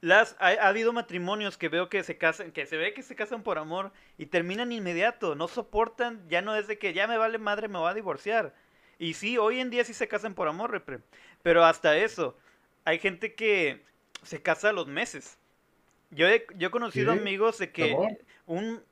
las, 0.00 0.36
ha, 0.38 0.48
ha 0.48 0.68
habido 0.68 0.92
matrimonios 0.92 1.56
que 1.56 1.68
veo 1.68 1.88
que 1.88 2.02
se 2.04 2.18
casan, 2.18 2.52
que 2.52 2.66
se 2.66 2.76
ve 2.76 2.92
que 2.94 3.02
se 3.02 3.16
casan 3.16 3.42
por 3.42 3.58
amor 3.58 3.92
y 4.18 4.26
terminan 4.26 4.72
inmediato, 4.72 5.34
no 5.34 5.48
soportan, 5.48 6.28
ya 6.28 6.42
no 6.42 6.54
es 6.56 6.66
de 6.66 6.78
que 6.78 6.92
ya 6.92 7.06
me 7.06 7.16
vale 7.18 7.38
madre, 7.38 7.68
me 7.68 7.78
voy 7.78 7.90
a 7.90 7.94
divorciar. 7.94 8.54
Y 8.98 9.14
sí, 9.14 9.38
hoy 9.38 9.60
en 9.60 9.70
día 9.70 9.84
sí 9.84 9.94
se 9.94 10.08
casan 10.08 10.34
por 10.34 10.48
amor, 10.48 10.70
repre. 10.70 11.00
Pero 11.42 11.64
hasta 11.64 11.96
eso, 11.96 12.36
hay 12.84 12.98
gente 12.98 13.34
que 13.34 13.82
se 14.22 14.42
casa 14.42 14.70
a 14.70 14.72
los 14.72 14.86
meses. 14.86 15.38
Yo 16.10 16.28
he, 16.28 16.46
yo 16.56 16.68
he 16.68 16.72
conocido 16.72 17.12
Sí, 17.12 17.12
amigos 17.12 17.58
de 17.58 17.72
que 17.72 18.04
un 18.46 18.82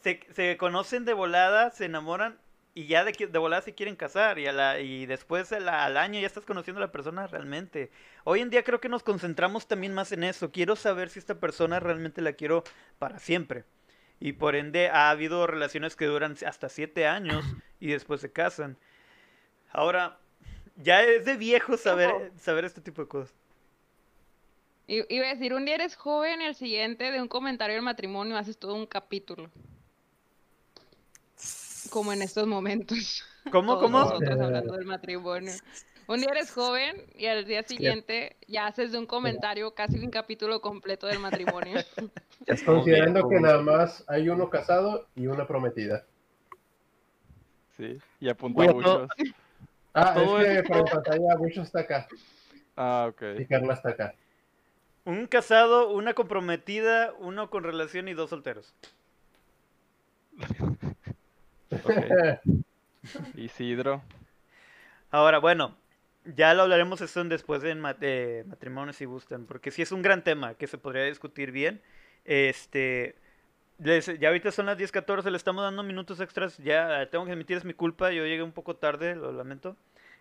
se, 0.00 0.20
se 0.32 0.56
conocen 0.56 1.04
de 1.04 1.14
volada, 1.14 1.70
se 1.70 1.86
enamoran 1.86 2.38
y 2.74 2.86
ya 2.86 3.04
de, 3.04 3.12
de 3.12 3.38
volada 3.38 3.62
se 3.62 3.74
quieren 3.74 3.94
casar 3.96 4.38
y, 4.38 4.46
a 4.48 4.52
la, 4.52 4.80
y 4.80 5.06
después 5.06 5.52
a 5.52 5.60
la- 5.60 5.84
al 5.84 5.96
año 5.96 6.18
ya 6.20 6.26
estás 6.26 6.44
conociendo 6.44 6.78
a 6.82 6.86
la 6.86 6.92
persona 6.92 7.26
realmente. 7.28 7.90
Hoy 8.24 8.40
en 8.40 8.50
día 8.50 8.64
creo 8.64 8.80
que 8.80 8.88
nos 8.88 9.02
concentramos 9.04 9.68
también 9.68 9.94
más 9.94 10.10
en 10.12 10.24
eso. 10.24 10.50
Quiero 10.50 10.74
saber 10.76 11.08
si 11.10 11.18
esta 11.20 11.38
persona 11.38 11.78
realmente 11.80 12.20
la 12.20 12.32
quiero 12.32 12.64
para 12.98 13.18
siempre. 13.20 13.64
Y 14.20 14.32
por 14.32 14.56
ende 14.56 14.88
ha 14.88 15.10
habido 15.10 15.46
relaciones 15.46 15.96
que 15.96 16.06
duran 16.06 16.36
hasta 16.46 16.68
siete 16.68 17.06
años 17.06 17.44
y 17.80 17.88
después 17.88 18.20
se 18.20 18.32
casan. 18.32 18.76
Ahora, 19.70 20.18
ya 20.76 21.02
es 21.02 21.24
de 21.24 21.36
viejo 21.36 21.76
saber, 21.76 22.32
saber 22.36 22.64
este 22.64 22.80
tipo 22.80 23.02
de 23.02 23.08
cosas. 23.08 23.34
I- 24.86 25.06
Iba 25.08 25.26
a 25.26 25.34
decir, 25.34 25.54
un 25.54 25.64
día 25.64 25.76
eres 25.76 25.96
joven 25.96 26.42
el 26.42 26.54
siguiente 26.54 27.10
de 27.10 27.20
un 27.22 27.28
comentario 27.28 27.74
del 27.76 27.84
matrimonio 27.84 28.36
haces 28.36 28.58
todo 28.58 28.74
un 28.74 28.86
capítulo. 28.86 29.50
Como 31.94 32.12
en 32.12 32.22
estos 32.22 32.48
momentos. 32.48 33.22
¿Cómo, 33.52 33.74
todos 33.74 33.84
cómo? 33.84 34.00
nosotros 34.00 34.40
hablando 34.40 34.72
del 34.74 34.84
matrimonio. 34.84 35.52
Un 36.08 36.18
día 36.18 36.30
eres 36.32 36.50
joven 36.50 36.96
y 37.14 37.26
al 37.26 37.44
día 37.44 37.62
siguiente 37.62 38.36
ya 38.48 38.66
haces 38.66 38.90
de 38.90 38.98
un 38.98 39.06
comentario 39.06 39.72
casi 39.76 40.00
un 40.00 40.10
capítulo 40.10 40.60
completo 40.60 41.06
del 41.06 41.20
matrimonio. 41.20 41.78
Considerando 42.66 43.28
que 43.28 43.38
nada 43.38 43.62
más 43.62 44.02
hay 44.08 44.28
uno 44.28 44.50
casado 44.50 45.06
y 45.14 45.28
una 45.28 45.46
prometida. 45.46 46.04
Sí, 47.76 47.96
y 48.18 48.28
apunta 48.28 48.64
Güey, 48.64 48.82
todo- 48.82 49.02
muchos. 49.02 49.34
Ah, 49.94 50.14
Todo 50.14 50.40
es 50.40 50.62
que 50.62 50.68
por 50.68 50.78
la 50.78 50.84
pantalla 50.86 51.36
mucho 51.38 51.62
está 51.62 51.78
acá 51.80 52.08
Ah, 52.76 53.06
ok. 53.08 53.22
y 53.38 53.46
Carla 53.46 53.74
está 53.74 53.90
acá. 53.90 54.14
Un 55.04 55.28
casado, 55.28 55.90
una 55.92 56.12
comprometida, 56.14 57.12
uno 57.20 57.50
con 57.50 57.62
relación 57.62 58.08
y 58.08 58.14
dos 58.14 58.30
solteros. 58.30 58.74
Isidro. 63.36 64.02
Ahora, 65.10 65.38
bueno, 65.38 65.76
ya 66.24 66.54
lo 66.54 66.62
hablaremos 66.62 67.00
eso 67.00 67.20
en 67.20 67.28
después 67.28 67.62
en 67.64 67.80
ma- 67.80 67.96
eh, 68.00 68.44
matrimonios 68.46 68.96
si 68.96 69.04
gustan, 69.04 69.46
porque 69.46 69.70
sí 69.70 69.82
es 69.82 69.92
un 69.92 70.02
gran 70.02 70.24
tema 70.24 70.54
que 70.54 70.66
se 70.66 70.78
podría 70.78 71.04
discutir 71.04 71.52
bien. 71.52 71.80
Este, 72.24 73.14
les- 73.78 74.18
ya 74.18 74.28
ahorita 74.28 74.50
son 74.50 74.66
las 74.66 74.78
10:14, 74.78 75.30
le 75.30 75.36
estamos 75.36 75.62
dando 75.62 75.82
minutos 75.82 76.20
extras, 76.20 76.56
ya 76.58 77.08
tengo 77.10 77.24
que 77.26 77.32
admitir 77.32 77.56
es 77.56 77.64
mi 77.64 77.74
culpa, 77.74 78.10
yo 78.10 78.24
llegué 78.24 78.42
un 78.42 78.52
poco 78.52 78.76
tarde, 78.76 79.14
lo 79.14 79.32
lamento. 79.32 79.76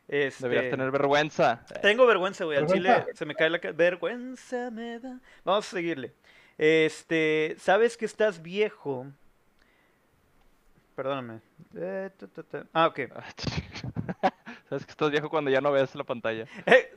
Este, 0.10 0.44
Deberías 0.44 0.70
tener 0.70 0.91
vergüenza. 0.91 1.66
Tengo 1.82 2.06
vergüenza, 2.06 2.44
güey. 2.44 2.58
Al 2.58 2.66
chile 2.68 3.06
se 3.14 3.26
me 3.26 3.36
cae 3.36 3.50
la 3.50 3.60
vergüenza 3.74 4.70
me 4.70 5.00
da. 5.00 5.20
Vamos 5.46 5.66
a 5.68 5.78
seguirle. 5.78 6.12
Este, 6.58 7.56
sabes 7.58 7.96
que 7.96 8.04
estás 8.06 8.41
viejo. 8.41 9.08
Perdóname. 10.96 11.41
Eh, 11.76 12.10
ta, 12.18 12.28
ta, 12.28 12.44
ta. 12.44 12.66
Ah, 12.74 12.88
ok. 12.88 13.00
Sabes 14.70 14.86
que 14.86 14.91
estás 14.91 15.12
viejo 15.12 15.30
cuando 15.30 15.50
ya 15.52 15.62
no 15.62 15.72
ves 15.72 15.94
la 15.96 16.04
pantalla. 16.04 16.46
Eh, 16.66 16.91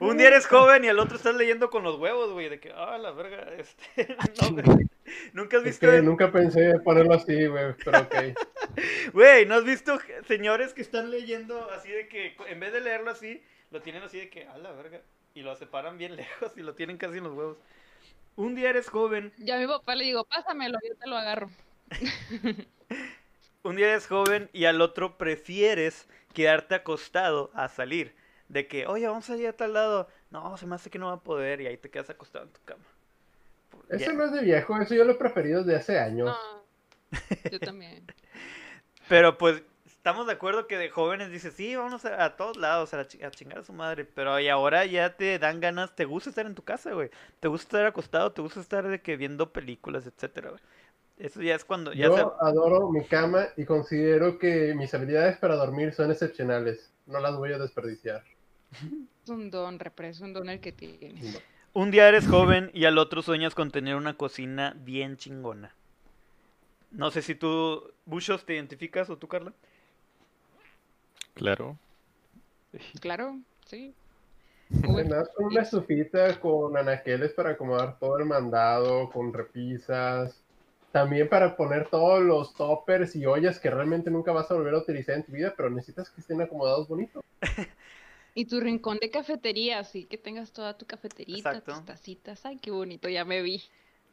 Un 0.00 0.16
día 0.16 0.28
eres 0.28 0.46
joven 0.46 0.84
y 0.84 0.88
al 0.88 0.98
otro 0.98 1.16
estás 1.16 1.34
leyendo 1.34 1.68
con 1.70 1.82
los 1.82 1.98
huevos, 1.98 2.32
güey. 2.32 2.48
De 2.48 2.60
que, 2.60 2.72
ah, 2.72 2.98
la 2.98 3.10
verga. 3.12 3.44
Este, 3.58 4.16
no. 4.52 4.78
Nunca 5.32 5.56
has 5.58 5.62
Es 5.64 5.68
visto. 5.80 5.90
que 5.90 6.02
nunca 6.02 6.30
pensé 6.32 6.78
ponerlo 6.80 7.14
así, 7.14 7.46
güey, 7.46 7.74
pero 7.84 8.00
ok. 8.00 8.14
Güey, 9.12 9.46
¿no 9.46 9.54
has 9.56 9.64
visto 9.64 9.98
señores 10.26 10.72
que 10.74 10.82
están 10.82 11.10
leyendo 11.10 11.70
así 11.70 11.90
de 11.90 12.08
que 12.08 12.36
en 12.48 12.60
vez 12.60 12.72
de 12.72 12.80
leerlo 12.80 13.10
así, 13.10 13.42
lo 13.70 13.80
tienen 13.82 14.02
así 14.02 14.18
de 14.18 14.30
que, 14.30 14.46
a 14.46 14.56
la 14.58 14.72
verga, 14.72 15.00
y 15.34 15.42
lo 15.42 15.54
separan 15.56 15.98
bien 15.98 16.16
lejos 16.16 16.52
y 16.56 16.60
lo 16.62 16.74
tienen 16.74 16.96
casi 16.96 17.18
en 17.18 17.24
los 17.24 17.34
huevos? 17.34 17.58
Un 18.36 18.54
día 18.54 18.70
eres 18.70 18.88
joven, 18.88 19.32
Ya 19.38 19.56
a 19.56 19.58
mi 19.58 19.66
papá 19.66 19.94
le 19.94 20.04
digo, 20.04 20.24
pásamelo, 20.24 20.78
yo 20.88 20.96
te 20.96 21.06
lo 21.08 21.16
agarro. 21.16 21.50
Un 23.64 23.76
día 23.76 23.88
eres 23.90 24.06
joven 24.06 24.50
y 24.52 24.66
al 24.66 24.80
otro 24.80 25.18
prefieres 25.18 26.08
quedarte 26.32 26.74
acostado 26.76 27.50
a 27.54 27.68
salir. 27.68 28.14
De 28.48 28.68
que, 28.68 28.86
oye, 28.86 29.08
vamos 29.08 29.28
a 29.30 29.36
ir 29.36 29.48
a 29.48 29.56
tal 29.56 29.72
lado. 29.74 30.08
No, 30.30 30.56
se 30.56 30.66
me 30.66 30.74
hace 30.76 30.90
que 30.90 30.98
no 30.98 31.06
va 31.08 31.14
a 31.14 31.22
poder 31.24 31.60
y 31.60 31.66
ahí 31.66 31.78
te 31.78 31.90
quedas 31.90 32.10
acostado 32.10 32.44
en 32.46 32.52
tu 32.52 32.60
cama. 32.64 32.84
Eso 33.88 34.10
Ya. 34.10 34.12
no 34.12 34.24
es 34.24 34.32
de 34.32 34.42
viejo, 34.42 34.78
eso 34.80 34.94
yo 34.94 35.04
lo 35.04 35.12
he 35.12 35.16
preferido 35.16 35.62
desde 35.64 35.78
hace 35.78 35.98
años. 35.98 36.26
No, 36.26 36.66
yo 37.50 37.60
también. 37.60 38.12
Pero 39.08 39.38
pues 39.38 39.62
estamos 39.86 40.26
de 40.26 40.32
acuerdo 40.34 40.66
que 40.66 40.78
de 40.78 40.90
jóvenes 40.90 41.30
dices, 41.30 41.54
sí, 41.54 41.76
vamos 41.76 42.04
a, 42.04 42.24
a 42.24 42.36
todos 42.36 42.56
lados 42.56 42.94
a, 42.94 43.00
a 43.00 43.30
chingar 43.30 43.58
a 43.58 43.64
su 43.64 43.72
madre. 43.72 44.04
Pero 44.04 44.38
y 44.40 44.48
ahora 44.48 44.84
ya 44.86 45.16
te 45.16 45.38
dan 45.38 45.60
ganas, 45.60 45.94
te 45.94 46.04
gusta 46.04 46.30
estar 46.30 46.46
en 46.46 46.54
tu 46.54 46.62
casa, 46.64 46.92
güey. 46.92 47.10
Te 47.40 47.48
gusta 47.48 47.64
estar 47.78 47.86
acostado, 47.86 48.32
te 48.32 48.42
gusta 48.42 48.60
estar 48.60 48.86
de 48.88 49.00
que 49.02 49.16
viendo 49.16 49.52
películas, 49.52 50.06
etcétera, 50.06 50.50
güey. 50.50 50.62
Eso 51.18 51.42
ya 51.42 51.54
es 51.54 51.64
cuando, 51.64 51.92
ya 51.92 52.06
Yo 52.06 52.36
adoro 52.42 52.90
mi 52.90 53.04
cama 53.04 53.46
y 53.56 53.64
considero 53.64 54.38
que 54.38 54.74
mis 54.74 54.92
habilidades 54.94 55.36
para 55.38 55.54
dormir 55.54 55.92
son 55.92 56.10
excepcionales. 56.10 56.92
No 57.06 57.20
las 57.20 57.36
voy 57.36 57.52
a 57.52 57.58
desperdiciar. 57.58 58.24
Es 59.22 59.28
un 59.28 59.50
don, 59.50 59.78
represo 59.78 60.24
un 60.24 60.32
don 60.32 60.48
el 60.48 60.60
que 60.60 60.72
tienes. 60.72 61.40
un 61.72 61.90
día 61.90 62.08
eres 62.08 62.26
joven 62.26 62.70
y 62.74 62.84
al 62.86 62.98
otro 62.98 63.22
sueñas 63.22 63.54
con 63.54 63.70
tener 63.70 63.94
una 63.94 64.16
cocina 64.16 64.76
bien 64.84 65.16
chingona. 65.16 65.74
No 66.90 67.10
sé 67.10 67.22
si 67.22 67.34
tú, 67.34 67.92
Bushos, 68.06 68.44
te 68.44 68.54
identificas 68.54 69.10
o 69.10 69.16
tú, 69.16 69.28
Carla. 69.28 69.52
Claro. 71.34 71.76
Claro, 73.00 73.38
sí. 73.66 73.94
Nada, 74.70 75.28
una 75.38 75.62
estufita 75.62 76.40
con 76.40 76.76
anaqueles 76.76 77.32
para 77.32 77.50
acomodar 77.50 77.98
todo 77.98 78.18
el 78.18 78.24
mandado, 78.24 79.10
con 79.10 79.32
repisas. 79.32 80.43
También 80.94 81.28
para 81.28 81.56
poner 81.56 81.88
todos 81.88 82.22
los 82.22 82.54
toppers 82.54 83.16
y 83.16 83.26
ollas 83.26 83.58
que 83.58 83.68
realmente 83.68 84.12
nunca 84.12 84.30
vas 84.30 84.48
a 84.48 84.54
volver 84.54 84.74
a 84.74 84.78
utilizar 84.78 85.16
en 85.16 85.24
tu 85.24 85.32
vida, 85.32 85.52
pero 85.56 85.68
necesitas 85.68 86.08
que 86.08 86.20
estén 86.20 86.40
acomodados 86.40 86.86
bonito. 86.86 87.20
Y 88.36 88.44
tu 88.44 88.60
rincón 88.60 88.98
de 89.00 89.10
cafetería, 89.10 89.80
así 89.80 90.04
que 90.04 90.18
tengas 90.18 90.52
toda 90.52 90.78
tu 90.78 90.86
cafeterita, 90.86 91.50
Exacto. 91.50 91.72
tus 91.72 91.84
tacitas. 91.84 92.46
Ay, 92.46 92.58
qué 92.58 92.70
bonito, 92.70 93.08
ya 93.08 93.24
me 93.24 93.42
vi. 93.42 93.60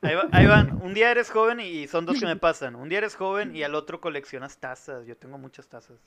Ahí, 0.02 0.16
va- 0.16 0.30
ahí 0.32 0.48
van, 0.48 0.72
un 0.82 0.96
día 0.96 1.12
eres 1.12 1.30
joven 1.30 1.60
y 1.60 1.88
son 1.88 2.08
dos 2.08 2.20
que 2.20 2.26
me 2.26 2.36
pasan. 2.48 2.76
Un 2.76 2.90
día 2.90 2.98
eres 2.98 3.16
joven 3.16 3.56
y 3.56 3.62
al 3.62 3.76
otro 3.76 4.02
coleccionas 4.02 4.58
tazas. 4.58 5.06
Yo 5.06 5.16
tengo 5.16 5.38
muchas 5.38 5.68
tazas. 5.68 6.00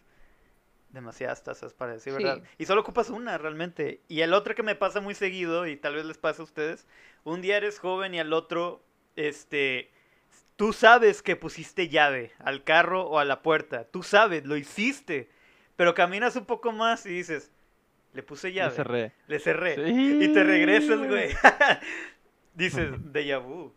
Demasiadas 0.91 1.45
tazas, 1.45 1.73
para 1.73 1.93
decir 1.93 2.13
Sí. 2.17 2.23
verdad. 2.23 2.43
Y 2.59 2.67
solo 2.67 2.81
ocupas 2.81 3.11
una 3.11 3.39
realmente. 3.39 4.01
Y 4.09 4.23
el 4.23 4.33
otro 4.35 4.57
que 4.57 4.65
me 4.65 4.75
pasa 4.75 5.01
muy 5.01 5.15
seguido, 5.15 5.69
y 5.69 5.77
tal 5.77 5.95
vez 5.95 6.05
les 6.05 6.19
pasa 6.19 6.43
a 6.43 6.45
ustedes, 6.45 6.87
un 7.23 7.43
día 7.43 7.57
eres 7.57 7.79
joven 7.79 8.13
y 8.15 8.19
al 8.21 8.33
otro, 8.33 8.83
este, 9.17 9.91
tú 10.57 10.73
sabes 10.73 11.23
que 11.23 11.37
pusiste 11.37 11.89
llave 11.89 12.33
al 12.39 12.65
carro 12.65 13.03
o 13.07 13.19
a 13.19 13.25
la 13.25 13.43
puerta. 13.43 13.85
Tú 13.85 14.03
sabes, 14.03 14.45
lo 14.45 14.57
hiciste. 14.57 15.29
Pero 15.77 15.95
caminas 15.95 16.37
un 16.37 16.45
poco 16.47 16.71
más 16.73 17.05
y 17.07 17.11
dices, 17.11 17.51
le 18.13 18.23
puse 18.23 18.53
llave. 18.53 18.75
cerré. 18.75 19.13
Le 19.27 19.39
cerré. 19.41 19.75
Sí. 19.75 20.19
Y 20.25 20.33
te 20.33 20.45
regresas, 20.45 20.99
güey. 21.07 21.31
Dices, 22.55 22.91
déjà 23.13 23.39
vu. 23.39 23.75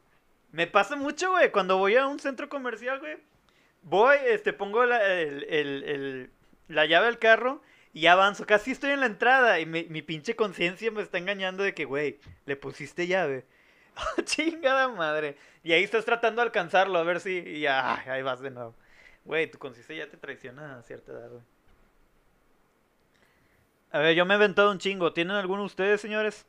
Me 0.52 0.68
pasa 0.68 0.96
mucho, 0.96 1.32
güey. 1.32 1.52
Cuando 1.52 1.78
voy 1.78 1.96
a 1.96 2.08
un 2.08 2.20
centro 2.20 2.48
comercial, 2.50 3.00
güey. 3.00 3.18
Voy, 3.82 4.18
este, 4.28 4.54
pongo 4.54 4.86
la, 4.86 5.04
el- 5.14 5.44
el- 5.50 5.84
el- 5.84 6.30
la 6.68 6.86
llave 6.86 7.08
al 7.08 7.20
carro 7.20 7.62
y 7.94 8.08
avanzo. 8.08 8.46
Casi 8.46 8.72
estoy 8.72 8.92
en 8.92 9.00
la 9.00 9.06
entrada 9.06 9.60
y 9.60 9.66
mi 9.66 10.02
pinche 10.02 10.36
conciencia 10.36 10.92
me 10.92 11.02
está 11.02 11.18
engañando 11.18 11.64
de 11.64 11.74
que, 11.74 11.86
güey, 11.86 12.20
le 12.46 12.56
pusiste 12.56 13.08
llave. 13.08 13.46
Chingada 14.26 14.88
madre. 14.89 15.38
Y 15.64 15.74
ahí 15.74 15.84
estás 15.84 16.06
tratando 16.06 16.41
de 16.41 16.48
alcanzarlo 16.48 16.98
a 16.98 17.04
ver 17.04 17.20
si... 17.20 17.38
Y 17.38 17.62
ya, 17.62 17.95
ahí 18.12 18.22
vas 18.22 18.41
de 18.41 18.52
nuevo. 18.52 18.74
Güey, 19.26 19.50
tu 19.52 19.58
conciencia 19.58 19.95
ya 19.95 20.10
te 20.10 20.18
traiciona 20.18 20.78
a 20.78 20.84
cierta 20.84 21.12
edad, 21.12 21.30
güey. 21.30 21.43
A 23.91 24.00
ver, 24.00 24.16
yo 24.16 24.26
me 24.26 24.34
he 24.34 24.38
inventado 24.38 24.72
un 24.72 24.80
chingo. 24.80 25.14
¿Tienen 25.14 25.36
alguno 25.36 25.62
de 25.62 25.68
ustedes, 25.68 26.02
señores? 26.02 26.45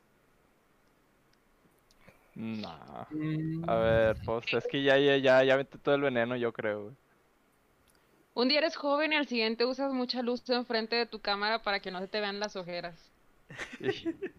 No. 2.35 2.69
A 3.67 3.75
ver, 3.75 4.17
pues 4.25 4.45
es 4.53 4.67
que 4.67 4.81
ya, 4.81 4.97
ya, 4.97 5.17
ya, 5.17 5.43
ya 5.43 5.55
vete 5.57 5.77
todo 5.77 5.95
el 5.95 6.01
veneno, 6.01 6.35
yo 6.35 6.53
creo. 6.53 6.83
güey. 6.83 6.95
Un 8.33 8.47
día 8.47 8.59
eres 8.59 8.77
joven 8.77 9.11
y 9.11 9.17
al 9.17 9.27
siguiente 9.27 9.65
usas 9.65 9.91
mucha 9.91 10.21
luz 10.21 10.49
enfrente 10.49 10.95
de 10.95 11.05
tu 11.05 11.19
cámara 11.19 11.61
para 11.61 11.81
que 11.81 11.91
no 11.91 11.99
se 11.99 12.07
te 12.07 12.21
vean 12.21 12.39
las 12.39 12.55
ojeras. 12.55 13.11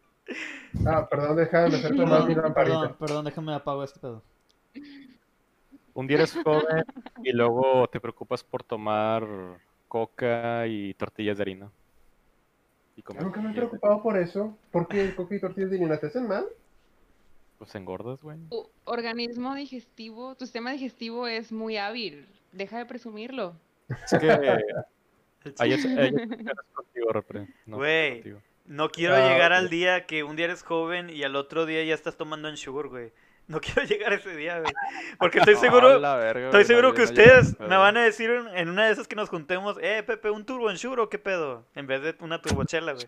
Ah, 0.87 1.09
perdón, 1.09 1.37
déjame 1.37 1.77
hacer 1.77 1.97
tomar 1.97 2.21
mi 2.27 2.35
Perdón, 2.35 2.43
lamparita. 2.45 2.81
perdón, 2.81 2.97
perdón, 2.99 3.25
déjame 3.25 3.55
apago 3.55 3.85
este 3.85 3.99
pedo. 4.01 4.23
Un 5.95 6.07
día 6.07 6.19
eres 6.19 6.33
joven 6.45 6.85
y 7.25 7.33
luego 7.33 7.89
te 7.89 8.01
preocupas 8.01 8.45
por 8.45 8.63
tomar 8.63 9.27
coca 9.89 10.67
y 10.67 10.95
tortillas 10.95 11.37
de 11.39 11.43
harina. 11.43 11.71
Y 12.97 13.03
comer 13.03 13.23
nunca 13.25 13.41
me 13.41 13.47
he 13.51 13.53
de- 13.53 13.57
preocupado 13.57 14.03
por 14.03 14.17
eso. 14.17 14.57
¿Por 14.71 14.87
qué 14.89 15.03
el 15.03 15.15
coque 15.17 15.37
y 15.37 15.41
tortillas 15.41 15.71
de 15.71 15.77
harina 15.77 15.99
te 15.99 16.07
hacen 16.07 16.29
mal? 16.29 16.47
Pues 17.59 17.75
engordas, 17.75 18.23
güey. 18.23 18.39
Tu 18.49 18.67
organismo 18.85 19.55
digestivo, 19.55 20.35
tu 20.37 20.45
sistema 20.47 20.71
digestivo 20.73 21.27
es 21.27 21.51
muy 21.53 21.77
hábil. 21.77 22.27
Deja 22.53 22.79
de 22.79 22.87
presumirlo. 22.87 23.55
Es 23.89 24.19
que 24.19 24.31
hay 24.31 24.63
es- 25.45 25.61
hay 25.61 25.73
excepciones 25.73 26.29
contigo, 26.73 27.13
repre. 27.13 27.49
No, 27.67 27.77
Güey. 27.79 28.15
contigo. 28.15 28.41
No 28.71 28.89
quiero 28.89 29.17
Ah, 29.17 29.29
llegar 29.29 29.53
al 29.53 29.69
día 29.69 30.07
que 30.07 30.23
un 30.23 30.37
día 30.37 30.45
eres 30.45 30.63
joven 30.63 31.11
y 31.11 31.25
al 31.25 31.35
otro 31.35 31.67
día 31.67 31.83
ya 31.83 31.93
estás 31.93 32.17
tomando 32.17 32.49
Ensure, 32.49 32.89
güey. 32.89 33.13
No 33.49 33.61
quiero 33.61 33.83
llegar 33.83 34.13
a 34.13 34.15
ese 34.15 34.37
día, 34.37 34.61
güey. 34.61 34.73
Porque 35.19 35.41
estoy 35.41 35.57
seguro, 35.57 36.01
verga, 36.01 36.47
estoy 36.47 36.65
seguro 36.65 36.93
que 36.95 37.01
no 37.01 37.05
ustedes 37.07 37.59
me 37.59 37.77
van 37.77 37.97
a 37.97 38.05
decir 38.05 38.31
en, 38.31 38.47
en 38.57 38.69
una 38.69 38.87
de 38.87 38.93
esas 38.93 39.09
que 39.09 39.17
nos 39.17 39.29
juntemos, 39.29 39.77
eh, 39.83 40.05
Pepe, 40.07 40.31
un 40.31 40.47
turbo 40.47 40.71
Ensure 40.71 41.03
o 41.03 41.09
qué 41.09 41.19
pedo, 41.19 41.65
en 41.75 41.89
vez 41.89 42.01
de 42.01 42.15
una 42.21 42.41
turbochela, 42.41 42.93
güey. 42.93 43.07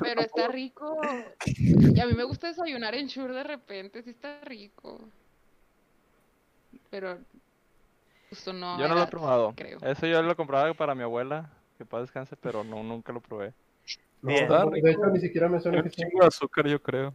Pero 0.00 0.20
está 0.20 0.48
rico. 0.48 1.00
Y 1.44 1.98
a 1.98 2.06
mí 2.06 2.12
me 2.14 2.22
gusta 2.22 2.46
desayunar 2.46 2.94
en 2.94 3.08
Shure 3.08 3.34
de 3.34 3.42
repente, 3.42 4.04
sí 4.04 4.10
está 4.10 4.40
rico. 4.44 5.00
Pero 6.90 7.18
justo 8.30 8.52
no. 8.52 8.78
Yo 8.78 8.86
no 8.86 8.94
lo 8.94 9.02
he 9.02 9.06
probado. 9.08 9.52
creo. 9.56 9.80
Eso 9.82 10.06
yo 10.06 10.22
lo 10.22 10.36
compraba 10.36 10.72
para 10.74 10.94
mi 10.94 11.02
abuela, 11.02 11.50
que 11.76 11.84
paz 11.84 12.02
descanse, 12.02 12.36
pero 12.36 12.62
no, 12.62 12.84
nunca 12.84 13.12
lo 13.12 13.20
probé. 13.20 13.52
No, 14.22 14.28
Bien. 14.28 14.48
no, 14.48 14.70
de 14.70 14.90
hecho, 14.90 15.06
ni 15.06 15.20
siquiera 15.20 15.48
me 15.48 15.60
suena 15.60 15.82
que 15.82 15.90
chingo 15.90 16.20
de 16.20 16.26
azúcar, 16.26 16.66
yo 16.66 16.82
creo. 16.82 17.14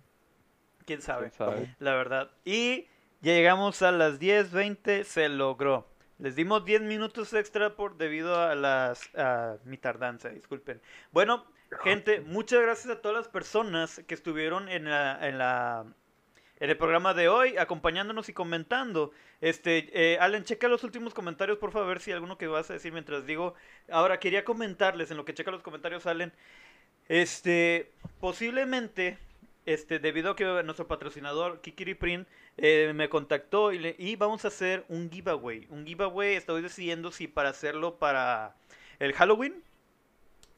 ¿Quién 0.86 1.02
sabe? 1.02 1.30
¿Quién 1.30 1.34
sabe? 1.34 1.76
La 1.80 1.96
verdad. 1.96 2.32
Y 2.46 2.88
ya 3.22 3.34
llegamos 3.34 3.82
a 3.82 3.92
las 3.92 4.20
10.20, 4.20 5.04
se 5.04 5.30
logró. 5.30 5.88
Les 6.20 6.36
dimos 6.36 6.66
10 6.66 6.82
minutos 6.84 7.34
extra 7.34 7.76
por 7.76 7.98
debido 7.98 8.40
a 8.40 8.56
las 8.56 9.10
a 9.16 9.58
mi 9.66 9.78
tardanza, 9.78 10.30
disculpen. 10.30 10.80
Bueno, 11.12 11.46
gente, 11.84 12.22
muchas 12.22 12.62
gracias 12.62 12.96
a 12.96 13.02
todas 13.02 13.18
las 13.18 13.28
personas 13.28 14.02
que 14.08 14.14
estuvieron 14.14 14.70
en 14.70 14.86
la, 14.86 15.28
en 15.28 15.38
la 15.40 15.86
en 16.62 16.70
el 16.70 16.78
programa 16.78 17.16
de 17.16 17.28
hoy 17.28 17.58
acompañándonos 17.58 18.30
y 18.30 18.34
comentando. 18.34 19.12
Este, 19.42 19.90
eh, 19.94 20.20
Allen, 20.20 20.44
checa 20.44 20.68
los 20.68 20.84
últimos 20.84 21.12
comentarios, 21.12 21.58
por 21.58 21.72
favor, 21.72 21.88
a 21.88 21.90
ver 21.90 22.00
si 22.02 22.12
hay 22.12 22.16
alguno 22.16 22.38
que 22.38 22.46
vas 22.46 22.70
a 22.70 22.74
decir 22.74 22.94
mientras 22.94 23.26
digo. 23.26 23.56
Ahora 23.90 24.20
quería 24.20 24.46
comentarles 24.46 25.10
en 25.10 25.18
lo 25.18 25.26
que 25.26 25.34
checa 25.34 25.50
los 25.50 25.64
comentarios, 25.64 26.06
Allen. 26.06 26.32
Este, 27.12 27.92
posiblemente 28.22 29.18
este, 29.66 30.00
debido 30.00 30.32
a 30.32 30.36
que 30.38 30.46
nuestro 30.64 30.88
patrocinador 30.88 31.60
Kikiri 31.60 31.94
Print 31.94 32.26
eh, 32.56 32.94
me 32.96 33.10
contactó 33.10 33.74
y, 33.74 33.80
le- 33.80 33.96
y 34.00 34.16
vamos 34.16 34.46
a 34.46 34.48
hacer 34.48 34.86
un 34.88 35.12
giveaway. 35.12 35.68
Un 35.72 35.86
giveaway, 35.86 36.36
estoy 36.36 36.62
decidiendo 36.62 37.12
si 37.12 37.28
para 37.28 37.50
hacerlo 37.50 37.96
para 38.00 38.56
el 39.00 39.12
Halloween 39.12 39.62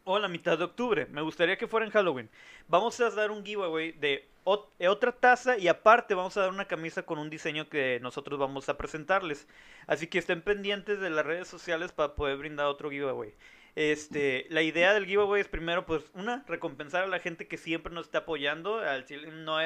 o 0.04 0.20
la 0.20 0.28
mitad 0.28 0.58
de 0.60 0.66
octubre. 0.66 1.08
Me 1.08 1.22
gustaría 1.24 1.58
que 1.58 1.68
fuera 1.68 1.88
en 1.88 1.92
Halloween. 1.92 2.30
Vamos 2.68 3.00
a 3.00 3.10
dar 3.10 3.32
un 3.32 3.44
giveaway 3.44 3.92
de 3.94 4.28
ot- 4.46 4.68
otra 4.88 5.12
taza 5.12 5.58
y 5.58 5.68
aparte 5.68 6.14
vamos 6.14 6.38
a 6.38 6.42
dar 6.42 6.50
una 6.52 6.66
camisa 6.68 7.04
con 7.04 7.18
un 7.18 7.32
diseño 7.32 7.68
que 7.68 8.00
nosotros 8.02 8.40
vamos 8.40 8.70
a 8.70 8.78
presentarles. 8.78 9.48
Así 9.88 10.06
que 10.08 10.20
estén 10.20 10.44
pendientes 10.44 11.00
de 11.00 11.10
las 11.10 11.26
redes 11.26 11.48
sociales 11.48 11.92
para 11.94 12.14
poder 12.16 12.38
brindar 12.38 12.68
otro 12.68 12.92
giveaway. 12.92 13.34
Este, 13.76 14.46
la 14.50 14.62
idea 14.62 14.94
del 14.94 15.06
giveaway 15.08 15.42
es 15.42 15.48
primero, 15.48 15.86
pues, 15.86 16.04
una, 16.14 16.44
recompensar 16.48 17.04
a 17.04 17.08
la 17.08 17.20
gente 17.20 17.48
que 17.48 17.58
siempre 17.58 17.92
nos 17.94 18.06
está 18.06 18.20
apoyando. 18.20 18.78
Al 18.80 19.06
no 19.46 19.58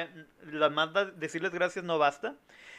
la 0.44 0.70
más 0.70 0.92
decirles 1.20 1.52
gracias 1.52 1.84
no 1.84 1.98
basta. 1.98 2.34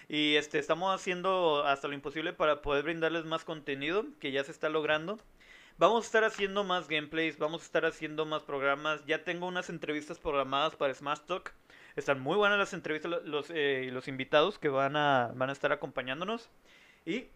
Y 0.07 0.35
este, 0.37 0.57
estamos 0.59 0.93
haciendo 0.93 1.63
hasta 1.65 1.87
lo 1.87 1.93
imposible 1.93 2.33
para 2.33 2.61
poder 2.63 2.83
brindarles 2.83 3.25
más 3.25 3.43
contenido, 3.45 4.05
que 4.19 4.31
ya 4.31 4.43
se 4.43 4.51
está 4.51 4.69
logrando. 4.69 5.19
Vamos 5.77 6.03
a 6.03 6.07
estar 6.07 6.23
haciendo 6.23 6.63
más 6.63 6.87
gameplays, 6.89 7.37
vamos 7.37 7.61
a 7.61 7.65
estar 7.65 7.85
haciendo 7.85 8.25
más 8.25 8.43
programas. 8.43 9.05
Ya 9.05 9.23
tengo 9.23 9.47
unas 9.47 9.69
entrevistas 9.69 10.19
programadas 10.19 10.75
para 10.75 10.93
Smash 10.93 11.19
Talk. 11.27 11.53
Están 11.95 12.19
muy 12.19 12.35
buenas 12.37 12.57
las 12.59 12.73
entrevistas, 12.73 13.11
lo- 13.11 13.21
los, 13.21 13.49
eh, 13.51 13.89
los 13.93 14.07
invitados 14.07 14.57
que 14.59 14.69
van 14.69 14.95
a, 14.95 15.31
van 15.35 15.49
a 15.49 15.53
estar 15.53 15.71
acompañándonos. 15.71 16.49
Y 17.05 17.27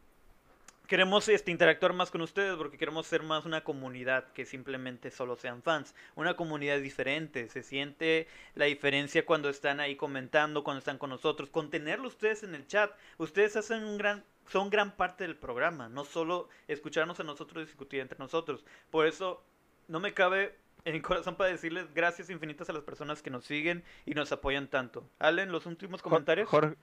queremos 0.88 1.28
este, 1.30 1.52
interactuar 1.52 1.94
más 1.94 2.12
con 2.12 2.22
ustedes 2.22 2.56
porque 2.56 2.78
queremos 2.78 3.08
ser 3.08 3.24
más 3.24 3.46
una 3.46 3.64
comunidad 3.64 4.32
que 4.34 4.46
simplemente 4.46 5.12
solo 5.12 5.36
sean 5.36 5.62
fans. 5.62 5.96
Una 6.16 6.36
comunidad 6.36 6.80
diferente. 6.80 7.50
Se 7.50 7.64
siente 7.64 8.28
la 8.56 8.66
diferencia 8.66 9.26
cuando 9.26 9.50
están 9.50 9.80
ahí 9.80 9.96
comentando, 9.96 10.64
cuando 10.64 10.80
están 10.80 10.98
con 10.98 11.10
nosotros. 11.10 11.50
Con 11.50 11.70
tenerlo 11.70 12.08
ustedes 12.08 12.44
en 12.44 12.56
el 12.56 12.68
chat. 12.68 12.92
Ustedes 13.18 13.56
hacen 13.56 13.84
un 13.84 13.98
gran, 13.98 14.24
son 14.48 14.70
gran 14.70 14.96
parte 14.96 15.24
del 15.24 15.36
programa. 15.36 15.90
No 15.90 16.06
solo 16.06 16.50
escucharnos 16.68 17.20
a 17.20 17.24
nosotros 17.24 17.66
discutir 17.66 18.02
entre 18.02 18.20
nosotros. 18.20 18.66
Por 18.92 19.08
eso 19.08 19.44
no 19.88 20.00
me 20.00 20.14
cabe 20.14 20.56
en 20.86 20.94
mi 20.94 21.02
corazón 21.02 21.36
para 21.36 21.50
decirles 21.50 21.94
gracias 21.94 22.30
infinitas 22.30 22.70
a 22.70 22.74
las 22.74 22.84
personas 22.84 23.22
que 23.22 23.30
nos 23.30 23.46
siguen 23.46 23.84
y 24.06 24.14
nos 24.14 24.32
apoyan 24.32 24.68
tanto. 24.68 25.08
Allen, 25.20 25.52
los 25.52 25.66
últimos 25.66 26.02
comentarios. 26.02 26.50
Jorge, 26.50 26.76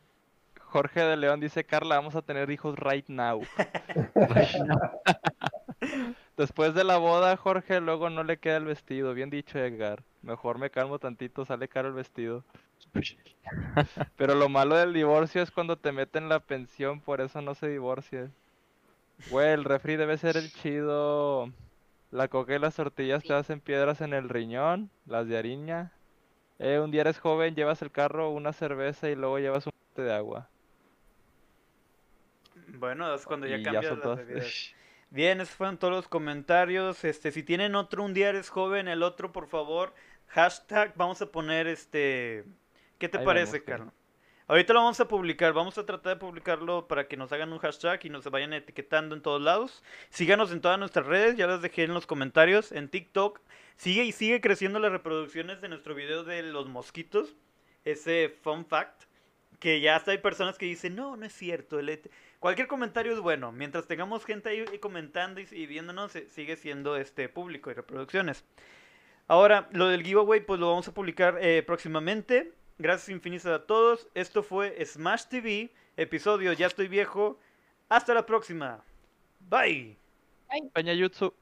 Jorge 0.70 1.00
de 1.00 1.16
León 1.16 1.40
dice, 1.40 1.64
Carla, 1.64 1.96
vamos 1.96 2.14
a 2.14 2.22
tener 2.22 2.48
hijos 2.50 2.78
right 2.78 3.08
now. 3.08 3.42
Después 6.36 6.74
de 6.74 6.84
la 6.84 6.98
boda, 6.98 7.36
Jorge, 7.36 7.80
luego 7.80 8.08
no 8.08 8.22
le 8.22 8.38
queda 8.38 8.58
el 8.58 8.66
vestido. 8.66 9.12
Bien 9.12 9.30
dicho, 9.30 9.58
Edgar. 9.58 10.04
Mejor 10.22 10.58
me 10.58 10.70
calmo 10.70 11.00
tantito, 11.00 11.44
sale 11.44 11.68
caro 11.68 11.88
el 11.88 11.94
vestido. 11.94 12.44
Pero 14.16 14.36
lo 14.36 14.48
malo 14.48 14.76
del 14.76 14.92
divorcio 14.92 15.42
es 15.42 15.50
cuando 15.50 15.76
te 15.76 15.90
meten 15.90 16.28
la 16.28 16.38
pensión, 16.38 17.00
por 17.00 17.20
eso 17.20 17.42
no 17.42 17.54
se 17.54 17.68
divorcia. 17.68 18.30
Güey, 19.30 19.52
el 19.52 19.64
refri 19.64 19.96
debe 19.96 20.16
ser 20.18 20.36
el 20.36 20.52
chido. 20.52 21.50
La 22.12 22.28
coca 22.28 22.54
y 22.54 22.58
las 22.58 22.76
tortillas 22.76 23.24
te 23.24 23.34
hacen 23.34 23.60
piedras 23.60 24.00
en 24.00 24.14
el 24.14 24.28
riñón, 24.28 24.90
las 25.06 25.26
de 25.26 25.36
harina. 25.36 25.92
Eh, 26.60 26.78
un 26.78 26.90
día 26.90 27.00
eres 27.00 27.18
joven, 27.18 27.54
llevas 27.54 27.82
el 27.82 27.90
carro, 27.90 28.30
una 28.30 28.52
cerveza 28.52 29.08
y 29.08 29.16
luego 29.16 29.38
llevas 29.38 29.66
un 29.66 29.72
bote 29.90 30.02
de 30.02 30.14
agua. 30.14 30.49
Bueno, 32.78 33.14
es 33.14 33.24
cuando 33.24 33.46
ya 33.46 33.62
cambias 33.62 33.84
ya 33.84 33.90
las 33.92 34.00
todas. 34.00 34.18
bebidas. 34.18 34.74
Bien, 35.10 35.40
esos 35.40 35.54
fueron 35.54 35.78
todos 35.78 35.92
los 35.92 36.08
comentarios. 36.08 37.04
Este, 37.04 37.32
si 37.32 37.42
tienen 37.42 37.74
otro, 37.74 38.04
un 38.04 38.14
día 38.14 38.28
eres 38.28 38.48
joven, 38.48 38.86
el 38.88 39.02
otro, 39.02 39.32
por 39.32 39.48
favor, 39.48 39.92
hashtag, 40.28 40.94
vamos 40.96 41.20
a 41.20 41.30
poner 41.32 41.66
este. 41.66 42.44
¿Qué 42.98 43.08
te 43.08 43.18
Ahí 43.18 43.24
parece, 43.24 43.64
Carlos? 43.64 43.92
Ahorita 44.46 44.72
lo 44.72 44.80
vamos 44.80 44.98
a 44.98 45.06
publicar, 45.06 45.52
vamos 45.52 45.78
a 45.78 45.86
tratar 45.86 46.14
de 46.14 46.20
publicarlo 46.20 46.88
para 46.88 47.06
que 47.06 47.16
nos 47.16 47.30
hagan 47.32 47.52
un 47.52 47.60
hashtag 47.60 48.04
y 48.04 48.10
nos 48.10 48.24
vayan 48.24 48.52
etiquetando 48.52 49.14
en 49.14 49.22
todos 49.22 49.40
lados. 49.40 49.82
Síganos 50.08 50.50
en 50.50 50.60
todas 50.60 50.76
nuestras 50.76 51.06
redes, 51.06 51.36
ya 51.36 51.46
las 51.46 51.62
dejé 51.62 51.84
en 51.84 51.94
los 51.94 52.04
comentarios, 52.06 52.72
en 52.72 52.88
TikTok. 52.88 53.40
Sigue 53.76 54.04
y 54.04 54.10
sigue 54.10 54.40
creciendo 54.40 54.80
las 54.80 54.90
reproducciones 54.90 55.60
de 55.60 55.68
nuestro 55.68 55.94
video 55.94 56.24
de 56.24 56.42
los 56.42 56.68
mosquitos, 56.68 57.36
ese 57.84 58.28
fun 58.42 58.66
fact, 58.66 59.04
que 59.60 59.80
ya 59.80 59.96
hasta 59.96 60.10
hay 60.12 60.18
personas 60.18 60.58
que 60.58 60.66
dicen, 60.66 60.96
no, 60.96 61.16
no 61.16 61.24
es 61.26 61.32
cierto, 61.32 61.78
et- 61.80 62.10
Cualquier 62.40 62.66
comentario 62.68 63.12
es 63.12 63.20
bueno. 63.20 63.52
Mientras 63.52 63.86
tengamos 63.86 64.24
gente 64.24 64.48
ahí 64.48 64.64
comentando 64.78 65.40
y, 65.40 65.66
viéndonos, 65.66 66.12
se- 66.12 66.28
sigue 66.30 66.56
siendo 66.56 66.96
este 66.96 67.28
público 67.28 67.70
y 67.70 67.74
reproducciones. 67.74 68.44
Ahora, 69.28 69.68
lo 69.72 69.88
del 69.88 70.02
giveaway, 70.02 70.40
pues 70.40 70.58
lo 70.58 70.68
vamos 70.70 70.88
a 70.88 70.94
publicar 70.94 71.38
eh, 71.40 71.62
próximamente. 71.62 72.52
Gracias 72.78 73.10
infinitas 73.10 73.46
a 73.52 73.66
todos. 73.66 74.08
Esto 74.14 74.42
fue 74.42 74.84
Smash 74.84 75.26
TV, 75.26 75.70
episodio 75.96 76.52
Ya 76.54 76.66
estoy 76.66 76.88
viejo. 76.88 77.38
Hasta 77.90 78.14
la 78.14 78.24
próxima. 78.24 78.82
Bye. 79.40 79.96
Jutsu. 80.98 81.34